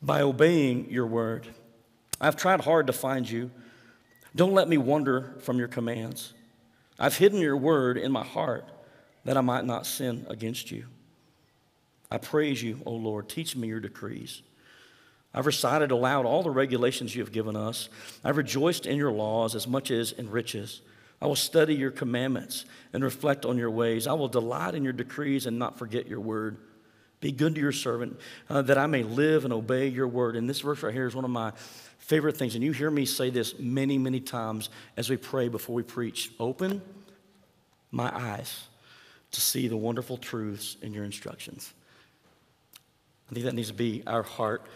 By 0.02 0.20
obeying 0.20 0.90
your 0.90 1.06
word. 1.06 1.46
I've 2.20 2.36
tried 2.36 2.60
hard 2.60 2.88
to 2.88 2.92
find 2.92 3.28
you. 3.28 3.50
Don't 4.36 4.52
let 4.52 4.68
me 4.68 4.76
wander 4.76 5.36
from 5.40 5.56
your 5.56 5.68
commands. 5.68 6.34
I've 6.98 7.16
hidden 7.16 7.40
your 7.40 7.56
word 7.56 7.96
in 7.96 8.12
my 8.12 8.24
heart 8.24 8.68
that 9.24 9.38
I 9.38 9.40
might 9.40 9.64
not 9.64 9.86
sin 9.86 10.26
against 10.28 10.70
you. 10.70 10.84
I 12.10 12.18
praise 12.18 12.62
you, 12.62 12.82
O 12.84 12.92
Lord. 12.92 13.30
Teach 13.30 13.56
me 13.56 13.68
your 13.68 13.80
decrees. 13.80 14.42
I've 15.32 15.46
recited 15.46 15.90
aloud 15.90 16.26
all 16.26 16.42
the 16.42 16.50
regulations 16.50 17.16
you 17.16 17.22
have 17.22 17.32
given 17.32 17.56
us. 17.56 17.88
I've 18.22 18.36
rejoiced 18.36 18.84
in 18.84 18.98
your 18.98 19.12
laws 19.12 19.54
as 19.54 19.66
much 19.66 19.90
as 19.90 20.12
in 20.12 20.30
riches. 20.30 20.82
I 21.22 21.26
will 21.26 21.36
study 21.36 21.76
your 21.76 21.92
commandments 21.92 22.64
and 22.92 23.04
reflect 23.04 23.46
on 23.46 23.56
your 23.56 23.70
ways. 23.70 24.08
I 24.08 24.12
will 24.14 24.26
delight 24.26 24.74
in 24.74 24.82
your 24.82 24.92
decrees 24.92 25.46
and 25.46 25.56
not 25.56 25.78
forget 25.78 26.08
your 26.08 26.18
word. 26.18 26.56
Be 27.20 27.30
good 27.30 27.54
to 27.54 27.60
your 27.60 27.70
servant, 27.70 28.18
uh, 28.50 28.62
that 28.62 28.76
I 28.76 28.86
may 28.88 29.04
live 29.04 29.44
and 29.44 29.52
obey 29.52 29.86
your 29.86 30.08
word. 30.08 30.34
And 30.34 30.50
this 30.50 30.60
verse 30.62 30.82
right 30.82 30.92
here 30.92 31.06
is 31.06 31.14
one 31.14 31.24
of 31.24 31.30
my 31.30 31.52
favorite 31.98 32.36
things. 32.36 32.56
And 32.56 32.64
you 32.64 32.72
hear 32.72 32.90
me 32.90 33.04
say 33.06 33.30
this 33.30 33.56
many, 33.60 33.98
many 33.98 34.18
times 34.18 34.68
as 34.96 35.08
we 35.08 35.16
pray 35.16 35.46
before 35.46 35.76
we 35.76 35.84
preach. 35.84 36.32
Open 36.40 36.82
my 37.92 38.10
eyes 38.12 38.64
to 39.30 39.40
see 39.40 39.68
the 39.68 39.76
wonderful 39.76 40.16
truths 40.16 40.76
in 40.82 40.92
your 40.92 41.04
instructions. 41.04 41.72
I 43.30 43.34
think 43.34 43.46
that 43.46 43.54
needs 43.54 43.68
to 43.68 43.74
be 43.74 44.02
our 44.08 44.24
heart 44.24 44.66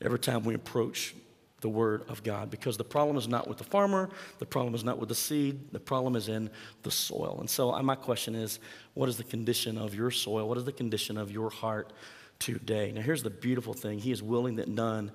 every 0.00 0.18
time 0.18 0.42
we 0.42 0.54
approach 0.54 1.14
the 1.60 1.68
Word 1.68 2.04
of 2.08 2.22
God 2.22 2.50
because 2.50 2.76
the 2.76 2.84
problem 2.84 3.16
is 3.16 3.28
not 3.28 3.48
with 3.48 3.58
the 3.58 3.64
farmer, 3.64 4.08
the 4.38 4.46
problem 4.46 4.74
is 4.74 4.84
not 4.84 4.98
with 4.98 5.08
the 5.08 5.14
seed, 5.14 5.72
the 5.72 5.80
problem 5.80 6.16
is 6.16 6.28
in 6.28 6.50
the 6.82 6.90
soil. 6.90 7.36
And 7.40 7.48
so, 7.48 7.70
my 7.82 7.94
question 7.94 8.34
is 8.34 8.58
what 8.94 9.08
is 9.08 9.16
the 9.16 9.24
condition 9.24 9.78
of 9.78 9.94
your 9.94 10.10
soil? 10.10 10.48
What 10.48 10.58
is 10.58 10.64
the 10.64 10.72
condition 10.72 11.16
of 11.16 11.30
your 11.30 11.50
heart 11.50 11.92
today? 12.38 12.92
Now, 12.92 13.02
here's 13.02 13.22
the 13.22 13.30
beautiful 13.30 13.74
thing 13.74 13.98
He 13.98 14.12
is 14.12 14.22
willing 14.22 14.56
that 14.56 14.68
none. 14.68 15.12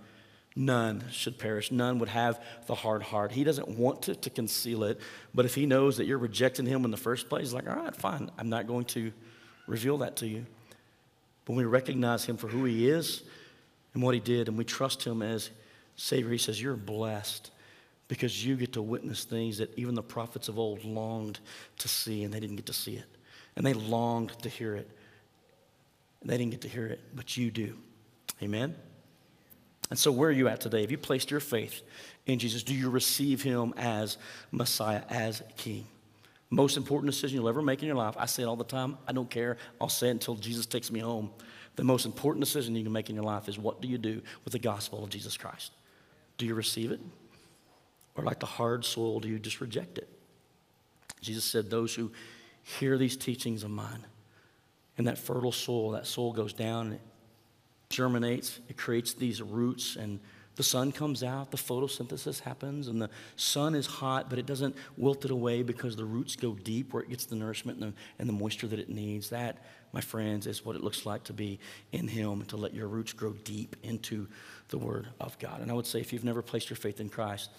None 0.58 1.04
should 1.12 1.38
perish. 1.38 1.70
None 1.70 2.00
would 2.00 2.08
have 2.08 2.42
the 2.66 2.76
hard 2.76 3.04
heart. 3.04 3.34
He 3.34 3.44
doesn't 3.44 3.68
want 3.68 4.04
to, 4.04 4.16
to 4.16 4.30
conceal 4.30 4.86
it, 4.86 5.02
but 5.34 5.44
if 5.44 5.54
he 5.54 5.66
knows 5.66 5.98
that 5.98 6.06
you're 6.06 6.18
rejecting 6.18 6.66
him 6.66 6.86
in 6.86 6.92
the 6.92 6.98
first 6.98 7.28
place, 7.28 7.42
he's 7.42 7.54
like, 7.54 7.68
all 7.68 7.76
right, 7.76 7.94
fine. 7.94 8.32
I'm 8.38 8.48
not 8.48 8.66
going 8.66 8.86
to 8.86 9.12
reveal 9.68 9.98
that 9.98 10.16
to 10.18 10.28
you. 10.28 10.46
But 11.44 11.58
we 11.58 11.66
recognize 11.66 12.24
him 12.24 12.38
for 12.38 12.48
who 12.48 12.64
he 12.64 12.88
is 12.90 13.24
and 13.94 14.02
what 14.02 14.14
he 14.14 14.22
did, 14.22 14.48
and 14.48 14.58
we 14.58 14.64
trust 14.64 15.04
him 15.04 15.22
as 15.22 15.50
Savior, 15.96 16.32
he 16.32 16.38
says, 16.38 16.62
You're 16.62 16.76
blessed 16.76 17.52
because 18.08 18.46
you 18.46 18.56
get 18.56 18.74
to 18.74 18.82
witness 18.82 19.24
things 19.24 19.58
that 19.58 19.78
even 19.78 19.96
the 19.96 20.04
prophets 20.04 20.48
of 20.48 20.60
old 20.60 20.84
longed 20.84 21.40
to 21.80 21.88
see, 21.88 22.24
and 22.24 22.34
they 22.34 22.40
didn't 22.40 22.58
get 22.58 22.68
to 22.68 22.74
see 22.74 22.96
it. 22.96 23.06
And 23.56 23.66
they 23.66 23.74
longed 23.74 24.38
to 24.44 24.50
hear 24.50 24.76
it. 24.76 24.90
And 26.22 26.30
they 26.30 26.38
didn't 26.38 26.52
get 26.52 26.62
to 26.62 26.68
hear 26.68 26.88
it, 26.88 27.02
but 27.16 27.38
you 27.38 27.52
do. 27.52 27.78
Amen? 28.42 28.76
And 29.90 29.98
so, 29.98 30.12
where 30.12 30.30
are 30.30 30.34
you 30.34 30.48
at 30.48 30.62
today? 30.62 30.82
Have 30.82 30.92
you 30.92 30.98
placed 30.98 31.32
your 31.32 31.40
faith 31.40 31.82
in 32.26 32.40
Jesus? 32.40 32.64
Do 32.64 32.74
you 32.74 32.90
receive 32.90 33.42
him 33.42 33.74
as 33.78 34.18
Messiah, 34.52 35.04
as 35.10 35.44
King? 35.58 35.86
Most 36.50 36.78
important 36.78 37.12
decision 37.12 37.38
you'll 37.38 37.50
ever 37.50 37.62
make 37.62 37.82
in 37.82 37.88
your 37.88 37.96
life. 37.96 38.16
I 38.18 38.26
say 38.26 38.44
it 38.44 38.46
all 38.46 38.56
the 38.56 38.64
time. 38.64 38.98
I 39.08 39.14
don't 39.14 39.30
care. 39.30 39.58
I'll 39.80 39.90
say 39.90 40.08
it 40.08 40.12
until 40.12 40.36
Jesus 40.36 40.66
takes 40.66 40.92
me 40.92 41.00
home. 41.00 41.32
The 41.76 41.84
most 41.84 42.06
important 42.06 42.44
decision 42.44 42.76
you 42.76 42.84
can 42.84 42.94
make 42.94 43.10
in 43.10 43.16
your 43.16 43.26
life 43.26 43.50
is 43.50 43.58
what 43.60 43.82
do 43.82 43.88
you 43.88 43.98
do 43.98 44.22
with 44.44 44.54
the 44.54 44.60
gospel 44.60 45.04
of 45.04 45.10
Jesus 45.10 45.38
Christ? 45.38 45.72
Do 46.38 46.46
you 46.46 46.56
receive 46.56 46.92
it? 46.92 47.00
Or 48.16 48.24
like 48.24 48.40
the 48.40 48.46
hard 48.46 48.86
soil, 48.86 49.20
do 49.20 49.28
you 49.28 49.40
just 49.40 49.62
reject 49.62 49.98
it? 49.98 50.10
Jesus 51.22 51.44
said, 51.44 51.70
Those 51.70 51.94
who 51.94 52.12
hear 52.64 52.98
these 52.98 53.18
teachings 53.18 53.64
of 53.64 53.72
mine, 53.72 54.06
and 54.98 55.08
that 55.08 55.18
fertile 55.18 55.52
soil, 55.52 55.92
that 55.92 56.08
soil 56.08 56.34
goes 56.34 56.54
down 56.54 56.88
and 56.88 56.94
it 56.96 57.02
germinates, 57.90 58.60
it 58.70 58.78
creates 58.78 59.14
these 59.14 59.42
roots, 59.42 59.96
and 59.96 60.20
the 60.56 60.64
sun 60.64 60.94
comes 60.94 61.22
out, 61.22 61.52
the 61.52 61.58
photosynthesis 61.58 62.40
happens, 62.40 62.88
and 62.88 63.02
the 63.02 63.10
sun 63.36 63.76
is 63.76 63.86
hot, 63.86 64.30
but 64.30 64.40
it 64.40 64.46
doesn't 64.46 64.76
wilt 64.96 65.26
it 65.26 65.32
away 65.32 65.64
because 65.64 65.98
the 65.98 66.06
roots 66.06 66.36
go 66.38 66.54
deep 66.54 66.94
where 66.94 67.04
it 67.04 67.10
gets 67.10 67.26
the 67.26 67.36
nourishment 67.36 67.80
and 67.82 67.92
the, 67.92 67.96
and 68.20 68.30
the 68.30 68.34
moisture 68.34 68.68
that 68.68 68.80
it 68.80 68.90
needs. 68.90 69.30
That, 69.30 69.58
my 69.92 70.00
friends, 70.00 70.48
is 70.48 70.64
what 70.64 70.78
it 70.78 70.84
looks 70.84 71.06
like 71.06 71.26
to 71.26 71.34
be 71.34 71.60
in 71.92 72.08
Him, 72.08 72.46
to 72.46 72.56
let 72.56 72.74
your 72.74 72.88
roots 72.88 73.12
grow 73.12 73.34
deep 73.44 73.76
into 73.84 74.28
the 74.70 74.78
Word 74.78 75.08
of 75.20 75.38
God. 75.40 75.62
And 75.62 75.72
I 75.72 75.74
would 75.74 75.86
say, 75.86 76.00
if 76.00 76.12
you've 76.14 76.24
never 76.24 76.42
placed 76.42 76.70
your 76.70 76.78
faith 76.78 77.00
in 77.00 77.10
Christ, 77.10 77.50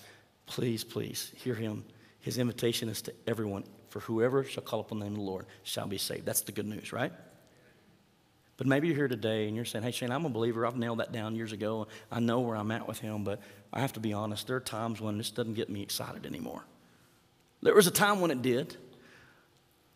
please, 0.46 0.84
please 0.84 1.32
hear 1.36 1.54
Him. 1.54 1.84
His 2.20 2.38
invitation 2.38 2.88
is 2.88 3.02
to 3.02 3.12
everyone, 3.26 3.64
for 3.88 4.00
whoever 4.00 4.44
shall 4.44 4.62
call 4.62 4.80
upon 4.80 4.98
the 4.98 5.04
name 5.04 5.14
of 5.14 5.20
the 5.20 5.24
Lord 5.24 5.46
shall 5.62 5.86
be 5.86 5.98
saved. 5.98 6.26
That's 6.26 6.40
the 6.40 6.52
good 6.52 6.66
news, 6.66 6.92
right? 6.92 7.12
But 8.56 8.66
maybe 8.66 8.88
you're 8.88 8.96
here 8.96 9.08
today 9.08 9.46
and 9.46 9.54
you're 9.54 9.66
saying, 9.66 9.84
hey, 9.84 9.90
Shane, 9.90 10.10
I'm 10.10 10.24
a 10.24 10.30
believer. 10.30 10.66
I've 10.66 10.76
nailed 10.76 11.00
that 11.00 11.12
down 11.12 11.36
years 11.36 11.52
ago. 11.52 11.88
I 12.10 12.20
know 12.20 12.40
where 12.40 12.56
I'm 12.56 12.70
at 12.70 12.88
with 12.88 12.98
him, 12.98 13.22
but 13.22 13.40
I 13.72 13.80
have 13.80 13.92
to 13.94 14.00
be 14.00 14.12
honest. 14.12 14.46
There 14.46 14.56
are 14.56 14.60
times 14.60 15.00
when 15.00 15.18
this 15.18 15.30
doesn't 15.30 15.54
get 15.54 15.68
me 15.68 15.82
excited 15.82 16.24
anymore. 16.24 16.64
There 17.62 17.74
was 17.74 17.86
a 17.86 17.90
time 17.90 18.20
when 18.20 18.30
it 18.30 18.40
did, 18.42 18.76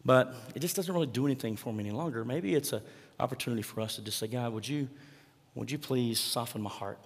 but 0.05 0.35
it 0.55 0.61
just 0.61 0.77
doesn't 0.77 0.93
really 0.93 1.07
do 1.07 1.25
anything 1.27 1.57
for 1.57 1.73
me 1.73 1.85
any 1.85 1.91
longer. 1.91 2.25
Maybe 2.25 2.55
it's 2.55 2.73
an 2.73 2.83
opportunity 3.19 3.63
for 3.63 3.81
us 3.81 3.97
to 3.97 4.03
just 4.03 4.19
say, 4.19 4.27
God, 4.27 4.53
would 4.53 4.69
you, 4.69 4.89
would 5.55 5.71
you 5.71 5.79
please 5.79 6.21
soften 6.21 6.63
my 6.63 6.71
heart? 6.71 6.99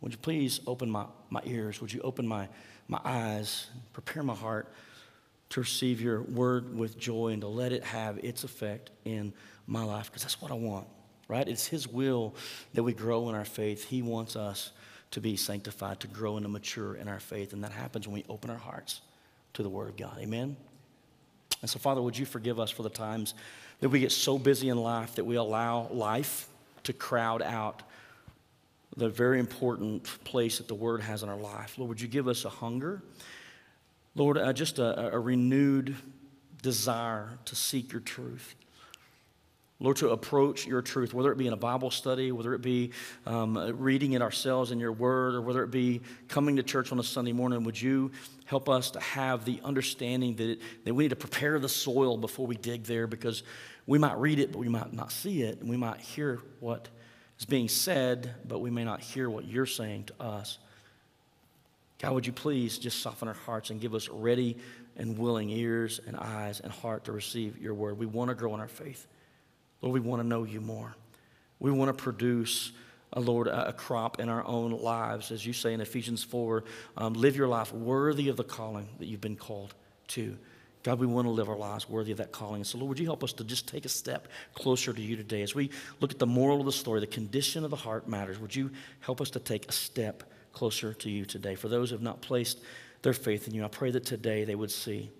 Would 0.00 0.12
you 0.12 0.18
please 0.18 0.60
open 0.66 0.90
my, 0.90 1.06
my 1.30 1.40
ears? 1.44 1.80
Would 1.80 1.92
you 1.92 2.00
open 2.02 2.26
my, 2.26 2.48
my 2.86 3.00
eyes? 3.04 3.66
Prepare 3.92 4.22
my 4.22 4.34
heart 4.34 4.72
to 5.50 5.60
receive 5.60 6.00
your 6.00 6.22
word 6.22 6.76
with 6.76 6.98
joy 6.98 7.28
and 7.28 7.40
to 7.40 7.48
let 7.48 7.72
it 7.72 7.82
have 7.82 8.18
its 8.18 8.44
effect 8.44 8.90
in 9.04 9.32
my 9.66 9.82
life 9.82 10.06
because 10.06 10.22
that's 10.22 10.40
what 10.40 10.50
I 10.50 10.54
want, 10.54 10.86
right? 11.26 11.48
It's 11.48 11.66
His 11.66 11.88
will 11.88 12.34
that 12.74 12.82
we 12.82 12.92
grow 12.92 13.28
in 13.28 13.34
our 13.34 13.44
faith. 13.44 13.84
He 13.84 14.02
wants 14.02 14.36
us 14.36 14.72
to 15.10 15.20
be 15.20 15.36
sanctified, 15.36 16.00
to 16.00 16.06
grow 16.06 16.36
and 16.36 16.44
to 16.44 16.50
mature 16.50 16.94
in 16.94 17.08
our 17.08 17.20
faith. 17.20 17.54
And 17.54 17.64
that 17.64 17.72
happens 17.72 18.06
when 18.06 18.14
we 18.14 18.24
open 18.28 18.50
our 18.50 18.58
hearts 18.58 19.00
to 19.54 19.62
the 19.62 19.70
Word 19.70 19.88
of 19.88 19.96
God. 19.96 20.18
Amen? 20.20 20.56
And 21.62 21.70
so, 21.70 21.78
Father, 21.78 22.02
would 22.02 22.16
you 22.16 22.26
forgive 22.26 22.60
us 22.60 22.70
for 22.70 22.82
the 22.82 22.90
times 22.90 23.34
that 23.80 23.88
we 23.88 24.00
get 24.00 24.12
so 24.12 24.38
busy 24.38 24.68
in 24.68 24.76
life 24.76 25.14
that 25.14 25.24
we 25.24 25.36
allow 25.36 25.88
life 25.88 26.48
to 26.88 26.92
crowd 26.92 27.40
out 27.40 27.82
the 28.96 29.08
very 29.08 29.38
important 29.38 30.02
place 30.24 30.58
that 30.58 30.68
the 30.68 30.74
Word 30.74 31.00
has 31.00 31.22
in 31.22 31.28
our 31.28 31.36
life? 31.36 31.78
Lord, 31.78 31.88
would 31.88 32.00
you 32.00 32.08
give 32.08 32.28
us 32.28 32.44
a 32.44 32.48
hunger? 32.48 33.02
Lord, 34.14 34.36
uh, 34.36 34.52
just 34.52 34.78
a, 34.78 35.14
a 35.14 35.18
renewed 35.18 35.94
desire 36.62 37.38
to 37.44 37.54
seek 37.54 37.92
your 37.92 38.00
truth. 38.00 38.54
Lord, 39.80 39.96
to 39.98 40.10
approach 40.10 40.66
your 40.66 40.82
truth, 40.82 41.14
whether 41.14 41.30
it 41.30 41.38
be 41.38 41.46
in 41.46 41.52
a 41.52 41.56
Bible 41.56 41.92
study, 41.92 42.32
whether 42.32 42.52
it 42.52 42.62
be 42.62 42.90
um, 43.26 43.56
reading 43.78 44.14
it 44.14 44.22
ourselves 44.22 44.72
in 44.72 44.80
your 44.80 44.90
word, 44.90 45.36
or 45.36 45.40
whether 45.40 45.62
it 45.62 45.70
be 45.70 46.00
coming 46.26 46.56
to 46.56 46.64
church 46.64 46.90
on 46.90 46.98
a 46.98 47.02
Sunday 47.04 47.32
morning, 47.32 47.62
would 47.62 47.80
you 47.80 48.10
help 48.46 48.68
us 48.68 48.90
to 48.90 49.00
have 49.00 49.44
the 49.44 49.60
understanding 49.62 50.34
that, 50.34 50.50
it, 50.50 50.60
that 50.84 50.94
we 50.94 51.04
need 51.04 51.10
to 51.10 51.16
prepare 51.16 51.60
the 51.60 51.68
soil 51.68 52.16
before 52.16 52.44
we 52.44 52.56
dig 52.56 52.82
there 52.84 53.06
because 53.06 53.44
we 53.88 53.98
might 53.98 54.18
read 54.18 54.38
it, 54.38 54.52
but 54.52 54.58
we 54.58 54.68
might 54.68 54.92
not 54.92 55.10
see 55.10 55.40
it, 55.40 55.60
and 55.60 55.70
we 55.70 55.78
might 55.78 55.98
hear 55.98 56.40
what 56.60 56.90
is 57.38 57.46
being 57.46 57.70
said, 57.70 58.34
but 58.46 58.58
we 58.58 58.70
may 58.70 58.84
not 58.84 59.00
hear 59.00 59.30
what 59.30 59.46
you're 59.46 59.64
saying 59.64 60.04
to 60.04 60.22
us. 60.22 60.58
God, 61.98 62.12
would 62.12 62.26
you 62.26 62.34
please 62.34 62.78
just 62.78 63.00
soften 63.00 63.28
our 63.28 63.34
hearts 63.34 63.70
and 63.70 63.80
give 63.80 63.94
us 63.94 64.10
ready 64.10 64.58
and 64.98 65.16
willing 65.16 65.48
ears 65.48 66.02
and 66.06 66.16
eyes 66.18 66.60
and 66.60 66.70
heart 66.70 67.04
to 67.04 67.12
receive 67.12 67.56
your 67.56 67.72
word? 67.72 67.98
We 67.98 68.04
want 68.04 68.28
to 68.28 68.34
grow 68.34 68.52
in 68.52 68.60
our 68.60 68.68
faith. 68.68 69.06
Lord, 69.80 69.94
we 69.94 70.00
want 70.00 70.20
to 70.20 70.28
know 70.28 70.44
you 70.44 70.60
more. 70.60 70.94
We 71.58 71.70
want 71.70 71.88
to 71.88 72.02
produce, 72.02 72.72
uh, 73.16 73.20
Lord, 73.20 73.46
a, 73.48 73.72
crop 73.72 74.20
in 74.20 74.28
our 74.28 74.46
own 74.46 74.72
lives, 74.72 75.30
as 75.30 75.46
you 75.46 75.54
say 75.54 75.72
in 75.72 75.80
Ephesians 75.80 76.22
4. 76.22 76.62
Um, 76.98 77.14
live 77.14 77.36
your 77.36 77.48
life 77.48 77.72
worthy 77.72 78.28
of 78.28 78.36
the 78.36 78.44
calling 78.44 78.86
that 78.98 79.06
you've 79.06 79.22
been 79.22 79.36
called 79.36 79.74
to. 80.08 80.36
God, 80.84 81.00
we 81.00 81.06
want 81.06 81.26
to 81.26 81.30
live 81.30 81.48
our 81.48 81.56
lives 81.56 81.88
worthy 81.88 82.12
of 82.12 82.18
that 82.18 82.32
calling. 82.32 82.62
So, 82.64 82.78
Lord, 82.78 82.90
would 82.90 82.98
you 82.98 83.06
help 83.06 83.24
us 83.24 83.32
to 83.34 83.44
just 83.44 83.66
take 83.66 83.84
a 83.84 83.88
step 83.88 84.28
closer 84.54 84.92
to 84.92 85.02
you 85.02 85.16
today? 85.16 85.42
As 85.42 85.54
we 85.54 85.70
look 86.00 86.12
at 86.12 86.18
the 86.18 86.26
moral 86.26 86.60
of 86.60 86.66
the 86.66 86.72
story, 86.72 87.00
the 87.00 87.06
condition 87.06 87.64
of 87.64 87.70
the 87.70 87.76
heart 87.76 88.08
matters. 88.08 88.38
Would 88.38 88.54
you 88.54 88.70
help 89.00 89.20
us 89.20 89.30
to 89.30 89.40
take 89.40 89.68
a 89.68 89.72
step 89.72 90.22
closer 90.52 90.94
to 90.94 91.10
you 91.10 91.24
today? 91.24 91.56
For 91.56 91.68
those 91.68 91.90
who 91.90 91.96
have 91.96 92.02
not 92.02 92.20
placed 92.20 92.60
their 93.02 93.12
faith 93.12 93.48
in 93.48 93.54
you, 93.54 93.64
I 93.64 93.68
pray 93.68 93.90
that 93.90 94.04
today 94.04 94.44
they 94.44 94.54
would 94.54 94.70
see 94.70 95.10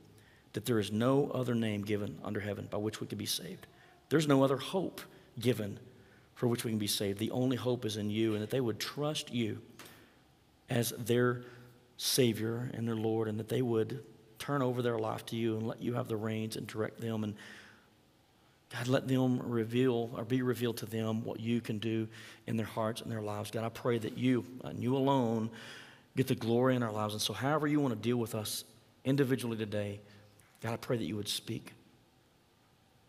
that 0.53 0.65
there 0.65 0.79
is 0.79 0.93
no 0.93 1.31
other 1.33 1.55
name 1.55 1.83
given 1.83 2.19
under 2.25 2.41
heaven 2.41 2.69
by 2.71 2.79
which 2.79 3.01
we 3.01 3.07
can 3.07 3.19
be 3.19 3.27
saved. 3.27 3.67
There's 4.09 4.29
no 4.29 4.43
other 4.43 4.57
hope 4.57 5.01
given 5.39 5.79
for 6.35 6.47
which 6.47 6.65
we 6.65 6.71
can 6.71 6.79
be 6.79 6.87
saved. 6.87 7.19
The 7.19 7.33
only 7.33 7.57
hope 7.57 7.85
is 7.85 7.97
in 7.97 8.11
you, 8.11 8.35
and 8.35 8.43
that 8.43 8.51
they 8.51 8.61
would 8.61 8.79
trust 8.79 9.33
you 9.35 9.61
as 10.71 10.93
their 10.97 11.43
Savior 11.97 12.71
and 12.75 12.87
their 12.87 12.97
Lord, 12.97 13.29
and 13.29 13.39
that 13.41 13.49
they 13.49 13.61
would 13.61 14.05
turn 14.39 14.63
over 14.63 14.83
their 14.83 14.99
life 14.99 15.27
to 15.27 15.37
you 15.37 15.57
and 15.57 15.67
let 15.67 15.83
you 15.83 15.95
have 15.95 16.09
the 16.09 16.17
reins 16.17 16.57
and 16.57 16.67
direct 16.67 17.01
them. 17.01 17.25
And 17.25 17.35
God, 18.73 18.87
let 18.89 19.09
them 19.09 19.41
reveal 19.43 20.11
or 20.17 20.25
be 20.25 20.43
revealed 20.43 20.79
to 20.79 20.87
them 20.87 21.25
what 21.25 21.41
you 21.41 21.61
can 21.61 21.79
do 21.79 22.09
in 22.47 22.57
their 22.57 22.67
hearts 22.67 23.01
and 23.01 23.11
their 23.11 23.23
lives. 23.23 23.51
God, 23.51 23.65
I 23.65 23.71
pray 23.71 23.99
that 23.99 24.19
you 24.19 24.45
and 24.65 24.83
you 24.83 24.97
alone 24.97 25.51
get 26.17 26.27
the 26.27 26.35
glory 26.35 26.77
in 26.77 26.83
our 26.83 26.93
lives. 26.93 27.15
And 27.15 27.23
so, 27.23 27.33
however 27.33 27.67
you 27.67 27.81
want 27.81 27.95
to 27.95 28.01
deal 28.01 28.17
with 28.17 28.35
us 28.35 28.65
individually 29.05 29.57
today, 29.57 30.01
God, 30.63 30.73
I 30.73 30.77
pray 30.77 30.97
that 30.97 31.05
you 31.05 31.17
would 31.17 31.29
speak. 31.29 31.73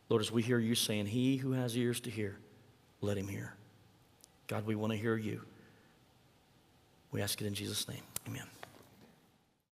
Lord, 0.08 0.22
as 0.22 0.32
we 0.32 0.42
hear 0.42 0.60
you 0.60 0.76
saying, 0.76 1.08
He 1.08 1.38
who 1.38 1.52
has 1.52 1.76
ears 1.76 2.00
to 2.02 2.10
hear, 2.10 2.38
let 3.02 3.18
him 3.18 3.28
hear. 3.28 3.54
God, 4.48 4.66
we 4.66 4.76
want 4.76 4.92
to 4.94 4.98
hear 4.98 5.16
you. 5.16 5.42
We 7.12 7.22
ask 7.22 7.42
it 7.42 7.48
in 7.48 7.54
Jesus' 7.54 7.88
name. 7.88 8.04
Amen. 8.28 8.59